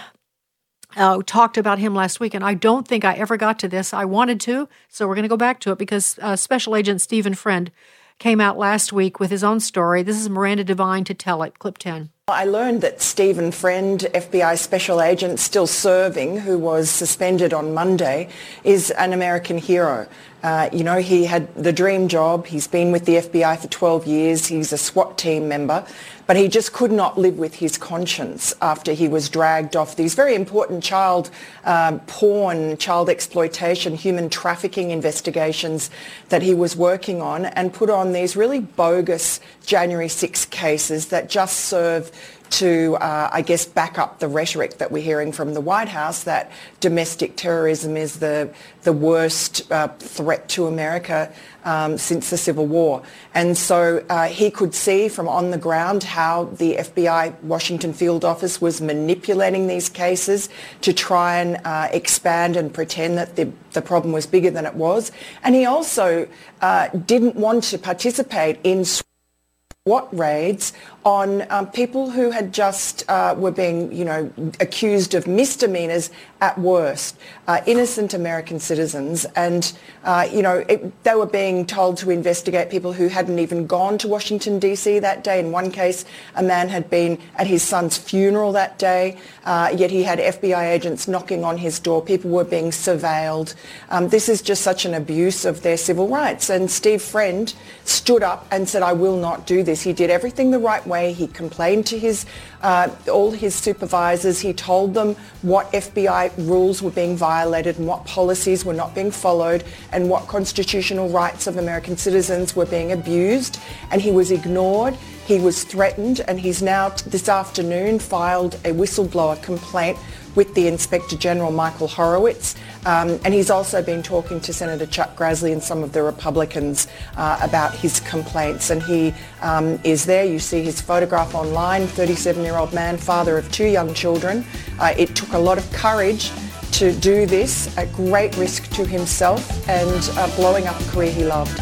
Uh, 0.97 1.21
talked 1.27 1.59
about 1.59 1.79
him 1.79 1.95
last 1.95 2.21
week, 2.21 2.33
and 2.33 2.43
I 2.43 2.55
don't 2.55 2.89
think 2.89 3.05
I 3.05 3.15
ever 3.15 3.37
got 3.37 3.59
to 3.59 3.69
this. 3.69 3.93
I 3.93 4.07
wanted 4.07 4.41
to, 4.43 4.67
so 4.89 5.07
we're 5.07 5.15
going 5.15 5.25
to 5.25 5.29
go 5.29 5.37
back 5.37 5.61
to 5.61 5.73
it 5.73 5.79
because 5.79 6.19
uh, 6.23 6.37
Special 6.37 6.75
Agent 6.75 7.03
Stephen 7.03 7.35
Friend 7.35 7.71
came 8.19 8.41
out 8.41 8.57
last 8.57 8.95
week 8.95 9.21
with 9.21 9.31
his 9.31 9.45
own 9.45 9.61
story. 9.61 10.03
This 10.03 10.19
is 10.19 10.31
Miranda 10.31 10.65
Devine 10.65 11.05
to 11.05 11.13
tell 11.13 11.43
it. 11.43 11.59
Clip 11.59 11.77
10. 11.77 12.11
I 12.29 12.45
learned 12.45 12.81
that 12.81 13.01
Stephen 13.01 13.53
Friend, 13.53 14.01
FBI 14.01 14.59
special 14.59 15.01
agent 15.01 15.39
still 15.39 15.67
serving, 15.67 16.41
who 16.41 16.59
was 16.59 16.91
suspended 16.91 17.53
on 17.53 17.73
Monday, 17.73 18.29
is 18.65 18.91
an 18.91 19.13
American 19.13 19.59
hero. 19.59 20.09
Uh, 20.43 20.69
you 20.73 20.85
know, 20.85 20.99
he 20.99 21.25
had 21.25 21.53
the 21.55 21.73
dream 21.73 22.09
job. 22.09 22.47
He's 22.47 22.69
been 22.69 22.93
with 22.93 23.05
the 23.05 23.17
FBI 23.17 23.59
for 23.59 23.69
12 23.69 24.07
years. 24.07 24.47
He's 24.47 24.73
a 24.73 24.79
SWAT 24.79 25.19
team 25.19 25.49
member. 25.49 25.85
But 26.27 26.37
he 26.37 26.49
just 26.49 26.73
could 26.73 26.91
not 26.91 27.17
live 27.17 27.39
with 27.39 27.55
his 27.55 27.79
conscience 27.79 28.53
after 28.61 28.93
he 28.93 29.07
was 29.07 29.29
dragged 29.29 29.77
off 29.77 29.95
these 29.95 30.15
very 30.15 30.35
important 30.35 30.83
child 30.83 31.31
um, 31.65 32.01
porn, 32.01 32.77
child 32.79 33.09
exploitation, 33.09 33.95
human 33.95 34.29
trafficking 34.29 34.91
investigations 34.91 35.89
that 36.29 36.43
he 36.43 36.53
was 36.53 36.77
working 36.77 37.23
on 37.23 37.47
and 37.47 37.73
put 37.73 37.91
on 37.91 38.13
these 38.13 38.35
really 38.37 38.61
bogus 38.61 39.41
January 39.65 40.09
6 40.09 40.47
cases 40.47 41.07
that 41.07 41.29
just 41.31 41.61
serve 41.61 42.11
to, 42.51 42.97
uh, 42.97 43.31
I 43.33 43.43
guess, 43.43 43.65
back 43.65 43.99
up 43.99 44.19
the 44.19 44.29
rhetoric 44.29 44.79
that 44.79 44.91
we're 44.91 45.03
hearing 45.03 45.33
from 45.33 45.55
the 45.55 45.61
White 45.61 45.89
House 45.89 46.25
that 46.25 46.51
domestic 46.81 47.37
terrorism 47.37 47.97
is 47.97 48.19
the, 48.19 48.53
the 48.83 48.93
worst 48.93 49.71
uh, 49.71 49.89
threat 49.99 50.49
to 50.51 50.67
America 50.67 51.33
um, 51.65 51.99
since 51.99 52.31
the 52.31 52.39
Civil 52.39 52.67
War. 52.67 53.03
And 53.35 53.59
so 53.59 54.05
uh, 54.09 54.29
he 54.29 54.51
could 54.51 54.75
see 54.75 55.09
from 55.09 55.29
on 55.29 55.51
the 55.51 55.59
ground 55.59 56.05
how 56.05 56.45
the 56.45 56.77
FBI 56.77 57.43
Washington 57.43 57.93
field 57.93 58.25
office 58.25 58.61
was 58.61 58.81
manipulating 58.81 59.67
these 59.67 59.89
cases 59.89 60.49
to 60.83 60.93
try 60.93 61.41
and 61.41 61.61
uh, 61.65 61.89
expand 61.91 62.57
and 62.57 62.73
pretend 62.73 63.19
that 63.19 63.37
the, 63.37 63.51
the 63.73 63.83
problem 63.83 64.13
was 64.13 64.27
bigger 64.27 64.51
than 64.51 64.65
it 64.65 64.75
was. 64.75 65.11
And 65.43 65.55
he 65.55 65.65
also 65.65 66.29
uh, 66.61 66.89
didn't 66.89 67.35
want 67.35 67.65
to 67.65 67.79
participate 67.79 68.61
in 68.63 68.85
SWAT 68.85 70.09
raids 70.13 70.73
on 71.07 71.47
um, 71.53 71.69
people 71.69 72.11
who 72.11 72.33
had 72.33 72.53
just 72.53 73.09
uh, 73.09 73.33
were 73.39 73.53
being, 73.53 73.93
you 73.93 74.05
know, 74.05 74.29
accused 74.59 75.15
of 75.15 75.29
misdemeanors 75.29 76.11
at 76.41 76.59
worst, 76.59 77.17
uh, 77.47 77.61
innocent 77.65 78.13
American 78.13 78.59
citizens, 78.59 79.25
and 79.37 79.73
uh, 80.05 80.29
you 80.31 80.43
know 80.43 80.65
it, 80.69 81.05
they 81.05 81.15
were 81.15 81.25
being 81.25 81.65
told 81.65 81.97
to 81.97 82.11
investigate 82.11 82.71
people 82.71 82.93
who 82.93 83.07
hadn't 83.07 83.39
even 83.39 83.69
gone 83.69 83.97
to 83.97 84.09
Washington 84.09 84.59
D.C. 84.59 84.99
that 84.99 85.23
day. 85.23 85.39
In 85.39 85.53
one 85.53 85.71
case, 85.71 86.05
a 86.35 86.43
man 86.43 86.69
had 86.69 86.91
been 86.91 87.19
at 87.37 87.47
his 87.47 87.63
son's 87.63 87.97
funeral 87.97 88.51
that 88.53 88.77
day, 88.77 89.17
uh, 89.45 89.73
yet 89.75 89.93
he 89.93 90.03
had 90.03 90.19
FBI 90.19 90.71
agents 90.73 91.07
knocking 91.07 91.45
on 91.45 91.57
his 91.57 91.79
door. 91.79 92.03
People 92.03 92.33
were 92.33 92.45
being 92.45 92.71
surveilled. 92.71 93.55
Um, 93.91 94.09
this 94.09 94.29
is 94.29 94.43
just 94.43 94.63
such 94.63 94.85
an 94.85 94.93
abuse 94.93 95.45
of 95.45 95.63
their 95.63 95.77
civil 95.77 96.09
rights. 96.09 96.51
And 96.51 96.69
Steve 96.69 97.01
Friend 97.01 97.55
stood 97.85 98.25
up 98.25 98.45
and 98.51 98.69
said, 98.69 98.83
"I 98.83 98.93
will 98.93 99.17
not 99.17 99.47
do 99.47 99.63
this." 99.63 99.83
He 99.83 99.93
did 99.93 100.11
everything 100.11 100.51
the 100.51 100.59
right 100.59 100.85
way 100.85 100.96
way. 100.97 101.13
He 101.13 101.27
complained 101.27 101.87
to 101.93 101.99
his 101.99 102.27
uh, 102.63 102.89
all 103.17 103.31
his 103.31 103.55
supervisors. 103.55 104.41
He 104.41 104.53
told 104.53 104.95
them 104.95 105.15
what 105.43 105.65
FBI 105.73 106.25
rules 106.53 106.83
were 106.83 106.95
being 107.03 107.17
violated 107.17 107.79
and 107.79 107.87
what 107.87 108.05
policies 108.05 108.65
were 108.65 108.79
not 108.83 108.95
being 108.95 109.11
followed 109.11 109.63
and 109.93 110.09
what 110.13 110.23
constitutional 110.27 111.09
rights 111.23 111.47
of 111.47 111.57
American 111.57 111.97
citizens 111.97 112.57
were 112.57 112.67
being 112.77 112.93
abused. 112.93 113.59
And 113.91 114.01
he 114.01 114.13
was 114.21 114.31
ignored. 114.31 114.95
He 115.33 115.39
was 115.39 115.65
threatened 115.65 116.21
and 116.29 116.41
he's 116.41 116.63
now 116.63 116.85
this 117.15 117.29
afternoon 117.29 117.99
filed 117.99 118.55
a 118.71 118.73
whistleblower 118.81 119.39
complaint 119.43 119.99
with 120.37 120.55
the 120.55 120.69
Inspector 120.69 121.17
General 121.17 121.51
Michael 121.51 121.89
Horowitz. 121.89 122.55
Um, 122.87 123.19
and 123.25 123.35
he's 123.35 123.51
also 123.51 123.83
been 123.83 124.01
talking 124.01 124.41
to 124.41 124.53
Senator 124.53 124.87
Chuck 124.87 125.17
Grassley 125.17 125.53
and 125.53 125.63
some 125.63 125.83
of 125.83 125.93
the 125.93 126.03
Republicans 126.05 126.87
uh, 127.17 127.39
about 127.43 127.75
his 127.75 127.99
complaints. 128.01 128.71
And 128.71 128.81
he 128.81 129.13
um, 129.43 129.81
is 129.83 130.07
there. 130.07 130.25
You 130.25 130.39
see 130.39 130.63
his 130.63 130.81
photograph 130.81 131.35
online, 131.35 131.83
37-year-old 131.89 132.73
man, 132.73 132.97
father 132.97 133.39
of 133.39 133.51
two 133.51 133.67
young 133.67 133.93
children. 133.93 134.45
Uh, 134.79 134.95
it 134.97 135.17
took 135.17 135.33
a 135.33 135.39
lot 135.39 135.59
of 135.59 135.71
courage 135.73 136.31
to 136.73 136.93
do 136.93 137.27
this 137.27 137.77
at 137.77 137.93
great 137.93 138.37
risk 138.37 138.71
to 138.71 138.87
himself 138.87 139.69
and 139.69 140.11
uh, 140.17 140.37
blowing 140.37 140.67
up 140.67 140.81
a 140.81 140.85
career 140.85 141.11
he 141.11 141.25
loved. 141.25 141.59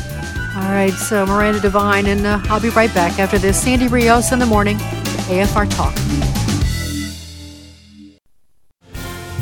All 0.57 0.71
right, 0.71 0.93
so 0.93 1.25
Miranda 1.25 1.61
Devine, 1.61 2.07
and 2.07 2.27
uh, 2.27 2.41
I'll 2.45 2.61
be 2.61 2.69
right 2.71 2.93
back 2.95 3.19
after 3.19 3.39
this. 3.39 3.61
Sandy 3.61 3.89
Rios 3.89 4.31
in 4.31 4.39
the 4.39 4.47
morning, 4.47 4.77
AFR 5.27 5.69
Talk. 5.75 6.54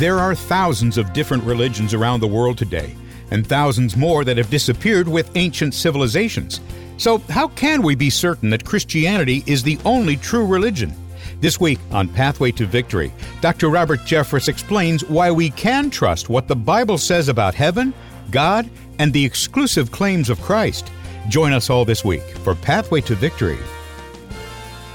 There 0.03 0.19
are 0.19 0.35
thousands 0.35 0.99
of 0.99 1.13
different 1.13 1.45
religions 1.45 1.95
around 1.95 2.19
the 2.19 2.27
world 2.27 2.59
today, 2.59 2.97
and 3.31 3.47
thousands 3.47 3.97
more 3.97 4.25
that 4.25 4.37
have 4.37 4.51
disappeared 4.51 5.07
with 5.07 5.31
ancient 5.37 5.75
civilizations. 5.75 6.61
So, 6.97 7.19
how 7.29 7.47
can 7.47 7.83
we 7.83 7.95
be 7.95 8.11
certain 8.11 8.51
that 8.51 8.65
Christianity 8.65 9.45
is 9.47 9.63
the 9.63 9.79
only 9.85 10.17
true 10.17 10.45
religion? 10.45 10.93
This 11.41 11.61
week 11.61 11.79
on 11.93 12.09
Pathway 12.09 12.51
to 12.51 12.67
Victory, 12.67 13.15
Dr. 13.41 13.69
Robert 13.69 14.01
Jeffress 14.01 14.49
explains 14.49 15.05
why 15.05 15.31
we 15.31 15.51
can 15.51 15.89
trust 15.89 16.29
what 16.29 16.49
the 16.49 16.57
Bible 16.57 16.99
says 16.99 17.29
about 17.29 17.55
heaven, 17.55 17.95
God, 18.33 18.69
and 18.99 19.13
the 19.13 19.25
exclusive 19.25 19.93
claims 19.93 20.31
of 20.31 20.43
Christ. 20.43 20.91
Join 21.29 21.53
us 21.53 21.71
all 21.71 21.85
this 21.85 22.05
week 22.05 22.25
for 22.43 22.57
Pathway 22.57 23.03
to 23.03 23.15
Victory. 23.15 23.59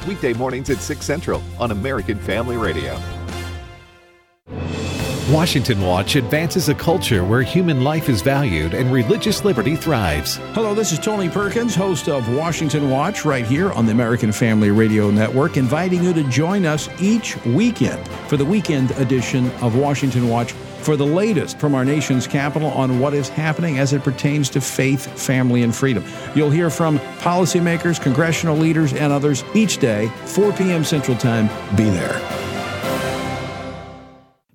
Weekday 0.05 0.33
mornings 0.33 0.69
at 0.69 0.79
6 0.79 1.05
Central 1.05 1.41
on 1.61 1.71
American 1.71 2.19
Family 2.19 2.57
Radio. 2.57 3.01
Washington 5.29 5.81
Watch 5.81 6.15
advances 6.15 6.69
a 6.69 6.73
culture 6.73 7.25
where 7.25 7.41
human 7.41 7.83
life 7.83 8.07
is 8.07 8.21
valued 8.21 8.73
and 8.73 8.89
religious 8.93 9.43
liberty 9.43 9.75
thrives. 9.75 10.37
Hello, 10.53 10.73
this 10.73 10.93
is 10.93 10.99
Tony 10.99 11.27
Perkins, 11.27 11.75
host 11.75 12.07
of 12.07 12.33
Washington 12.33 12.89
Watch, 12.89 13.25
right 13.25 13.45
here 13.45 13.69
on 13.73 13.85
the 13.85 13.91
American 13.91 14.31
Family 14.31 14.71
Radio 14.71 15.11
Network, 15.11 15.57
inviting 15.57 16.01
you 16.01 16.13
to 16.13 16.23
join 16.29 16.65
us 16.65 16.87
each 17.01 17.35
weekend 17.45 18.07
for 18.29 18.37
the 18.37 18.45
weekend 18.45 18.91
edition 18.91 19.51
of 19.55 19.75
Washington 19.75 20.29
Watch 20.29 20.53
for 20.53 20.95
the 20.95 21.05
latest 21.05 21.59
from 21.59 21.75
our 21.75 21.83
nation's 21.83 22.25
capital 22.25 22.69
on 22.69 23.01
what 23.01 23.13
is 23.13 23.27
happening 23.27 23.79
as 23.79 23.91
it 23.91 24.03
pertains 24.03 24.49
to 24.51 24.61
faith, 24.61 25.07
family, 25.21 25.61
and 25.61 25.75
freedom. 25.75 26.05
You'll 26.35 26.51
hear 26.51 26.69
from 26.69 26.99
policymakers, 27.19 28.01
congressional 28.01 28.55
leaders, 28.55 28.93
and 28.93 29.11
others 29.11 29.43
each 29.53 29.79
day, 29.79 30.07
4 30.23 30.53
p.m. 30.53 30.85
Central 30.85 31.17
Time. 31.17 31.47
Be 31.75 31.89
there. 31.89 32.56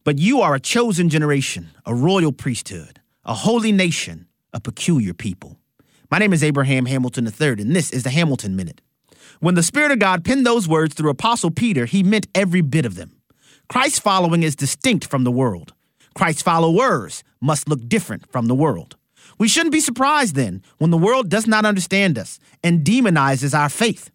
But 0.04 0.18
you 0.18 0.40
are 0.40 0.56
a 0.56 0.60
chosen 0.60 1.08
generation, 1.08 1.70
a 1.86 1.94
royal 1.94 2.32
priesthood, 2.32 3.00
a 3.24 3.34
holy 3.34 3.70
nation, 3.70 4.26
a 4.52 4.58
peculiar 4.58 5.14
people. 5.14 5.60
My 6.10 6.18
name 6.18 6.32
is 6.32 6.42
Abraham 6.42 6.86
Hamilton 6.86 7.26
III, 7.26 7.62
and 7.62 7.76
this 7.76 7.90
is 7.90 8.02
the 8.02 8.10
Hamilton 8.10 8.56
Minute. 8.56 8.80
When 9.38 9.54
the 9.54 9.62
Spirit 9.62 9.92
of 9.92 10.00
God 10.00 10.24
penned 10.24 10.44
those 10.44 10.66
words 10.66 10.94
through 10.94 11.10
Apostle 11.10 11.52
Peter, 11.52 11.86
he 11.86 12.02
meant 12.02 12.26
every 12.34 12.62
bit 12.62 12.84
of 12.84 12.96
them. 12.96 13.12
Christ's 13.68 14.00
following 14.00 14.42
is 14.42 14.56
distinct 14.56 15.06
from 15.06 15.22
the 15.22 15.30
world. 15.30 15.72
Christ's 16.14 16.42
followers 16.42 17.22
must 17.40 17.68
look 17.68 17.88
different 17.88 18.30
from 18.32 18.46
the 18.46 18.56
world. 18.56 18.96
We 19.38 19.46
shouldn't 19.46 19.72
be 19.72 19.80
surprised 19.80 20.34
then 20.34 20.62
when 20.78 20.90
the 20.90 20.98
world 20.98 21.28
does 21.28 21.46
not 21.46 21.64
understand 21.64 22.18
us 22.18 22.40
and 22.64 22.84
demonizes 22.84 23.56
our 23.56 23.68
faith. 23.68 24.10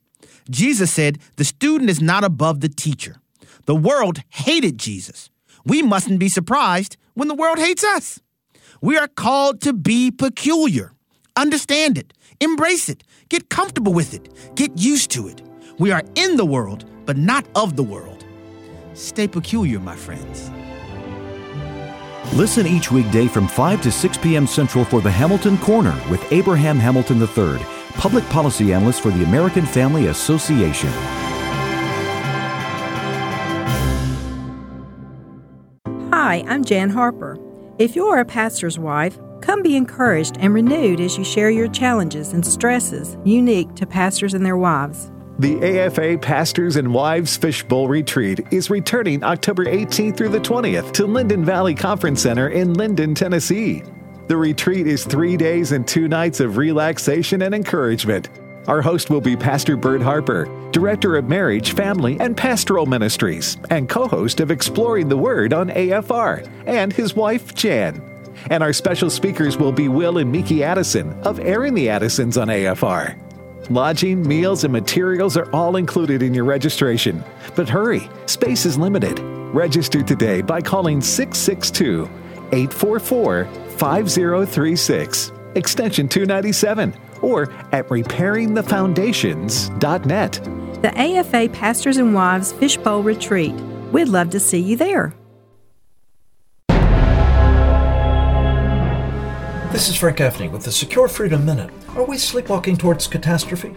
Jesus 0.50 0.92
said, 0.92 1.20
The 1.38 1.46
student 1.46 1.90
is 1.90 2.02
not 2.02 2.26
above 2.26 2.60
the 2.60 2.70
teacher. 2.70 3.22
The 3.66 3.76
world 3.76 4.22
hated 4.30 4.78
Jesus 4.78 5.30
we 5.68 5.82
mustn't 5.82 6.20
be 6.20 6.30
surprised 6.30 6.96
when 7.14 7.28
the 7.28 7.36
world 7.36 7.60
hates 7.60 7.84
us. 7.84 8.20
We 8.82 8.98
are 8.98 9.08
called 9.08 9.62
to 9.62 9.74
be 9.74 10.12
peculiar. 10.12 10.94
Understand 11.36 11.98
it, 11.98 12.14
embrace 12.40 12.90
it, 12.90 13.04
get 13.30 13.50
comfortable 13.50 13.94
with 13.94 14.14
it, 14.14 14.56
get 14.56 14.72
used 14.78 15.12
to 15.12 15.28
it. 15.28 15.42
We 15.78 15.92
are 15.92 16.04
in 16.16 16.38
the 16.38 16.46
world, 16.46 16.86
but 17.06 17.18
not 17.18 17.46
of 17.54 17.76
the 17.76 17.84
world. 17.84 18.26
Stay 18.94 19.28
peculiar, 19.28 19.80
my 19.80 19.96
friends. 19.96 20.50
Listen 22.34 22.66
each 22.66 22.92
weekday 22.92 23.28
from 23.28 23.48
5 23.48 23.82
to 23.84 23.92
6 23.92 24.18
p.m. 24.20 24.48
Central 24.48 24.86
for 24.86 25.02
the 25.02 25.12
Hamilton 25.12 25.58
Corner 25.58 25.96
with 26.10 26.32
Abraham 26.32 26.80
Hamilton 26.80 27.20
III, 27.22 27.60
public 27.94 28.24
policy 28.30 28.74
analyst 28.74 29.02
for 29.02 29.12
the 29.12 29.24
American 29.24 29.66
Family 29.66 30.08
Association. 30.08 30.92
Hi, 36.28 36.44
I'm 36.46 36.66
Jan 36.66 36.90
Harper. 36.90 37.40
If 37.80 37.96
you're 37.96 38.20
a 38.20 38.26
pastor's 38.26 38.78
wife, 38.78 39.18
come 39.40 39.64
be 39.64 39.78
encouraged 39.78 40.36
and 40.42 40.54
renewed 40.54 41.00
as 41.00 41.18
you 41.18 41.24
share 41.24 41.50
your 41.50 41.70
challenges 41.70 42.34
and 42.34 42.46
stresses 42.46 43.16
unique 43.24 43.74
to 43.76 43.86
pastors 43.86 44.34
and 44.34 44.46
their 44.46 44.58
wives. 44.58 45.10
The 45.40 45.56
AFA 45.64 46.18
Pastors 46.18 46.76
and 46.76 46.94
Wives 46.94 47.38
Fishbowl 47.38 47.88
Retreat 47.88 48.42
is 48.52 48.70
returning 48.70 49.24
October 49.24 49.68
18th 49.68 50.18
through 50.18 50.28
the 50.28 50.42
20th 50.42 50.92
to 50.96 51.08
Linden 51.08 51.46
Valley 51.46 51.74
Conference 51.74 52.24
Center 52.24 52.50
in 52.50 52.74
Linden, 52.74 53.16
Tennessee. 53.16 53.82
The 54.28 54.36
retreat 54.36 54.86
is 54.86 55.06
three 55.06 55.38
days 55.38 55.72
and 55.72 55.88
two 55.88 56.10
nights 56.10 56.42
of 56.42 56.58
relaxation 56.58 57.42
and 57.42 57.56
encouragement. 57.56 58.28
Our 58.68 58.82
host 58.82 59.10
will 59.10 59.22
be 59.22 59.38
Pastor 59.38 59.78
Bert 59.78 60.02
Harper, 60.02 60.46
Director 60.72 61.16
of 61.16 61.30
Marriage, 61.30 61.72
Family, 61.72 62.20
and 62.20 62.36
Pastoral 62.36 62.86
Ministries, 62.86 63.56
and 63.70 63.88
co 63.88 64.10
host 64.10 64.42
of 64.42 64.52
Exploring 64.52 65.08
the 65.08 65.16
Word 65.16 65.54
on 65.54 65.70
AFR, 65.70 66.46
and 66.66 66.92
his 66.92 67.16
wife, 67.16 67.56
Jan. 67.56 68.02
And 68.50 68.62
our 68.62 68.74
special 68.74 69.10
speakers 69.10 69.56
will 69.56 69.72
be 69.72 69.88
Will 69.88 70.18
and 70.18 70.30
Miki 70.30 70.66
Addison 70.66 71.14
of 71.22 71.40
Airing 71.40 71.76
the 71.76 71.88
Addisons 71.88 72.38
on 72.38 72.50
AFR. 72.50 73.18
Lodging, 73.70 74.28
meals, 74.28 74.66
and 74.66 74.74
materials 74.74 75.38
are 75.38 75.50
all 75.54 75.78
included 75.78 76.22
in 76.22 76.34
your 76.34 76.46
registration. 76.46 77.24
But 77.56 77.70
hurry, 77.70 78.10
space 78.26 78.66
is 78.66 78.78
limited. 78.78 79.20
Register 79.54 80.04
today 80.04 80.42
by 80.42 80.62
calling 80.62 81.00
662 81.00 82.04
844 82.52 83.46
5036, 83.78 85.32
extension 85.56 86.08
297 86.08 86.94
or 87.22 87.52
at 87.72 87.88
repairingthefoundations.net. 87.90 90.32
The 90.82 90.92
AFA 90.96 91.50
Pastors 91.50 91.98
and 91.98 92.14
Wives 92.14 92.54
Fishbowl 92.54 93.02
Retreat. 93.04 93.56
We'd 93.92 94.10
love 94.10 94.30
to 94.32 94.40
see 94.40 94.60
you 94.60 94.78
there. 94.78 95.14
This 99.72 99.90
is 99.90 99.96
Frank 99.96 100.18
Gaffney 100.18 100.48
with 100.48 100.64
the 100.64 100.72
Secure 100.72 101.08
Freedom 101.08 101.46
Minute. 101.46 101.70
Are 101.90 102.04
we 102.04 102.18
sleepwalking 102.18 102.78
towards 102.78 103.06
catastrophe? 103.08 103.76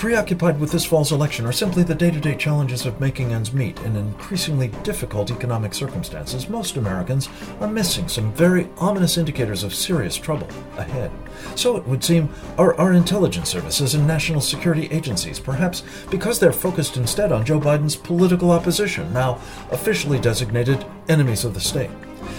Preoccupied 0.00 0.58
with 0.58 0.72
this 0.72 0.86
fall's 0.86 1.12
election 1.12 1.44
or 1.44 1.52
simply 1.52 1.82
the 1.82 1.94
day 1.94 2.10
to 2.10 2.18
day 2.18 2.34
challenges 2.34 2.86
of 2.86 2.98
making 3.02 3.34
ends 3.34 3.52
meet 3.52 3.78
in 3.80 3.96
increasingly 3.96 4.68
difficult 4.82 5.30
economic 5.30 5.74
circumstances, 5.74 6.48
most 6.48 6.78
Americans 6.78 7.28
are 7.60 7.68
missing 7.68 8.08
some 8.08 8.32
very 8.32 8.66
ominous 8.78 9.18
indicators 9.18 9.62
of 9.62 9.74
serious 9.74 10.16
trouble 10.16 10.48
ahead. 10.78 11.10
So 11.54 11.76
it 11.76 11.86
would 11.86 12.02
seem 12.02 12.30
are 12.56 12.74
our 12.76 12.94
intelligence 12.94 13.50
services 13.50 13.94
and 13.94 14.06
national 14.06 14.40
security 14.40 14.88
agencies, 14.90 15.38
perhaps 15.38 15.82
because 16.10 16.40
they're 16.40 16.50
focused 16.50 16.96
instead 16.96 17.30
on 17.30 17.44
Joe 17.44 17.60
Biden's 17.60 17.94
political 17.94 18.52
opposition, 18.52 19.12
now 19.12 19.38
officially 19.70 20.18
designated 20.18 20.82
enemies 21.10 21.44
of 21.44 21.52
the 21.52 21.60
state. 21.60 21.90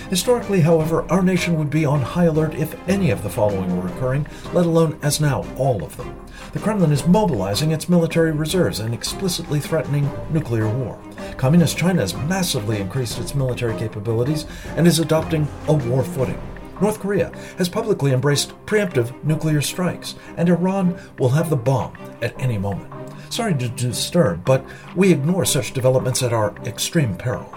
Historically, 0.10 0.62
however, 0.62 1.04
our 1.12 1.22
nation 1.22 1.60
would 1.60 1.70
be 1.70 1.86
on 1.86 2.02
high 2.02 2.26
alert 2.26 2.56
if 2.56 2.76
any 2.90 3.12
of 3.12 3.22
the 3.22 3.30
following 3.30 3.80
were 3.80 3.88
occurring, 3.88 4.26
let 4.52 4.66
alone 4.66 4.98
as 5.04 5.22
now 5.22 5.46
all 5.58 5.84
of 5.84 5.96
them. 5.98 6.21
The 6.54 6.60
Kremlin 6.60 6.92
is 6.92 7.08
mobilizing 7.08 7.72
its 7.72 7.88
military 7.88 8.34
reserves 8.34 8.82
and 8.82 8.94
explicitly 8.94 9.62
threatening 9.62 10.12
nuclear 10.32 10.68
war. 10.68 11.00
Communist 11.38 11.78
China 11.78 12.02
has 12.02 12.14
massively 12.14 12.82
increased 12.82 13.20
its 13.20 13.34
military 13.34 13.78
capabilities 13.78 14.46
and 14.76 14.86
is 14.86 15.00
adopting 15.00 15.48
a 15.70 15.74
war 15.74 16.04
footing. 16.04 16.42
North 16.82 17.00
Korea 17.00 17.32
has 17.58 17.70
publicly 17.70 18.12
embraced 18.12 18.54
preemptive 18.66 19.24
nuclear 19.24 19.62
strikes, 19.62 20.16
and 20.36 20.50
Iran 20.50 21.00
will 21.20 21.30
have 21.30 21.50
the 21.50 21.56
bomb 21.56 21.94
at 22.22 22.38
any 22.42 22.58
moment. 22.58 22.92
Sorry 23.30 23.56
to 23.56 23.70
disturb, 23.70 24.44
but 24.44 24.66
we 24.94 25.12
ignore 25.12 25.46
such 25.46 25.72
developments 25.72 26.22
at 26.22 26.34
our 26.34 26.54
extreme 26.66 27.16
peril. 27.16 27.50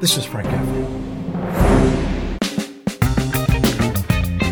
This 0.00 0.16
is 0.16 0.24
Frank 0.24 0.48
Gaffney. 0.48 1.15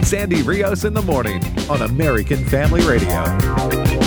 Sandy 0.05 0.42
Rios 0.42 0.84
in 0.84 0.92
the 0.92 1.00
morning 1.00 1.42
on 1.70 1.80
American 1.80 2.44
Family 2.44 2.86
Radio. 2.86 4.03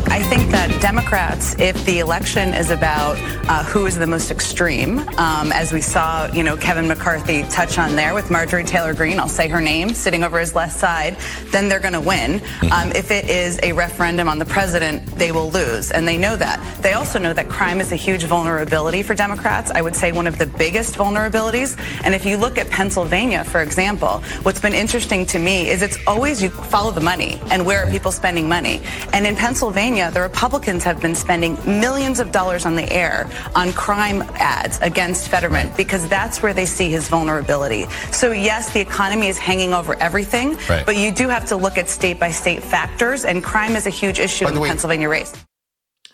Look, 0.00 0.12
I 0.12 0.22
think 0.22 0.50
that 0.50 0.80
Democrats, 0.80 1.54
if 1.58 1.84
the 1.84 1.98
election 1.98 2.54
is 2.54 2.70
about 2.70 3.18
uh, 3.50 3.64
who 3.64 3.84
is 3.84 3.96
the 3.96 4.06
most 4.06 4.30
extreme, 4.30 5.00
um, 5.18 5.52
as 5.52 5.74
we 5.74 5.82
saw, 5.82 6.26
you 6.32 6.42
know, 6.42 6.56
Kevin 6.56 6.88
McCarthy 6.88 7.42
touch 7.44 7.76
on 7.76 7.96
there 7.96 8.14
with 8.14 8.30
Marjorie 8.30 8.64
Taylor 8.64 8.94
Greene, 8.94 9.20
I'll 9.20 9.28
say 9.28 9.46
her 9.48 9.60
name, 9.60 9.92
sitting 9.92 10.24
over 10.24 10.38
his 10.38 10.54
left 10.54 10.74
side, 10.78 11.18
then 11.46 11.68
they're 11.68 11.80
going 11.80 11.92
to 11.92 12.00
win. 12.00 12.40
Um, 12.72 12.92
if 12.92 13.10
it 13.10 13.28
is 13.28 13.60
a 13.62 13.72
referendum 13.72 14.26
on 14.26 14.38
the 14.38 14.46
president, 14.46 15.04
they 15.18 15.32
will 15.32 15.50
lose, 15.50 15.90
and 15.90 16.08
they 16.08 16.16
know 16.16 16.34
that. 16.34 16.58
They 16.82 16.94
also 16.94 17.18
know 17.18 17.34
that 17.34 17.50
crime 17.50 17.80
is 17.80 17.92
a 17.92 17.96
huge 17.96 18.24
vulnerability 18.24 19.02
for 19.02 19.14
Democrats. 19.14 19.70
I 19.70 19.82
would 19.82 19.96
say 19.96 20.12
one 20.12 20.26
of 20.26 20.38
the 20.38 20.46
biggest 20.46 20.94
vulnerabilities. 20.94 21.78
And 22.04 22.14
if 22.14 22.24
you 22.24 22.38
look 22.38 22.56
at 22.56 22.70
Pennsylvania, 22.70 23.44
for 23.44 23.60
example, 23.60 24.22
what's 24.44 24.60
been 24.60 24.72
interesting 24.72 25.26
to 25.26 25.38
me 25.38 25.68
is 25.68 25.82
it's 25.82 25.98
always 26.06 26.42
you 26.42 26.48
follow 26.48 26.90
the 26.90 27.02
money 27.02 27.38
and 27.50 27.66
where 27.66 27.84
are 27.84 27.90
people 27.90 28.12
spending 28.12 28.48
money. 28.48 28.80
And 29.12 29.26
in 29.26 29.36
Pennsylvania, 29.36 29.89
Pennsylvania, 29.90 30.14
the 30.14 30.20
Republicans 30.20 30.84
have 30.84 31.00
been 31.00 31.16
spending 31.16 31.58
millions 31.66 32.20
of 32.20 32.30
dollars 32.30 32.64
on 32.64 32.76
the 32.76 32.92
air 32.92 33.28
on 33.56 33.72
crime 33.72 34.22
ads 34.36 34.78
against 34.82 35.28
Fetterman 35.28 35.72
because 35.76 36.08
that's 36.08 36.40
where 36.40 36.54
they 36.54 36.64
see 36.64 36.90
his 36.90 37.08
vulnerability. 37.08 37.86
So, 38.12 38.30
yes, 38.30 38.72
the 38.72 38.78
economy 38.78 39.26
is 39.26 39.36
hanging 39.36 39.74
over 39.74 39.96
everything, 39.96 40.56
right. 40.68 40.86
but 40.86 40.96
you 40.96 41.10
do 41.10 41.28
have 41.28 41.46
to 41.46 41.56
look 41.56 41.76
at 41.76 41.88
state 41.88 42.20
by 42.20 42.30
state 42.30 42.62
factors, 42.62 43.24
and 43.24 43.42
crime 43.42 43.74
is 43.74 43.88
a 43.88 43.90
huge 43.90 44.20
issue 44.20 44.46
in 44.46 44.54
the 44.54 44.60
way, 44.60 44.68
Pennsylvania 44.68 45.08
race. 45.08 45.32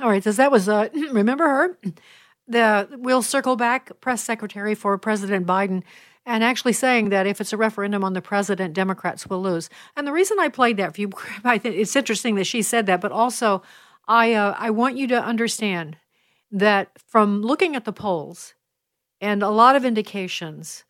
All 0.01 0.09
right, 0.09 0.25
so 0.25 0.33
that 0.33 0.51
was, 0.51 0.71
uh, 0.71 0.89
remember 1.13 1.45
her? 1.45 1.79
The 2.49 2.89
We'll 2.93 3.21
circle 3.21 3.57
back 3.57 4.01
press 4.01 4.23
secretary 4.25 4.75
for 4.75 4.97
President 4.97 5.47
Biden 5.47 5.83
and 6.27 6.43
actually 6.43 6.73
saying 6.73 7.11
that 7.11 7.27
if 7.27 7.41
it's 7.41 7.53
a 7.53 7.57
referendum 7.57 8.03
on 8.03 8.13
the 8.13 8.21
president, 8.21 8.75
Democrats 8.75 9.29
will 9.29 9.41
lose. 9.41 9.71
And 9.97 10.07
the 10.07 10.13
reason 10.13 10.39
I 10.41 10.49
played 10.49 10.77
that 10.77 10.95
for 10.95 11.01
you, 11.01 11.13
I 11.45 11.57
think 11.57 11.77
it's 11.77 11.97
interesting 11.97 12.35
that 12.35 12.47
she 12.47 12.63
said 12.63 12.87
that, 12.87 13.01
but 13.01 13.13
also 13.13 13.63
I 14.09 14.35
uh, 14.35 14.55
I 14.59 14.71
want 14.71 14.97
you 14.97 15.07
to 15.09 15.23
understand 15.23 15.97
that 16.51 16.91
from 17.07 17.43
looking 17.43 17.77
at 17.77 17.85
the 17.85 17.93
polls 17.93 18.55
and 19.21 19.43
a 19.43 19.51
lot 19.51 19.77
of 19.77 19.85
indications, 19.85 20.85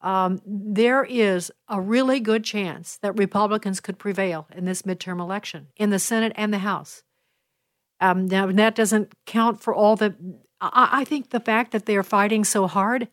um, 0.00 0.40
there 0.44 1.04
is 1.04 1.50
a 1.68 1.80
really 1.80 2.20
good 2.20 2.44
chance 2.44 2.98
that 2.98 3.18
Republicans 3.18 3.80
could 3.80 3.98
prevail 3.98 4.48
in 4.54 4.64
this 4.64 4.82
midterm 4.82 5.20
election 5.20 5.68
in 5.76 5.90
the 5.90 5.98
Senate 5.98 6.32
and 6.34 6.52
the 6.52 6.58
House. 6.58 7.02
Um, 8.00 8.26
now 8.26 8.46
that 8.46 8.74
doesn't 8.74 9.12
count 9.26 9.60
for 9.60 9.74
all 9.74 9.96
the. 9.96 10.14
I, 10.60 10.88
I 11.00 11.04
think 11.04 11.30
the 11.30 11.40
fact 11.40 11.72
that 11.72 11.86
they 11.86 11.96
are 11.96 12.02
fighting 12.02 12.44
so 12.44 12.66
hard 12.66 13.08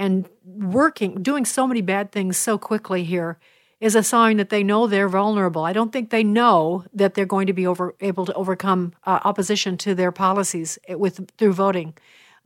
and 0.00 0.26
working, 0.44 1.22
doing 1.22 1.44
so 1.44 1.66
many 1.66 1.82
bad 1.82 2.10
things 2.10 2.38
so 2.38 2.56
quickly 2.56 3.04
here 3.04 3.38
is 3.80 3.94
a 3.94 4.02
sign 4.02 4.38
that 4.38 4.48
they 4.48 4.62
know 4.62 4.86
they're 4.86 5.10
vulnerable. 5.10 5.62
I 5.62 5.74
don't 5.74 5.92
think 5.92 6.08
they 6.08 6.24
know 6.24 6.84
that 6.94 7.12
they're 7.12 7.26
going 7.26 7.46
to 7.46 7.52
be 7.52 7.66
over, 7.66 7.94
able 8.00 8.24
to 8.24 8.32
overcome 8.32 8.94
uh, 9.04 9.20
opposition 9.24 9.76
to 9.78 9.94
their 9.94 10.10
policies 10.10 10.78
with 10.88 11.30
through 11.36 11.52
voting. 11.52 11.94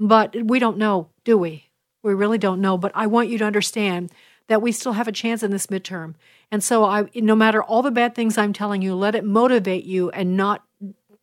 But 0.01 0.35
we 0.45 0.59
don't 0.59 0.79
know, 0.79 1.09
do 1.23 1.39
we? 1.39 1.71
We 2.03 2.13
really 2.13 2.39
don't 2.39 2.61
know. 2.61 2.77
But 2.77 2.91
I 2.93 3.07
want 3.07 3.29
you 3.29 3.39
to 3.39 3.45
understand 3.45 4.11
that 4.49 4.61
we 4.61 4.73
still 4.73 4.93
have 4.93 5.09
a 5.09 5.13
chance 5.13 5.45
in 5.45 5.53
this 5.53 5.69
midterm. 5.69 6.15
And 6.51 6.63
so 6.63 6.85
I 6.85 7.09
no 7.15 7.37
matter 7.37 7.63
all 7.63 7.83
the 7.83 7.93
bad 7.93 8.17
things 8.17 8.37
I'm 8.37 8.53
telling 8.53 8.83
you, 8.83 8.97
let 8.97 9.15
it 9.15 9.25
motivate 9.25 9.85
you 9.85 10.11
and 10.11 10.37
not 10.37 10.65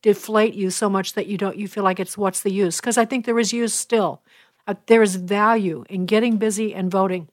deflate 0.02 0.54
you 0.54 0.72
so 0.72 0.90
much 0.90 1.14
that 1.14 1.28
you 1.28 1.38
don't 1.38 1.58
you 1.58 1.68
feel 1.68 1.84
like 1.84 2.00
it's 2.00 2.18
what's 2.18 2.42
the 2.42 2.52
use 2.52 2.80
because 2.80 2.98
I 2.98 3.06
think 3.06 3.26
there 3.26 3.40
is 3.40 3.52
use 3.54 3.74
still. 3.74 4.22
Uh, 4.68 4.76
there 4.88 5.02
is 5.02 5.16
value 5.16 5.84
in 5.90 6.06
getting 6.06 6.38
busy 6.38 6.74
and 6.74 6.92
voting 6.92 7.28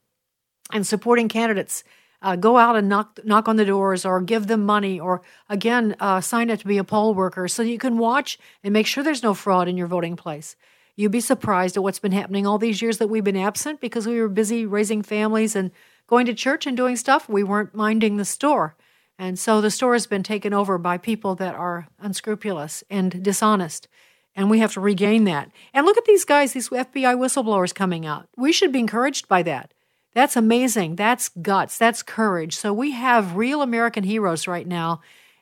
and 0.72 0.86
supporting 0.86 1.28
candidates. 1.28 1.84
Uh, 2.20 2.34
go 2.34 2.56
out 2.56 2.74
and 2.74 2.88
knock 2.88 3.20
knock 3.24 3.46
on 3.46 3.56
the 3.56 3.64
doors 3.64 4.04
or 4.04 4.20
give 4.20 4.48
them 4.48 4.66
money 4.66 4.98
or 4.98 5.22
again 5.48 5.94
uh, 6.00 6.20
sign 6.20 6.50
up 6.50 6.58
to 6.58 6.66
be 6.66 6.78
a 6.78 6.84
poll 6.84 7.14
worker 7.14 7.46
so 7.46 7.62
you 7.62 7.78
can 7.78 7.96
watch 7.96 8.38
and 8.64 8.72
make 8.72 8.88
sure 8.88 9.04
there's 9.04 9.22
no 9.22 9.34
fraud 9.34 9.68
in 9.68 9.76
your 9.76 9.86
voting 9.86 10.16
place. 10.16 10.56
You'd 10.96 11.12
be 11.12 11.20
surprised 11.20 11.76
at 11.76 11.82
what's 11.84 12.00
been 12.00 12.10
happening 12.10 12.44
all 12.44 12.58
these 12.58 12.82
years 12.82 12.98
that 12.98 13.06
we've 13.06 13.22
been 13.22 13.36
absent 13.36 13.80
because 13.80 14.04
we 14.04 14.20
were 14.20 14.28
busy 14.28 14.66
raising 14.66 15.02
families 15.02 15.54
and 15.54 15.70
going 16.08 16.26
to 16.26 16.34
church 16.34 16.66
and 16.66 16.76
doing 16.76 16.96
stuff. 16.96 17.28
We 17.28 17.44
weren't 17.44 17.72
minding 17.72 18.16
the 18.16 18.24
store. 18.24 18.74
And 19.16 19.38
so 19.38 19.60
the 19.60 19.70
store 19.70 19.92
has 19.92 20.08
been 20.08 20.24
taken 20.24 20.52
over 20.52 20.76
by 20.76 20.98
people 20.98 21.36
that 21.36 21.54
are 21.54 21.86
unscrupulous 22.00 22.82
and 22.90 23.22
dishonest 23.22 23.86
and 24.34 24.50
we 24.50 24.60
have 24.60 24.72
to 24.74 24.80
regain 24.80 25.24
that. 25.24 25.50
And 25.74 25.84
look 25.84 25.98
at 25.98 26.04
these 26.04 26.24
guys, 26.24 26.52
these 26.52 26.68
FBI 26.68 27.16
whistleblowers 27.16 27.74
coming 27.74 28.06
out. 28.06 28.28
We 28.36 28.52
should 28.52 28.72
be 28.72 28.78
encouraged 28.78 29.28
by 29.28 29.42
that. 29.44 29.74
That's 30.14 30.36
amazing. 30.36 30.96
That's 30.96 31.28
guts. 31.28 31.78
That's 31.78 32.02
courage. 32.02 32.56
So 32.56 32.72
we 32.72 32.92
have 32.92 33.36
real 33.36 33.62
American 33.62 34.04
heroes 34.04 34.48
right 34.48 34.66
now. 34.66 35.00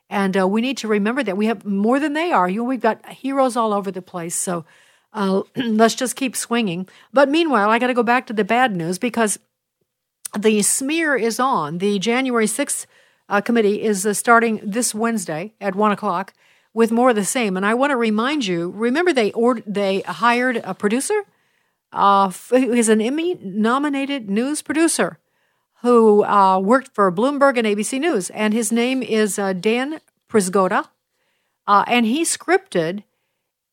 And 0.09 0.37
uh, 0.37 0.47
we 0.47 0.61
need 0.61 0.76
to 0.78 0.89
remember 0.89 1.22
that 1.22 1.37
we 1.37 1.47
have 1.47 1.64
more 1.64 1.99
than 1.99 2.12
they 2.12 2.30
are. 2.30 2.49
You 2.49 2.59
know, 2.59 2.64
we've 2.64 2.80
got 2.80 3.05
heroes 3.09 3.57
all 3.57 3.72
over 3.72 3.91
the 3.91 4.03
place. 4.03 4.34
So 4.34 4.64
uh, 5.12 5.43
let's 5.57 5.95
just 5.95 6.16
keep 6.16 6.37
swinging. 6.37 6.89
But 7.12 7.28
meanwhile, 7.28 7.70
I 7.70 7.78
got 7.78 7.89
to 7.89 7.95
go 7.95 8.03
back 8.03 8.26
to 8.26 8.32
the 8.32 8.45
bad 8.45 8.74
news 8.76 8.99
because 8.99 9.39
the 10.39 10.62
smear 10.62 11.16
is 11.16 11.41
on. 11.41 11.78
The 11.78 11.99
January 11.99 12.47
6th 12.47 12.87
uh, 13.28 13.41
committee 13.41 13.82
is 13.82 14.07
uh, 14.07 14.14
starting 14.14 14.61
this 14.62 14.95
Wednesday 14.95 15.55
at 15.61 15.74
1 15.74 15.93
o'clock 15.93 16.32
with 16.77 16.93
more 16.93 17.09
of 17.09 17.16
the 17.16 17.24
same. 17.24 17.57
And 17.57 17.64
I 17.64 17.72
want 17.72 17.91
to 17.91 17.97
remind 17.97 18.45
you 18.45 18.70
remember, 18.70 19.11
they, 19.11 19.33
ordered, 19.33 19.64
they 19.66 20.03
hired 20.03 20.59
a 20.59 20.74
producer 20.74 21.22
uh, 21.91 22.31
who 22.51 22.74
is 22.74 22.91
an 22.91 23.01
Emmy 23.01 23.35
nominated 23.43 24.29
news 24.29 24.61
producer 24.61 25.18
who 25.81 26.22
uh, 26.24 26.59
worked 26.59 26.95
for 26.95 27.11
Bloomberg 27.11 27.57
and 27.57 27.66
ABC 27.66 27.99
News. 27.99 28.29
And 28.29 28.53
his 28.53 28.70
name 28.70 29.03
is 29.03 29.39
uh, 29.39 29.55
Dan 29.55 30.01
Prisgoda. 30.29 30.89
Uh, 31.66 31.85
and 31.87 32.05
he 32.05 32.24
scripted 32.24 33.05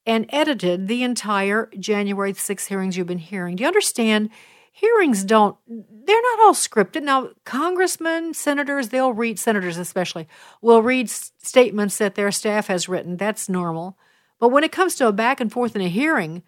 and 0.06 0.26
edited 0.30 0.88
the 0.88 1.04
entire 1.04 1.70
January 1.78 2.32
6th 2.32 2.68
hearings 2.68 2.96
you've 2.96 3.08
been 3.08 3.18
hearing. 3.18 3.58
Do 3.58 3.64
you 3.64 3.68
understand? 3.68 4.30
Hearings 4.74 5.24
don't 5.24 5.56
they're 5.68 6.22
not 6.22 6.40
all 6.42 6.54
scripted. 6.54 7.04
Now 7.04 7.30
congressmen 7.46 8.34
senators 8.34 8.90
they'll 8.90 9.14
read 9.14 9.38
senators 9.40 9.78
especially 9.78 10.28
will 10.62 10.82
read 10.82 11.06
s- 11.06 11.32
statements 11.42 12.00
that 12.00 12.16
their 12.16 12.32
staff 12.32 12.68
has 12.68 12.90
written. 12.90 13.16
That's 13.16 13.48
normal. 13.48 13.98
But 14.40 14.50
when 14.50 14.64
it 14.64 14.72
comes 14.72 14.96
to 14.96 15.08
a 15.08 15.14
back 15.14 15.40
and 15.40 15.52
forth 15.52 15.76
in 15.76 15.82
a 15.82 15.90
hearing 15.90 16.42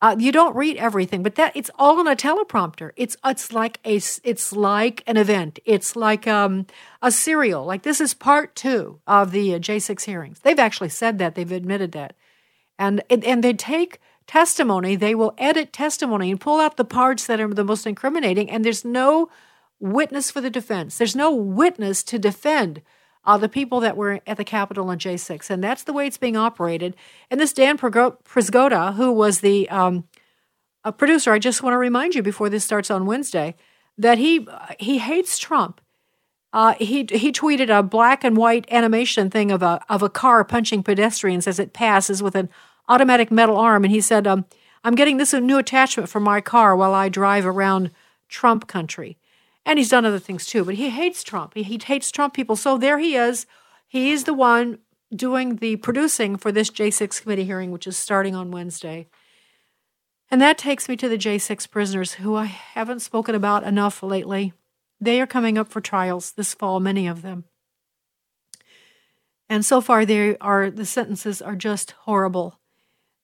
uh, 0.00 0.16
you 0.18 0.32
don't 0.32 0.54
read 0.56 0.76
everything 0.76 1.22
but 1.24 1.34
that 1.34 1.56
it's 1.56 1.70
all 1.76 1.98
on 1.98 2.06
a 2.06 2.14
teleprompter. 2.14 2.92
It's 2.96 3.16
it's 3.24 3.52
like 3.52 3.78
a 3.84 3.96
it's 3.96 4.52
like 4.52 5.02
an 5.08 5.16
event. 5.16 5.58
It's 5.64 5.96
like 5.96 6.28
um, 6.28 6.66
a 7.02 7.10
serial. 7.10 7.64
Like 7.64 7.82
this 7.82 8.00
is 8.00 8.14
part 8.14 8.54
two 8.54 9.00
of 9.08 9.32
the 9.32 9.54
uh, 9.54 9.58
j6 9.58 10.04
hearings. 10.04 10.38
They've 10.40 10.58
actually 10.58 10.88
said 10.90 11.18
that. 11.18 11.34
They've 11.34 11.50
admitted 11.50 11.92
that. 11.92 12.14
And 12.78 13.02
and 13.10 13.42
they 13.42 13.52
take 13.52 14.00
testimony, 14.26 14.96
they 14.96 15.14
will 15.14 15.34
edit 15.38 15.72
testimony 15.72 16.30
and 16.30 16.40
pull 16.40 16.60
out 16.60 16.76
the 16.76 16.84
parts 16.84 17.26
that 17.26 17.40
are 17.40 17.52
the 17.52 17.64
most 17.64 17.86
incriminating, 17.86 18.50
and 18.50 18.64
there's 18.64 18.84
no 18.84 19.30
witness 19.80 20.30
for 20.30 20.40
the 20.40 20.50
defense. 20.50 20.96
There's 20.96 21.16
no 21.16 21.34
witness 21.34 22.02
to 22.04 22.18
defend 22.18 22.82
uh, 23.24 23.36
the 23.36 23.48
people 23.48 23.80
that 23.80 23.96
were 23.96 24.20
at 24.26 24.36
the 24.36 24.44
Capitol 24.44 24.88
on 24.88 24.98
J6. 24.98 25.50
And 25.50 25.62
that's 25.62 25.84
the 25.84 25.92
way 25.92 26.06
it's 26.06 26.18
being 26.18 26.36
operated. 26.36 26.96
And 27.30 27.40
this 27.40 27.52
Dan 27.52 27.78
Prisgoda, 27.78 28.94
who 28.94 29.12
was 29.12 29.40
the 29.40 29.68
um, 29.68 30.04
producer, 30.96 31.32
I 31.32 31.38
just 31.38 31.62
want 31.62 31.74
to 31.74 31.78
remind 31.78 32.14
you 32.14 32.22
before 32.22 32.48
this 32.48 32.64
starts 32.64 32.90
on 32.90 33.06
Wednesday 33.06 33.54
that 33.98 34.18
he 34.18 34.46
he 34.78 34.98
hates 34.98 35.38
Trump. 35.38 35.80
Uh, 36.52 36.74
he 36.74 37.06
he 37.10 37.32
tweeted 37.32 37.76
a 37.76 37.82
black 37.82 38.24
and 38.24 38.36
white 38.36 38.66
animation 38.70 39.30
thing 39.30 39.50
of 39.50 39.62
a 39.62 39.84
of 39.88 40.02
a 40.02 40.08
car 40.08 40.44
punching 40.44 40.82
pedestrians 40.82 41.46
as 41.46 41.58
it 41.58 41.72
passes 41.72 42.22
with 42.22 42.34
an 42.34 42.48
automatic 42.92 43.30
metal 43.30 43.56
arm, 43.56 43.84
and 43.84 43.92
he 43.92 44.00
said, 44.00 44.26
um, 44.26 44.44
"I'm 44.84 44.94
getting 44.94 45.16
this 45.16 45.32
new 45.32 45.58
attachment 45.58 46.08
for 46.08 46.20
my 46.20 46.40
car 46.40 46.76
while 46.76 46.94
I 46.94 47.08
drive 47.08 47.46
around 47.46 47.90
Trump 48.28 48.66
country." 48.66 49.18
And 49.64 49.78
he's 49.78 49.90
done 49.90 50.04
other 50.04 50.18
things 50.18 50.46
too, 50.46 50.64
but 50.64 50.74
he 50.74 50.90
hates 50.90 51.22
Trump. 51.22 51.54
He, 51.54 51.62
he 51.62 51.78
hates 51.82 52.10
Trump 52.10 52.34
people. 52.34 52.56
So 52.56 52.78
there 52.78 52.98
he 52.98 53.14
is. 53.14 53.46
He's 53.86 54.24
the 54.24 54.34
one 54.34 54.78
doing 55.14 55.56
the 55.56 55.76
producing 55.76 56.36
for 56.36 56.50
this 56.50 56.70
J6 56.70 57.22
committee 57.22 57.44
hearing, 57.44 57.70
which 57.70 57.86
is 57.86 57.96
starting 57.96 58.34
on 58.34 58.50
Wednesday. 58.50 59.08
And 60.30 60.40
that 60.40 60.58
takes 60.58 60.88
me 60.88 60.96
to 60.96 61.08
the 61.08 61.18
J6 61.18 61.70
prisoners, 61.70 62.14
who 62.14 62.34
I 62.34 62.46
haven't 62.46 63.00
spoken 63.00 63.34
about 63.34 63.64
enough 63.64 64.02
lately. 64.02 64.54
They 65.00 65.20
are 65.20 65.26
coming 65.26 65.58
up 65.58 65.68
for 65.68 65.80
trials 65.80 66.32
this 66.32 66.54
fall, 66.54 66.80
many 66.80 67.06
of 67.06 67.22
them. 67.22 67.44
And 69.48 69.64
so 69.64 69.82
far, 69.82 70.06
they 70.06 70.38
are 70.38 70.70
the 70.70 70.86
sentences 70.86 71.42
are 71.42 71.56
just 71.56 71.90
horrible. 71.90 72.58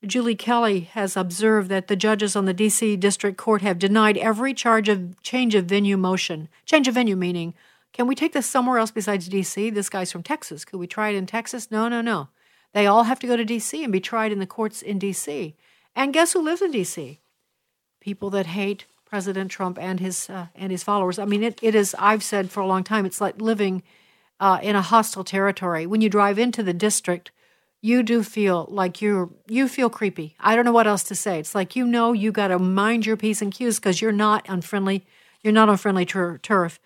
Julie 0.06 0.36
Kelly 0.36 0.80
has 0.92 1.16
observed 1.16 1.68
that 1.70 1.88
the 1.88 1.96
judges 1.96 2.36
on 2.36 2.44
the 2.44 2.54
D.C. 2.54 2.96
District 2.96 3.36
Court 3.36 3.62
have 3.62 3.78
denied 3.78 4.16
every 4.16 4.54
charge 4.54 4.88
of 4.88 5.20
change 5.22 5.54
of 5.54 5.66
venue 5.66 5.96
motion. 5.96 6.48
Change 6.64 6.86
of 6.86 6.94
venue 6.94 7.16
meaning, 7.16 7.54
can 7.92 8.06
we 8.06 8.14
take 8.14 8.32
this 8.32 8.46
somewhere 8.46 8.78
else 8.78 8.92
besides 8.92 9.28
D.C.? 9.28 9.70
This 9.70 9.88
guy's 9.88 10.12
from 10.12 10.22
Texas. 10.22 10.64
Could 10.64 10.78
we 10.78 10.86
try 10.86 11.08
it 11.08 11.16
in 11.16 11.26
Texas? 11.26 11.70
No, 11.70 11.88
no, 11.88 12.00
no. 12.00 12.28
They 12.72 12.86
all 12.86 13.04
have 13.04 13.18
to 13.20 13.26
go 13.26 13.36
to 13.36 13.44
D.C. 13.44 13.82
and 13.82 13.92
be 13.92 14.00
tried 14.00 14.30
in 14.30 14.38
the 14.38 14.46
courts 14.46 14.82
in 14.82 14.98
D.C. 14.98 15.56
And 15.96 16.12
guess 16.12 16.32
who 16.32 16.42
lives 16.42 16.62
in 16.62 16.70
D.C.? 16.70 17.18
People 18.00 18.30
that 18.30 18.46
hate 18.46 18.84
President 19.04 19.50
Trump 19.50 19.78
and 19.80 19.98
his 19.98 20.28
uh, 20.30 20.46
and 20.54 20.70
his 20.70 20.84
followers. 20.84 21.18
I 21.18 21.24
mean, 21.24 21.42
it, 21.42 21.58
it 21.62 21.74
is. 21.74 21.96
I've 21.98 22.22
said 22.22 22.50
for 22.50 22.60
a 22.60 22.66
long 22.66 22.84
time, 22.84 23.06
it's 23.06 23.20
like 23.20 23.40
living 23.40 23.82
uh, 24.38 24.60
in 24.62 24.76
a 24.76 24.82
hostile 24.82 25.24
territory. 25.24 25.86
When 25.86 26.02
you 26.02 26.10
drive 26.10 26.38
into 26.38 26.62
the 26.62 26.74
district, 26.74 27.32
you 27.80 28.02
do 28.02 28.22
feel 28.22 28.66
like 28.70 29.00
you're 29.00 29.30
you 29.46 29.68
feel 29.68 29.90
creepy. 29.90 30.34
I 30.40 30.56
don't 30.56 30.64
know 30.64 30.72
what 30.72 30.86
else 30.86 31.04
to 31.04 31.14
say. 31.14 31.38
It's 31.38 31.54
like 31.54 31.76
you 31.76 31.86
know 31.86 32.12
you 32.12 32.32
got 32.32 32.48
to 32.48 32.58
mind 32.58 33.06
your 33.06 33.16
p's 33.16 33.40
and 33.40 33.52
q's 33.52 33.78
because 33.78 34.00
you're 34.00 34.12
not 34.12 34.46
unfriendly. 34.48 35.04
You're 35.42 35.52
not 35.52 35.68
on 35.68 35.76
friendly 35.76 36.04
tur- 36.04 36.38
turf. 36.38 36.80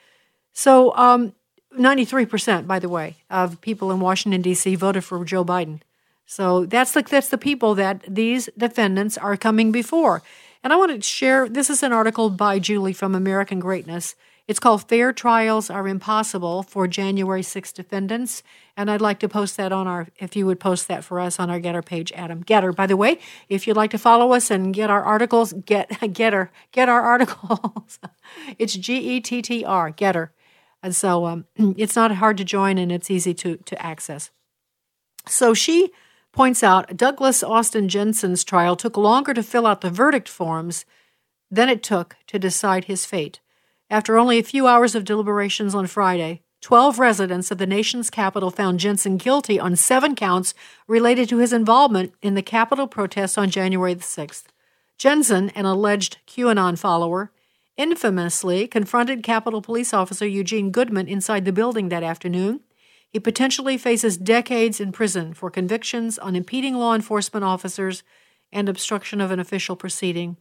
So, 0.53 0.95
um, 0.95 1.33
93%, 1.79 2.67
by 2.67 2.79
the 2.79 2.89
way, 2.89 3.17
of 3.31 3.61
people 3.63 3.91
in 3.91 4.01
Washington 4.01 4.43
D.C. 4.43 4.75
voted 4.75 5.05
for 5.05 5.25
Joe 5.25 5.43
Biden. 5.43 5.81
So 6.27 6.67
that's 6.67 6.93
the 6.93 7.03
that's 7.03 7.29
the 7.29 7.39
people 7.39 7.75
that 7.75 8.03
these 8.07 8.49
defendants 8.57 9.17
are 9.19 9.37
coming 9.37 9.73
before. 9.73 10.23
And 10.63 10.73
I 10.73 10.77
want 10.77 10.93
to 10.93 11.01
share. 11.01 11.49
This 11.49 11.71
is 11.71 11.83
an 11.83 11.93
article 11.93 12.31
by 12.31 12.59
Julie 12.59 12.93
from 12.93 13.15
American 13.15 13.59
Greatness. 13.59 14.15
It's 14.49 14.59
called 14.59 14.89
Fair 14.89 15.13
Trials 15.13 15.71
Are 15.71 15.87
Impossible 15.87 16.65
for 16.65 16.89
January 16.89 17.45
6 17.45 17.73
Defendants. 17.73 18.43
And 18.77 18.91
I'd 18.91 19.01
like 19.01 19.21
to 19.21 19.29
post 19.29 19.57
that 19.57 19.71
on 19.71 19.87
our, 19.87 20.09
if 20.19 20.35
you 20.35 20.47
would 20.47 20.59
post 20.59 20.89
that 20.89 21.05
for 21.05 21.21
us 21.21 21.39
on 21.39 21.49
our 21.49 21.61
Gettr 21.61 21.85
page, 21.85 22.13
Adam 22.13 22.43
GETTR. 22.43 22.75
By 22.75 22.89
the 22.89 22.97
way, 22.97 23.21
if 23.49 23.67
you'd 23.67 23.77
like 23.77 23.93
to 23.93 23.99
follow 23.99 24.33
us 24.33 24.51
and 24.51 24.75
get 24.75 24.91
our 24.91 25.03
articles, 25.03 25.53
get 25.53 25.89
GETTR, 26.01 26.49
get 26.73 26.89
our 26.89 27.03
articles. 27.03 28.01
it's 28.59 28.75
G 28.75 29.17
E 29.17 29.21
T 29.21 29.43
T 29.43 29.65
R, 29.65 29.93
GETTR. 29.93 30.31
And 30.83 30.97
so 30.97 31.27
um, 31.27 31.45
it's 31.77 31.95
not 31.95 32.11
hard 32.13 32.37
to 32.39 32.45
join 32.45 32.79
and 32.79 32.91
it's 32.91 33.11
easy 33.11 33.35
to, 33.35 33.59
to 33.59 33.81
access. 33.81 34.33
So 35.27 35.55
she 35.55 35.93
points 36.33 36.65
out 36.65 36.97
Douglas 36.97 37.45
Austin 37.45 37.89
Jensen's 37.89 38.43
trial 38.43 38.75
took 38.75 38.97
longer 38.97 39.35
to 39.35 39.43
fill 39.43 39.69
out 39.69 39.83
the 39.83 39.91
verdict 39.91 40.29
forms 40.29 40.85
than 41.49 41.69
it 41.69 41.83
took 41.83 42.17
to 42.27 42.41
decide 42.41 42.87
his 42.87 43.07
fate. 43.07 43.39
After 43.93 44.17
only 44.17 44.39
a 44.39 44.43
few 44.43 44.67
hours 44.67 44.95
of 44.95 45.05
deliberations 45.05 45.75
on 45.75 45.87
Friday, 45.87 46.41
12 46.63 46.99
residents 46.99 47.51
of 47.51 47.59
the 47.59 47.67
nation's 47.67 48.09
capital 48.09 48.51
found 48.51 48.81
Jensen 48.81 49.19
guilty 49.19 49.61
on 49.61 49.77
seven 49.77 50.15
counts 50.15 50.55
related 50.89 51.29
to 51.29 51.37
his 51.37 51.53
involvement 51.53 52.15
in 52.23 52.33
the 52.33 52.41
Capitol 52.41 52.87
protests 52.87 53.37
on 53.37 53.51
January 53.51 53.93
the 53.93 54.01
6th. 54.01 54.45
Jensen, 54.97 55.51
an 55.51 55.67
alleged 55.67 56.17
QAnon 56.27 56.79
follower, 56.79 57.33
infamously 57.77 58.67
confronted 58.67 59.23
Capitol 59.23 59.61
Police 59.61 59.93
Officer 59.93 60.27
Eugene 60.27 60.71
Goodman 60.71 61.07
inside 61.07 61.45
the 61.45 61.53
building 61.53 61.91
that 61.91 62.03
afternoon. 62.03 62.61
He 63.11 63.21
potentially 63.21 63.77
faces 63.77 64.17
decades 64.17 64.81
in 64.81 64.93
prison 64.93 65.35
for 65.35 65.51
convictions 65.51 66.19
on 66.19 66.35
impeding 66.35 66.77
law 66.77 66.95
enforcement 66.95 67.45
officers 67.45 68.03
and 68.51 68.71
obstruction 68.71 69.21
of 69.21 69.31
an 69.31 69.39
official 69.39 69.77
proceeding 69.77 70.39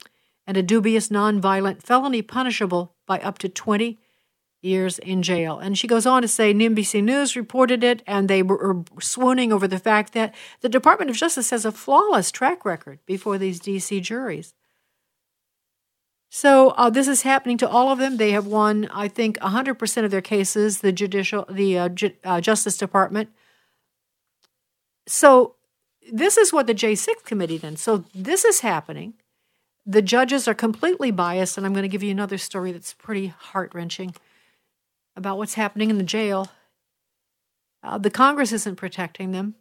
and 0.47 0.57
a 0.57 0.63
dubious 0.63 1.09
nonviolent 1.09 1.81
felony 1.81 2.21
punishable 2.21 2.95
by 3.05 3.19
up 3.19 3.37
to 3.39 3.49
20 3.49 3.99
years 4.61 4.99
in 4.99 5.23
jail. 5.23 5.59
And 5.59 5.77
she 5.77 5.87
goes 5.87 6.05
on 6.05 6.21
to 6.21 6.27
say 6.27 6.53
NBC 6.53 7.03
News 7.03 7.35
reported 7.35 7.83
it, 7.83 8.03
and 8.05 8.27
they 8.27 8.43
were 8.43 8.83
swooning 8.99 9.51
over 9.51 9.67
the 9.67 9.79
fact 9.79 10.13
that 10.13 10.33
the 10.61 10.69
Department 10.69 11.09
of 11.09 11.17
Justice 11.17 11.49
has 11.49 11.65
a 11.65 11.71
flawless 11.71 12.31
track 12.31 12.63
record 12.63 12.99
before 13.05 13.37
these 13.37 13.59
D.C. 13.59 14.01
juries. 14.01 14.53
So 16.29 16.69
uh, 16.71 16.89
this 16.89 17.09
is 17.09 17.23
happening 17.23 17.57
to 17.57 17.67
all 17.67 17.91
of 17.91 17.99
them. 17.99 18.17
They 18.17 18.31
have 18.31 18.47
won, 18.47 18.87
I 18.93 19.09
think, 19.09 19.37
100% 19.39 20.05
of 20.05 20.11
their 20.11 20.21
cases. 20.21 20.79
The 20.79 20.93
judicial, 20.93 21.45
the 21.49 21.77
uh, 21.77 21.89
Ju- 21.89 22.13
uh, 22.23 22.39
Justice 22.39 22.77
Department. 22.77 23.29
So 25.07 25.55
this 26.09 26.37
is 26.37 26.53
what 26.53 26.67
the 26.67 26.73
J6 26.73 27.25
committee 27.25 27.57
then. 27.57 27.75
So 27.75 28.05
this 28.15 28.45
is 28.45 28.61
happening 28.61 29.15
the 29.86 30.01
judges 30.01 30.47
are 30.47 30.53
completely 30.53 31.11
biased, 31.11 31.57
and 31.57 31.65
I'm 31.65 31.73
going 31.73 31.84
to 31.84 31.89
give 31.89 32.03
you 32.03 32.11
another 32.11 32.38
story 32.38 32.71
that's 32.71 32.93
pretty 32.93 33.27
heart 33.27 33.73
wrenching 33.73 34.13
about 35.15 35.38
what's 35.38 35.55
happening 35.55 35.89
in 35.89 35.97
the 35.97 36.03
jail. 36.03 36.49
Uh, 37.84 37.97
the 37.97 38.11
Congress 38.11 38.51
isn't 38.51 38.75
protecting 38.75 39.32
them. 39.32 39.55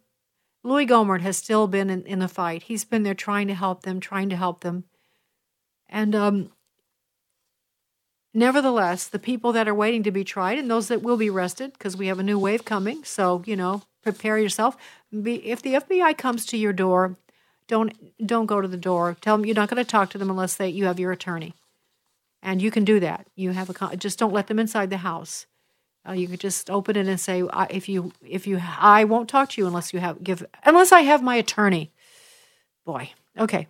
Louis 0.63 0.85
Gohmert 0.85 1.21
has 1.21 1.37
still 1.37 1.67
been 1.67 1.89
in, 1.89 2.03
in 2.03 2.19
the 2.19 2.27
fight. 2.27 2.63
He's 2.63 2.85
been 2.85 3.03
there 3.03 3.15
trying 3.15 3.47
to 3.47 3.55
help 3.55 3.81
them, 3.81 3.99
trying 3.99 4.29
to 4.29 4.35
help 4.35 4.61
them. 4.61 4.83
And 5.89 6.13
um, 6.13 6.51
nevertheless, 8.33 9.07
the 9.07 9.19
people 9.19 9.51
that 9.53 9.67
are 9.67 9.73
waiting 9.73 10.03
to 10.03 10.11
be 10.11 10.23
tried 10.23 10.59
and 10.59 10.69
those 10.69 10.87
that 10.89 11.01
will 11.01 11.17
be 11.17 11.31
arrested, 11.31 11.73
because 11.73 11.97
we 11.97 12.07
have 12.07 12.19
a 12.19 12.23
new 12.23 12.37
wave 12.37 12.63
coming, 12.63 13.03
so, 13.03 13.41
you 13.45 13.55
know, 13.55 13.81
prepare 14.03 14.37
yourself. 14.37 14.77
Be, 15.11 15.47
if 15.47 15.63
the 15.63 15.73
FBI 15.73 16.15
comes 16.15 16.45
to 16.47 16.57
your 16.57 16.73
door 16.73 17.17
don't 17.71 17.93
don't 18.27 18.45
go 18.45 18.61
to 18.61 18.67
the 18.67 18.77
door. 18.77 19.17
Tell 19.21 19.37
them 19.37 19.45
you're 19.45 19.55
not 19.55 19.69
going 19.69 19.83
to 19.83 19.89
talk 19.89 20.09
to 20.11 20.17
them 20.17 20.29
unless 20.29 20.55
they 20.55 20.67
you 20.69 20.85
have 20.85 20.99
your 20.99 21.13
attorney, 21.13 21.55
and 22.43 22.61
you 22.61 22.69
can 22.69 22.83
do 22.83 22.99
that. 22.99 23.27
You 23.35 23.51
have 23.51 23.69
a 23.69 23.97
just 23.97 24.19
don't 24.19 24.33
let 24.33 24.47
them 24.47 24.59
inside 24.59 24.89
the 24.89 24.97
house. 24.97 25.47
Uh, 26.07 26.11
you 26.11 26.27
could 26.27 26.39
just 26.39 26.69
open 26.69 26.97
it 26.97 27.07
and 27.07 27.19
say, 27.19 27.43
if 27.69 27.87
you 27.87 28.11
if 28.21 28.45
you 28.45 28.61
I 28.77 29.05
won't 29.05 29.29
talk 29.29 29.49
to 29.51 29.61
you 29.61 29.67
unless 29.67 29.93
you 29.93 30.01
have 30.01 30.21
give 30.21 30.45
unless 30.65 30.91
I 30.91 31.01
have 31.01 31.23
my 31.23 31.35
attorney. 31.35 31.91
Boy, 32.85 33.11
okay. 33.37 33.67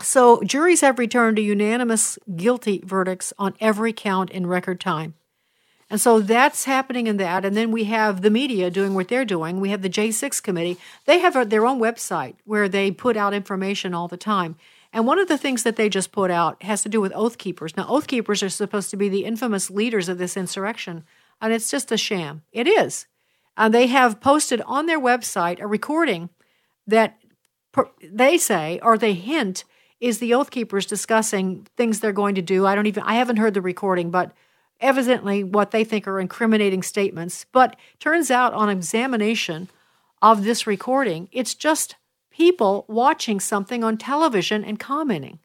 So 0.00 0.42
juries 0.42 0.80
have 0.80 0.98
returned 0.98 1.36
to 1.36 1.42
unanimous 1.42 2.18
guilty 2.34 2.82
verdicts 2.84 3.32
on 3.38 3.54
every 3.60 3.92
count 3.92 4.30
in 4.30 4.46
record 4.46 4.80
time. 4.80 5.14
And 5.94 6.00
so 6.00 6.18
that's 6.18 6.64
happening 6.64 7.06
in 7.06 7.18
that. 7.18 7.44
And 7.44 7.56
then 7.56 7.70
we 7.70 7.84
have 7.84 8.22
the 8.22 8.28
media 8.28 8.68
doing 8.68 8.94
what 8.94 9.06
they're 9.06 9.24
doing. 9.24 9.60
We 9.60 9.70
have 9.70 9.80
the 9.80 9.88
J6 9.88 10.42
committee. 10.42 10.76
They 11.04 11.20
have 11.20 11.48
their 11.48 11.64
own 11.64 11.78
website 11.78 12.34
where 12.44 12.68
they 12.68 12.90
put 12.90 13.16
out 13.16 13.32
information 13.32 13.94
all 13.94 14.08
the 14.08 14.16
time. 14.16 14.56
And 14.92 15.06
one 15.06 15.20
of 15.20 15.28
the 15.28 15.38
things 15.38 15.62
that 15.62 15.76
they 15.76 15.88
just 15.88 16.10
put 16.10 16.32
out 16.32 16.60
has 16.64 16.82
to 16.82 16.88
do 16.88 17.00
with 17.00 17.12
Oath 17.14 17.38
Keepers. 17.38 17.76
Now, 17.76 17.86
Oath 17.86 18.08
Keepers 18.08 18.42
are 18.42 18.48
supposed 18.48 18.90
to 18.90 18.96
be 18.96 19.08
the 19.08 19.24
infamous 19.24 19.70
leaders 19.70 20.08
of 20.08 20.18
this 20.18 20.36
insurrection, 20.36 21.04
and 21.40 21.52
it's 21.52 21.70
just 21.70 21.92
a 21.92 21.96
sham. 21.96 22.42
It 22.50 22.66
is. 22.66 23.06
And 23.56 23.72
they 23.72 23.86
have 23.86 24.20
posted 24.20 24.62
on 24.62 24.86
their 24.86 25.00
website 25.00 25.60
a 25.60 25.66
recording 25.68 26.28
that 26.88 27.20
they 28.02 28.36
say, 28.36 28.80
or 28.82 28.98
they 28.98 29.14
hint, 29.14 29.62
is 30.00 30.18
the 30.18 30.34
Oath 30.34 30.50
Keepers 30.50 30.86
discussing 30.86 31.68
things 31.76 32.00
they're 32.00 32.10
going 32.10 32.34
to 32.34 32.42
do. 32.42 32.66
I 32.66 32.74
don't 32.74 32.86
even, 32.86 33.04
I 33.04 33.14
haven't 33.14 33.36
heard 33.36 33.54
the 33.54 33.62
recording, 33.62 34.10
but 34.10 34.32
evidently 34.84 35.42
what 35.42 35.70
they 35.70 35.82
think 35.82 36.06
are 36.06 36.20
incriminating 36.20 36.82
statements. 36.82 37.46
But 37.50 37.74
turns 37.98 38.30
out 38.30 38.52
on 38.52 38.68
examination 38.68 39.68
of 40.20 40.44
this 40.44 40.66
recording, 40.66 41.28
it's 41.32 41.54
just 41.54 41.96
people 42.30 42.84
watching 42.86 43.40
something 43.40 43.82
on 43.82 43.96
television 43.96 44.62
and 44.62 44.78
commenting. 44.78 45.38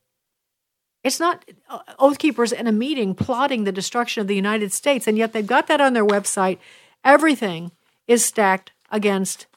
It's 1.03 1.19
not 1.19 1.45
uh, 1.69 1.79
Oath 1.97 2.19
Keepers 2.19 2.51
in 2.51 2.67
a 2.67 2.73
meeting 2.73 3.15
plotting 3.15 3.63
the 3.63 3.71
destruction 3.71 4.19
of 4.19 4.27
the 4.27 4.35
United 4.35 4.73
States, 4.73 5.07
and 5.07 5.17
yet 5.17 5.31
they've 5.31 5.47
got 5.47 5.67
that 5.67 5.79
on 5.79 5.93
their 5.93 6.05
website. 6.05 6.57
Everything 7.05 7.71
is 8.07 8.25
stacked 8.25 8.73
against 8.91 9.47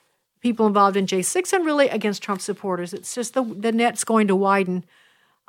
people 0.41 0.67
involved 0.67 0.97
in 0.97 1.07
J6 1.07 1.53
and 1.53 1.67
really 1.67 1.89
against 1.89 2.23
Trump 2.23 2.41
supporters. 2.41 2.95
It's 2.95 3.15
just 3.15 3.35
the, 3.35 3.43
the 3.43 3.73
net's 3.73 4.05
going 4.05 4.29
to 4.29 4.37
widen 4.37 4.85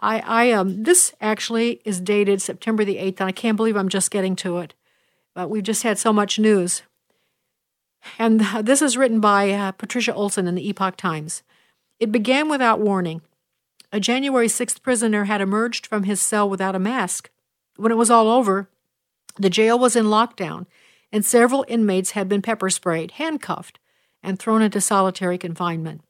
I, 0.03 0.19
I 0.19 0.51
um, 0.51 0.83
this 0.83 1.13
actually 1.21 1.81
is 1.85 2.01
dated 2.01 2.41
September 2.41 2.83
the 2.83 2.97
8th, 2.97 3.21
and 3.21 3.29
I 3.29 3.31
can't 3.31 3.55
believe 3.55 3.77
I'm 3.77 3.87
just 3.87 4.11
getting 4.11 4.35
to 4.37 4.57
it. 4.57 4.73
But 5.33 5.49
we've 5.49 5.63
just 5.63 5.83
had 5.83 5.97
so 5.97 6.11
much 6.11 6.37
news. 6.37 6.83
And 8.19 8.41
this 8.61 8.81
is 8.81 8.97
written 8.97 9.21
by 9.21 9.49
uh, 9.51 9.71
Patricia 9.71 10.11
Tolson 10.11 10.45
in 10.45 10.55
the 10.55 10.67
Epoch 10.67 10.97
Times. 10.97 11.41
It 12.01 12.11
began 12.11 12.49
without 12.49 12.81
warning. 12.81 13.21
A 13.93 13.99
January 14.01 14.47
6th 14.47 14.81
prisoner 14.81 15.23
had 15.23 15.39
emerged 15.39 15.87
from 15.87 16.03
his 16.03 16.21
cell 16.21 16.49
without 16.49 16.75
a 16.75 16.79
mask. 16.79 17.29
When 17.77 17.91
it 17.91 17.97
was 17.97 18.11
all 18.11 18.27
over, 18.27 18.69
the 19.37 19.49
jail 19.49 19.79
was 19.79 19.95
in 19.95 20.05
lockdown, 20.07 20.65
and 21.13 21.23
several 21.23 21.63
inmates 21.69 22.11
had 22.11 22.27
been 22.27 22.41
pepper 22.41 22.69
sprayed, 22.69 23.11
handcuffed, 23.11 23.79
and 24.21 24.37
thrown 24.37 24.61
into 24.61 24.81
solitary 24.81 25.37
confinement. 25.37 26.01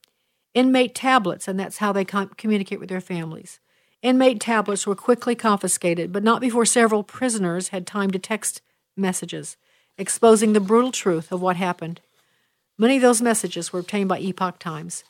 Inmate 0.56 0.96
tablets, 0.96 1.48
and 1.48 1.60
that's 1.60 1.78
how 1.78 1.92
they 1.92 2.06
com- 2.06 2.32
communicate 2.38 2.80
with 2.80 2.90
their 2.90 3.02
families. 3.02 3.60
Inmate 4.04 4.42
tablets 4.42 4.86
were 4.86 4.96
quickly 4.96 5.34
confiscated, 5.34 6.12
but 6.12 6.24
not 6.24 6.42
before 6.42 6.66
several 6.66 7.04
prisoners 7.04 7.70
had 7.70 7.88
time 7.88 8.12
to 8.12 8.20
text 8.20 8.62
messages 8.98 9.56
exposing 9.98 10.54
the 10.54 10.60
brutal 10.60 10.92
truth 10.92 11.32
of 11.32 11.42
what 11.42 11.56
happened. 11.56 12.02
Many 12.78 12.98
of 12.98 13.02
those 13.02 13.22
messages 13.22 13.72
were 13.72 13.80
obtained 13.80 14.10
by 14.10 14.20
Epoch 14.20 14.60
Times. 14.60 15.04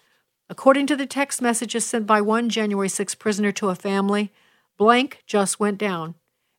According 0.50 0.88
to 0.88 0.96
the 0.96 1.08
text 1.08 1.42
messages 1.42 1.86
sent 1.86 2.06
by 2.06 2.22
one 2.22 2.50
January 2.50 2.90
6 2.90 3.16
prisoner 3.16 3.52
to 3.54 3.70
a 3.70 3.76
family, 3.76 4.32
blank 4.78 5.24
just 5.26 5.60
went 5.60 5.78
down 5.78 6.16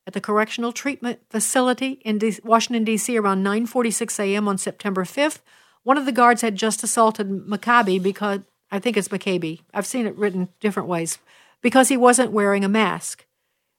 at 0.07 0.13
the 0.13 0.19
correctional 0.19 0.73
treatment 0.73 1.19
facility 1.29 2.01
in 2.03 2.17
D- 2.17 2.39
Washington 2.43 2.83
D.C. 2.83 3.15
around 3.15 3.43
9:46 3.43 4.19
a.m. 4.19 4.47
on 4.47 4.57
September 4.57 5.03
5th. 5.05 5.39
One 5.83 5.97
of 5.97 6.05
the 6.05 6.11
guards 6.11 6.41
had 6.41 6.55
just 6.55 6.83
assaulted 6.83 7.29
McAbee 7.29 8.01
because 8.01 8.39
I 8.71 8.79
think 8.79 8.97
it's 8.97 9.07
McAbee. 9.07 9.61
I've 9.73 9.85
seen 9.85 10.07
it 10.07 10.17
written 10.17 10.49
different 10.59 10.89
ways 10.89 11.19
because 11.61 11.89
he 11.89 11.97
wasn't 11.97 12.31
wearing 12.31 12.63
a 12.63 12.69
mask. 12.69 13.25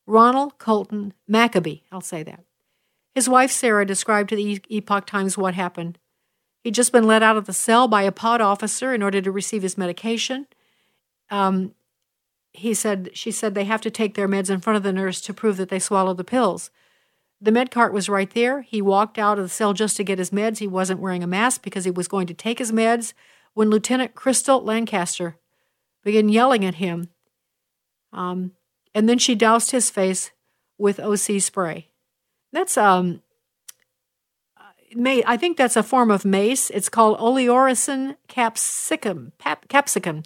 Ronald 0.06 0.58
Colton 0.58 1.14
McAbee, 1.30 1.82
I'll 1.90 2.00
say 2.00 2.22
that. 2.22 2.44
His 3.14 3.28
wife 3.28 3.50
Sarah 3.50 3.86
described 3.86 4.28
to 4.30 4.36
the 4.36 4.60
Epoch 4.68 5.06
Times 5.06 5.38
what 5.38 5.54
happened. 5.54 5.98
He'd 6.62 6.74
just 6.74 6.92
been 6.92 7.06
let 7.06 7.22
out 7.22 7.36
of 7.36 7.46
the 7.46 7.52
cell 7.52 7.88
by 7.88 8.02
a 8.02 8.12
pod 8.12 8.40
officer 8.40 8.92
in 8.92 9.02
order 9.02 9.20
to 9.22 9.30
receive 9.30 9.62
his 9.62 9.78
medication. 9.78 10.46
Um, 11.30 11.74
he 12.52 12.74
said, 12.74 13.10
she 13.14 13.30
said 13.30 13.54
they 13.54 13.64
have 13.64 13.80
to 13.82 13.90
take 13.90 14.14
their 14.14 14.28
meds 14.28 14.50
in 14.50 14.60
front 14.60 14.76
of 14.76 14.82
the 14.82 14.92
nurse 14.92 15.20
to 15.22 15.34
prove 15.34 15.56
that 15.58 15.68
they 15.68 15.78
swallowed 15.78 16.16
the 16.16 16.24
pills. 16.24 16.70
The 17.40 17.52
med 17.52 17.70
cart 17.70 17.92
was 17.92 18.08
right 18.08 18.30
there. 18.30 18.62
He 18.62 18.80
walked 18.80 19.18
out 19.18 19.38
of 19.38 19.44
the 19.44 19.48
cell 19.48 19.74
just 19.74 19.96
to 19.96 20.04
get 20.04 20.18
his 20.18 20.30
meds. 20.30 20.58
He 20.58 20.66
wasn't 20.66 21.00
wearing 21.00 21.22
a 21.22 21.28
mask 21.28 21.62
because 21.62 21.84
he 21.84 21.90
was 21.90 22.08
going 22.08 22.26
to 22.28 22.34
take 22.34 22.58
his 22.58 22.72
meds 22.72 23.12
when 23.54 23.70
Lieutenant 23.70 24.14
Crystal 24.14 24.62
Lancaster 24.62 25.36
began 26.02 26.28
yelling 26.28 26.64
at 26.64 26.76
him 26.76 27.10
um, 28.16 28.52
and 28.94 29.08
then 29.08 29.18
she 29.18 29.34
doused 29.34 29.70
his 29.70 29.90
face 29.90 30.30
with 30.78 30.98
OC 30.98 31.40
spray. 31.40 31.88
That's 32.52 32.76
um, 32.76 33.22
I 35.04 35.36
think 35.36 35.56
that's 35.56 35.76
a 35.76 35.82
form 35.82 36.10
of 36.10 36.24
mace. 36.24 36.70
It's 36.70 36.88
called 36.88 37.18
Oleoresin 37.18 38.16
capsicum, 38.28 39.32
pap, 39.38 39.68
capsicum. 39.68 40.22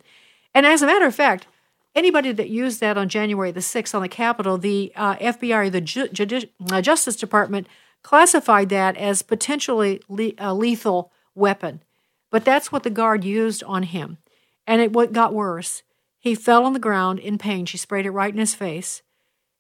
And 0.54 0.66
as 0.66 0.82
a 0.82 0.86
matter 0.86 1.06
of 1.06 1.14
fact, 1.14 1.46
anybody 1.94 2.32
that 2.32 2.50
used 2.50 2.80
that 2.80 2.98
on 2.98 3.08
January 3.08 3.50
the 3.50 3.60
6th 3.60 3.94
on 3.94 4.02
the 4.02 4.08
Capitol, 4.08 4.58
the 4.58 4.92
uh, 4.94 5.16
FBI 5.16 5.72
the 5.72 5.80
Ju- 5.80 6.48
uh, 6.70 6.80
Justice 6.82 7.16
Department 7.16 7.66
classified 8.02 8.68
that 8.68 8.96
as 8.96 9.22
potentially 9.22 10.00
le- 10.08 10.32
a 10.38 10.54
lethal 10.54 11.12
weapon. 11.34 11.82
But 12.30 12.44
that's 12.44 12.70
what 12.70 12.84
the 12.84 12.90
guard 12.90 13.24
used 13.24 13.64
on 13.64 13.84
him. 13.84 14.18
And 14.66 14.80
it 14.80 14.92
got 15.12 15.34
worse. 15.34 15.82
He 16.20 16.34
fell 16.34 16.66
on 16.66 16.74
the 16.74 16.78
ground 16.78 17.18
in 17.18 17.38
pain. 17.38 17.64
She 17.66 17.78
sprayed 17.78 18.06
it 18.06 18.10
right 18.10 18.32
in 18.32 18.38
his 18.38 18.54
face. 18.54 19.02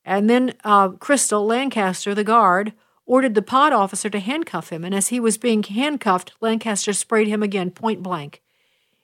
And 0.04 0.28
then 0.28 0.54
uh, 0.62 0.90
Crystal 0.90 1.44
Lancaster, 1.44 2.14
the 2.14 2.22
guard, 2.22 2.74
ordered 3.06 3.34
the 3.34 3.42
pod 3.42 3.72
officer 3.72 4.10
to 4.10 4.20
handcuff 4.20 4.68
him. 4.68 4.84
And 4.84 4.94
as 4.94 5.08
he 5.08 5.18
was 5.18 5.38
being 5.38 5.62
handcuffed, 5.62 6.32
Lancaster 6.40 6.92
sprayed 6.92 7.28
him 7.28 7.42
again, 7.42 7.70
point 7.70 8.02
blank, 8.02 8.42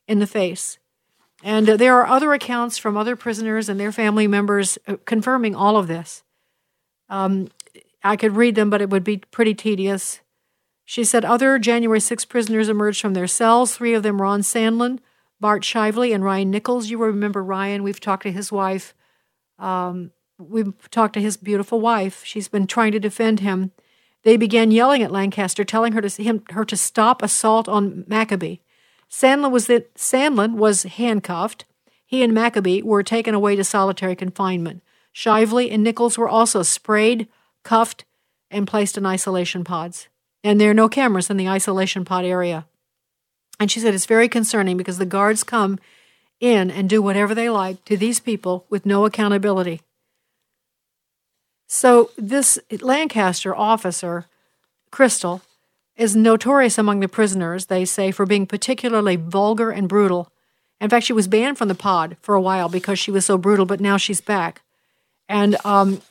in 0.07 0.19
the 0.19 0.27
face. 0.27 0.79
And 1.43 1.69
uh, 1.69 1.77
there 1.77 1.97
are 1.97 2.07
other 2.07 2.33
accounts 2.35 2.79
from 2.79 2.97
other 2.97 3.17
prisoners 3.17 3.69
and 3.69 3.81
their 3.81 3.93
family 3.93 4.27
members 4.27 4.79
uh, 4.87 4.97
confirming 5.07 5.55
all 5.55 5.77
of 5.77 5.87
this. 5.87 6.23
Um, 7.09 7.49
I 8.05 8.17
could 8.17 8.37
read 8.37 8.55
them, 8.55 8.71
but 8.71 8.83
it 8.83 8.91
would 8.91 9.05
be 9.05 9.19
pretty 9.19 9.55
tedious. 9.55 10.21
She 10.85 11.05
said 11.05 11.25
other 11.25 11.59
January 11.59 12.01
6 12.01 12.25
prisoners 12.27 12.69
emerged 12.69 13.01
from 13.01 13.15
their 13.15 13.27
cells. 13.27 13.75
Three 13.75 13.95
of 13.95 14.03
them 14.03 14.23
Ron 14.23 14.43
Sandlin, 14.43 15.01
Bart 15.41 15.63
Shively, 15.63 16.15
and 16.15 16.25
Ryan 16.25 16.51
Nichols. 16.51 16.89
You 16.89 16.99
remember 16.99 17.43
Ryan. 17.43 17.83
We've 17.83 18.01
talked 18.01 18.23
to 18.25 18.33
his 18.33 18.51
wife. 18.51 18.95
Um, 19.59 20.13
we've 20.39 20.91
talked 20.91 21.15
to 21.15 21.21
his 21.21 21.37
beautiful 21.37 21.81
wife. 21.81 22.25
She's 22.25 22.49
been 22.49 22.67
trying 22.67 22.93
to 22.93 23.01
defend 23.01 23.41
him. 23.41 23.73
They 24.23 24.37
began 24.37 24.71
yelling 24.71 25.03
at 25.03 25.13
Lancaster, 25.13 25.65
telling 25.65 25.93
her 25.93 26.01
to, 26.01 26.23
him, 26.23 26.43
her 26.51 26.65
to 26.65 26.77
stop 26.77 27.23
assault 27.23 27.69
on 27.69 28.05
McAbee. 28.09 28.61
Sandlin 29.11 29.53
was, 29.53 29.67
the, 29.67 29.87
Sandlin 29.95 30.55
was 30.55 30.83
handcuffed. 30.83 31.65
He 32.05 32.23
and 32.23 32.33
McAbee 32.33 32.83
were 32.83 33.03
taken 33.03 33.35
away 33.35 33.57
to 33.57 33.65
solitary 33.65 34.17
confinement. 34.17 34.83
Shively 35.15 35.71
and 35.71 35.83
Nichols 35.83 36.19
were 36.19 36.29
also 36.29 36.63
sprayed, 36.63 37.29
cuffed, 37.63 38.05
and 38.51 38.67
placed 38.67 38.99
in 38.99 39.07
isolation 39.07 39.65
pods. 39.65 40.09
And 40.43 40.61
there 40.61 40.71
are 40.71 40.75
no 40.75 40.89
cameras 40.89 41.31
in 41.31 41.37
the 41.37 41.49
isolation 41.49 42.05
pod 42.05 42.25
area. 42.25 42.67
And 43.59 43.71
she 43.71 43.81
said 43.81 43.95
it's 43.95 44.07
very 44.07 44.29
concerning 44.29 44.77
because 44.77 44.99
the 44.99 45.07
guards 45.07 45.43
come 45.43 45.79
in 46.41 46.71
and 46.71 46.89
do 46.89 47.01
whatever 47.01 47.35
they 47.35 47.49
like 47.49 47.85
to 47.87 47.97
these 47.97 48.21
people 48.21 48.67
with 48.69 48.85
no 48.85 49.07
accountability. 49.07 49.81
So, 51.67 52.11
this 52.17 52.59
Lancaster 52.81 53.57
officer, 53.57 54.27
Crystal, 54.91 55.43
is 55.97 56.15
notorious 56.15 56.79
among 56.79 57.01
the 57.01 57.09
prisoners, 57.09 57.67
they 57.67 57.85
say, 57.85 58.11
for 58.13 58.27
being 58.27 58.47
particularly 58.47 59.17
vulgar 59.17 59.71
and 59.71 59.89
brutal. 59.89 60.31
In 60.81 60.91
fact, 60.91 61.07
she 61.07 61.13
was 61.13 61.27
banned 61.27 61.59
from 61.59 61.69
the 61.69 61.75
pod 61.75 62.17
for 62.21 62.35
a 62.35 62.41
while 62.41 62.69
because 62.69 62.99
she 62.99 63.11
was 63.11 63.25
so 63.25 63.39
brutal, 63.39 63.67
but 63.67 63.81
now 63.81 63.97
she's 63.97 64.21
back. 64.21 64.63
And 65.29 65.57
um, 65.65 66.03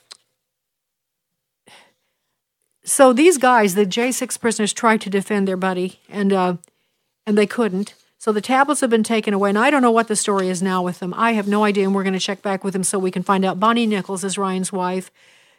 so 2.84 3.14
these 3.14 3.38
guys, 3.38 3.76
the 3.76 3.86
J6 3.86 4.40
prisoners, 4.40 4.74
tried 4.74 5.02
to 5.02 5.10
defend 5.10 5.48
their 5.48 5.58
buddy, 5.58 6.00
and 6.10 6.34
uh, 6.34 6.58
and 7.26 7.38
they 7.38 7.48
couldn't. 7.48 7.94
So 8.18 8.32
the 8.32 8.42
tablets 8.42 8.82
have 8.82 8.90
been 8.90 9.04
taken 9.04 9.34
away, 9.34 9.50
and 9.50 9.58
I 9.58 9.70
don't 9.70 9.82
know 9.82 9.92
what 9.92 10.08
the 10.08 10.16
story 10.16 10.50
is 10.50 10.62
now 10.62 10.82
with 10.82 11.00
them. 11.00 11.14
I 11.16 11.34
have 11.34 11.48
no 11.48 11.64
idea, 11.64 11.84
and 11.84 11.94
we're 11.94 12.04
going 12.04 12.14
to 12.14 12.20
check 12.20 12.42
back 12.42 12.64
with 12.64 12.74
them 12.74 12.84
so 12.84 12.98
we 12.98 13.12
can 13.12 13.24
find 13.24 13.46
out. 13.46 13.60
Bonnie 13.60 13.86
Nichols 13.86 14.24
is 14.24 14.38
Ryan's 14.38 14.72
wife. 14.72 15.12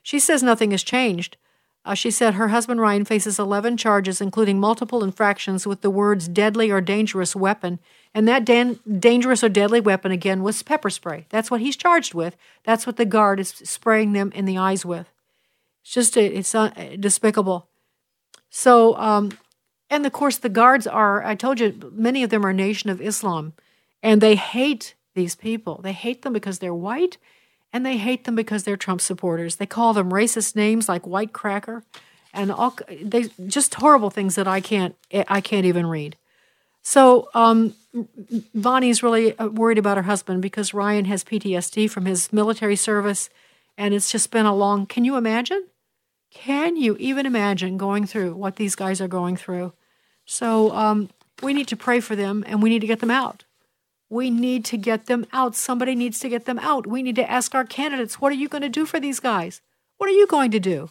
She 0.02 0.18
says 0.18 0.42
nothing 0.42 0.72
has 0.72 0.82
changed. 0.82 1.36
Uh, 1.84 1.94
she 1.94 2.10
said 2.10 2.34
her 2.34 2.48
husband 2.48 2.80
Ryan 2.80 3.04
faces 3.04 3.38
11 3.38 3.76
charges, 3.76 4.20
including 4.20 4.58
multiple 4.58 5.04
infractions 5.04 5.68
with 5.68 5.82
the 5.82 5.90
words 5.90 6.26
deadly 6.26 6.68
or 6.68 6.80
dangerous 6.80 7.36
weapon. 7.36 7.78
And 8.12 8.26
that 8.26 8.44
dan- 8.44 8.80
dangerous 8.98 9.44
or 9.44 9.48
deadly 9.48 9.80
weapon, 9.80 10.10
again, 10.10 10.42
was 10.42 10.64
pepper 10.64 10.90
spray. 10.90 11.26
That's 11.28 11.48
what 11.48 11.60
he's 11.60 11.76
charged 11.76 12.12
with. 12.12 12.36
That's 12.64 12.86
what 12.86 12.96
the 12.96 13.04
guard 13.04 13.38
is 13.38 13.50
spraying 13.50 14.12
them 14.12 14.32
in 14.34 14.46
the 14.46 14.58
eyes 14.58 14.84
with. 14.84 15.08
It's 15.82 15.92
just, 15.92 16.16
a, 16.16 16.24
it's 16.24 16.52
uh, 16.56 16.70
despicable. 16.98 17.68
So, 18.50 18.96
um, 18.96 19.30
and 19.91 20.05
of 20.07 20.12
course, 20.12 20.39
the 20.39 20.49
guards 20.49 20.87
are, 20.87 21.24
I 21.24 21.34
told 21.34 21.61
you, 21.61 21.93
many 21.93 22.22
of 22.22 22.30
them 22.30 22.45
are 22.45 22.53
Nation 22.53 22.91
of 22.91 23.01
Islam. 23.01 23.53
And 24.03 24.20
they 24.20 24.37
hate 24.37 24.95
these 25.14 25.34
people. 25.34 25.80
They 25.82 25.93
hate 25.93 26.22
them 26.22 26.32
because 26.32 26.59
they're 26.59 26.74
white 26.74 27.18
and 27.72 27.84
they 27.84 27.99
hate 27.99 28.24
them 28.24 28.34
because 28.34 28.64
they're 28.64 28.76
Trump 28.76 29.03
supporters. 29.03 29.57
They 29.57 29.66
call 29.66 29.93
them 29.93 30.11
racist 30.11 30.57
names 30.57 30.89
like 30.89 31.07
white 31.07 31.34
cracker, 31.34 31.82
and 32.32 32.51
all 32.51 32.74
they 33.03 33.24
just 33.47 33.74
horrible 33.74 34.09
things 34.09 34.34
that 34.37 34.49
I 34.49 34.62
can't 34.62 34.97
I 35.28 35.43
can't 35.43 35.66
even 35.66 35.87
read. 35.87 36.16
So 36.82 37.28
um, 37.34 37.74
Bonnie's 38.55 39.03
really 39.03 39.37
uh, 39.39 39.49
worried 39.49 39.76
about 39.76 39.97
her 39.97 40.05
husband 40.05 40.41
because 40.41 40.72
Ryan 40.72 41.05
has 41.07 41.22
PTSD 41.22 41.91
from 41.91 42.07
his 42.07 42.32
military 42.32 42.76
service, 42.76 43.28
and 43.76 43.93
it's 43.93 44.11
just 44.11 44.30
been 44.30 44.47
a 44.47 44.55
long. 44.55 44.87
Can 44.87 45.05
you 45.05 45.16
imagine? 45.16 45.66
Can 46.31 46.77
you 46.77 46.97
even 46.99 47.27
imagine 47.27 47.79
going 47.79 48.07
through 48.07 48.35
what 48.35 48.57
these 48.57 48.74
guys 48.74 49.01
are 49.01 49.09
going 49.09 49.37
through? 49.37 49.72
So 50.24 50.72
um, 50.72 51.09
we 51.43 51.55
need 51.55 51.68
to 51.68 51.77
pray 51.77 52.01
for 52.01 52.16
them, 52.16 52.45
and 52.47 52.62
we 52.62 52.68
need 52.68 52.81
to 52.81 52.87
get 52.87 53.01
them 53.01 53.11
out. 53.11 53.45
We 54.09 54.31
need 54.31 54.64
to 54.66 54.77
get 54.77 55.07
them 55.07 55.27
out. 55.33 55.57
Somebody 55.57 55.95
needs 55.95 56.18
to 56.20 56.29
get 56.29 56.45
them 56.45 56.59
out. 56.59 56.87
We 56.87 57.03
need 57.03 57.16
to 57.16 57.31
ask 57.31 57.55
our 57.55 57.64
candidates, 57.64 58.20
what 58.20 58.33
are 58.33 58.37
you 58.37 58.49
going 58.49 58.62
to 58.62 58.68
do 58.68 58.87
for 58.87 59.01
these 59.01 59.20
guys? 59.20 59.61
What 59.99 60.09
are 60.09 60.12
you 60.14 60.27
going 60.27 60.51
to 60.53 60.61
do? 60.61 60.91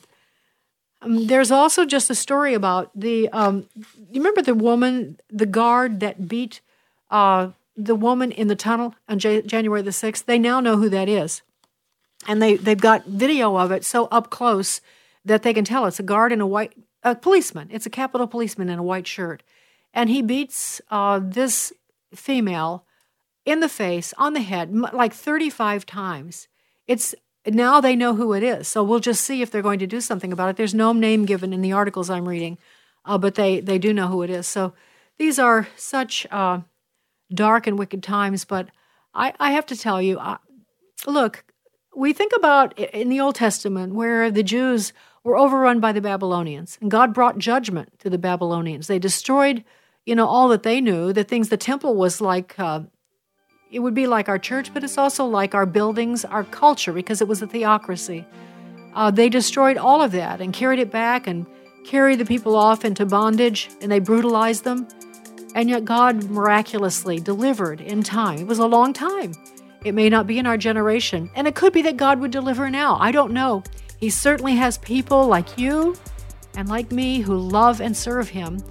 Um, 1.02 1.28
there's 1.28 1.52
also 1.52 1.86
just 1.86 2.10
a 2.10 2.16
story 2.16 2.54
about 2.54 2.92
the. 2.96 3.30
Um, 3.30 3.68
you 3.76 4.22
remember 4.22 4.42
the 4.42 4.56
woman, 4.56 5.20
the 5.30 5.46
guard 5.46 6.00
that 6.00 6.28
beat 6.28 6.62
uh, 7.12 7.50
the 7.78 7.96
woman 7.96 8.32
in 8.32 8.48
the 8.48 8.56
tunnel 8.56 8.96
on 9.08 9.20
J- 9.20 9.44
January 9.44 9.82
the 9.82 9.92
sixth? 9.92 10.26
They 10.26 10.40
now 10.40 10.60
know 10.60 10.78
who 10.78 10.90
that 10.90 11.08
is, 11.08 11.42
and 12.28 12.42
they 12.42 12.56
they've 12.56 12.80
got 12.80 13.06
video 13.06 13.56
of 13.58 13.72
it 13.72 13.86
so 13.86 14.06
up 14.06 14.30
close 14.30 14.82
that 15.26 15.44
they 15.44 15.54
can 15.54 15.66
tell 15.66 15.86
it's 15.86 16.00
a 16.00 16.04
guard 16.04 16.32
in 16.32 16.42
a 16.42 16.48
white 16.48 16.74
a 17.04 17.16
policeman. 17.16 17.68
It's 17.72 17.86
a 17.86 17.92
Capitol 17.92 18.28
policeman 18.28 18.70
in 18.70 18.80
a 18.80 18.84
white 18.84 19.06
shirt, 19.06 19.44
and 19.94 20.10
he 20.10 20.22
beats 20.22 20.82
uh, 20.90 21.20
this 21.22 21.72
female 22.14 22.86
in 23.46 23.60
the 23.60 23.70
face, 23.70 24.14
on 24.18 24.34
the 24.34 24.42
head, 24.42 24.74
like 24.74 25.14
35 25.14 25.86
times. 25.86 26.48
It's 26.88 27.14
now 27.46 27.80
they 27.80 27.96
know 27.96 28.16
who 28.16 28.34
it 28.34 28.44
is. 28.44 28.68
So 28.68 28.84
we'll 28.84 29.00
just 29.00 29.24
see 29.24 29.42
if 29.42 29.52
they're 29.52 29.62
going 29.62 29.80
to 29.80 29.88
do 29.88 30.02
something 30.02 30.34
about 30.34 30.50
it. 30.50 30.58
There's 30.58 30.74
no 30.74 30.94
name 30.94 31.26
given 31.26 31.54
in 31.54 31.62
the 31.62 31.74
articles 31.74 32.10
I'm 32.10 32.28
reading, 32.28 32.58
uh, 33.06 33.18
but 33.18 33.36
they, 33.36 33.60
they 33.60 33.78
do 33.78 33.94
know 33.94 34.08
who 34.08 34.24
it 34.24 34.30
is. 34.30 34.48
So 34.48 34.74
these 35.18 35.38
are 35.38 35.68
such 35.76 36.26
uh, 36.32 36.62
dark 37.32 37.68
and 37.68 37.78
wicked 37.78 38.02
times. 38.02 38.46
But 38.46 38.70
I, 39.14 39.34
I 39.40 39.52
have 39.52 39.66
to 39.68 39.78
tell 39.78 40.02
you, 40.02 40.18
uh, 40.18 40.38
look, 41.06 41.44
we 41.96 42.14
think 42.14 42.34
about 42.36 42.78
in 42.80 43.10
the 43.10 43.20
Old 43.20 43.36
Testament 43.36 43.94
where 43.94 44.32
the 44.32 44.44
Jews 44.44 44.92
were 45.26 45.38
overrun 45.38 45.82
by 45.82 45.92
the 45.92 46.00
Babylonians, 46.00 46.78
and 46.80 46.90
God 46.90 47.14
brought 47.14 47.40
judgment 47.40 48.00
to 48.00 48.10
the 48.10 48.18
Babylonians. 48.18 48.88
They 48.88 49.00
destroyed, 49.00 49.66
you 50.06 50.16
know, 50.16 50.28
all 50.28 50.48
that 50.50 50.64
they 50.64 50.80
knew. 50.80 51.12
The 51.12 51.26
things 51.26 51.50
the 51.50 51.58
temple 51.58 51.96
was 51.96 52.22
like 52.22 52.58
uh, 52.58 52.84
it 53.72 53.80
would 53.80 53.96
be 53.96 54.08
like 54.08 54.30
our 54.30 54.40
church, 54.40 54.74
but 54.74 54.84
it's 54.84 54.98
also 54.98 55.26
like 55.26 55.56
our 55.56 55.66
buildings, 55.66 56.24
our 56.24 56.44
culture, 56.44 56.94
because 56.94 57.22
it 57.22 57.28
was 57.28 57.42
a 57.42 57.48
theocracy. 57.48 58.26
Uh, 58.94 59.12
they 59.12 59.28
destroyed 59.28 59.78
all 59.78 60.02
of 60.02 60.14
that 60.14 60.40
and 60.40 60.54
carried 60.54 60.80
it 60.80 60.92
back 60.92 61.28
and 61.28 61.46
carried 61.84 62.20
the 62.20 62.26
people 62.26 62.56
off 62.56 62.86
into 62.86 63.06
bondage 63.06 63.70
and 63.82 63.92
they 63.92 64.00
brutalized 64.00 64.64
them. 64.64 64.88
And 65.56 65.70
yet 65.70 65.84
God 65.84 66.30
miraculously 66.30 67.20
delivered 67.20 67.82
in 67.82 68.04
time. 68.04 68.40
It 68.40 68.48
was 68.48 68.60
a 68.60 68.66
long 68.66 68.94
time. 68.94 69.34
It 69.84 69.94
may 69.94 70.10
not 70.10 70.28
be 70.28 70.40
in 70.40 70.46
our 70.46 70.58
generation. 70.58 71.30
And 71.36 71.48
it 71.48 71.56
could 71.56 71.74
be 71.74 71.82
that 71.84 71.98
God 71.98 72.20
would 72.20 72.32
deliver 72.32 72.70
now. 72.70 72.98
I 73.00 73.12
don't 73.12 73.34
know. 73.34 73.64
He 74.06 74.12
certainly 74.12 74.54
has 74.58 74.78
people 74.78 75.26
like 75.26 75.58
you 75.58 75.96
and 76.56 76.70
like 76.70 76.92
me 76.92 77.22
who 77.22 77.36
love 77.40 77.82
and 77.82 77.98
serve 77.98 78.30
Him. 78.30 78.64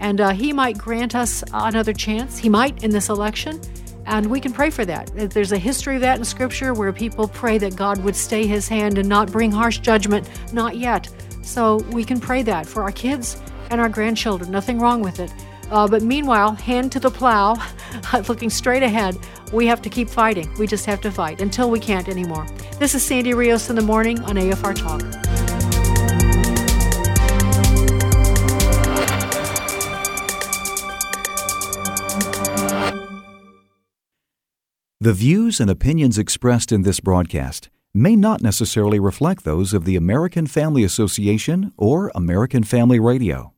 And 0.00 0.20
uh, 0.20 0.30
He 0.30 0.52
might 0.52 0.76
grant 0.76 1.14
us 1.14 1.44
another 1.52 1.92
chance. 1.92 2.38
He 2.38 2.48
might 2.48 2.82
in 2.82 2.90
this 2.90 3.08
election. 3.08 3.60
And 4.06 4.26
we 4.26 4.40
can 4.40 4.52
pray 4.52 4.68
for 4.68 4.84
that. 4.84 5.08
There's 5.14 5.52
a 5.52 5.58
history 5.58 5.94
of 5.94 6.00
that 6.00 6.18
in 6.18 6.24
Scripture 6.24 6.74
where 6.74 6.92
people 6.92 7.28
pray 7.28 7.56
that 7.58 7.76
God 7.76 8.02
would 8.02 8.16
stay 8.16 8.48
his 8.48 8.66
hand 8.66 8.98
and 8.98 9.08
not 9.08 9.30
bring 9.30 9.52
harsh 9.52 9.78
judgment. 9.78 10.28
Not 10.52 10.76
yet. 10.76 11.08
So 11.42 11.76
we 11.92 12.02
can 12.02 12.18
pray 12.18 12.42
that 12.42 12.66
for 12.66 12.82
our 12.82 12.90
kids 12.90 13.40
and 13.70 13.80
our 13.80 13.88
grandchildren. 13.88 14.50
Nothing 14.50 14.80
wrong 14.80 15.02
with 15.02 15.20
it. 15.20 15.32
Uh, 15.70 15.86
but 15.86 16.02
meanwhile, 16.02 16.52
hand 16.52 16.90
to 16.92 17.00
the 17.00 17.10
plow, 17.10 17.56
looking 18.28 18.50
straight 18.50 18.82
ahead, 18.82 19.16
we 19.52 19.66
have 19.66 19.80
to 19.82 19.88
keep 19.88 20.08
fighting. 20.08 20.52
We 20.58 20.66
just 20.66 20.86
have 20.86 21.00
to 21.02 21.10
fight 21.10 21.40
until 21.40 21.70
we 21.70 21.78
can't 21.78 22.08
anymore. 22.08 22.46
This 22.78 22.94
is 22.94 23.04
Sandy 23.04 23.34
Rios 23.34 23.70
in 23.70 23.76
the 23.76 23.82
morning 23.82 24.20
on 24.22 24.36
AFR 24.36 24.74
Talk. 24.74 25.00
The 35.02 35.14
views 35.14 35.60
and 35.60 35.70
opinions 35.70 36.18
expressed 36.18 36.72
in 36.72 36.82
this 36.82 37.00
broadcast 37.00 37.70
may 37.94 38.14
not 38.14 38.42
necessarily 38.42 39.00
reflect 39.00 39.44
those 39.44 39.72
of 39.72 39.86
the 39.86 39.96
American 39.96 40.46
Family 40.46 40.84
Association 40.84 41.72
or 41.78 42.12
American 42.14 42.64
Family 42.64 43.00
Radio. 43.00 43.54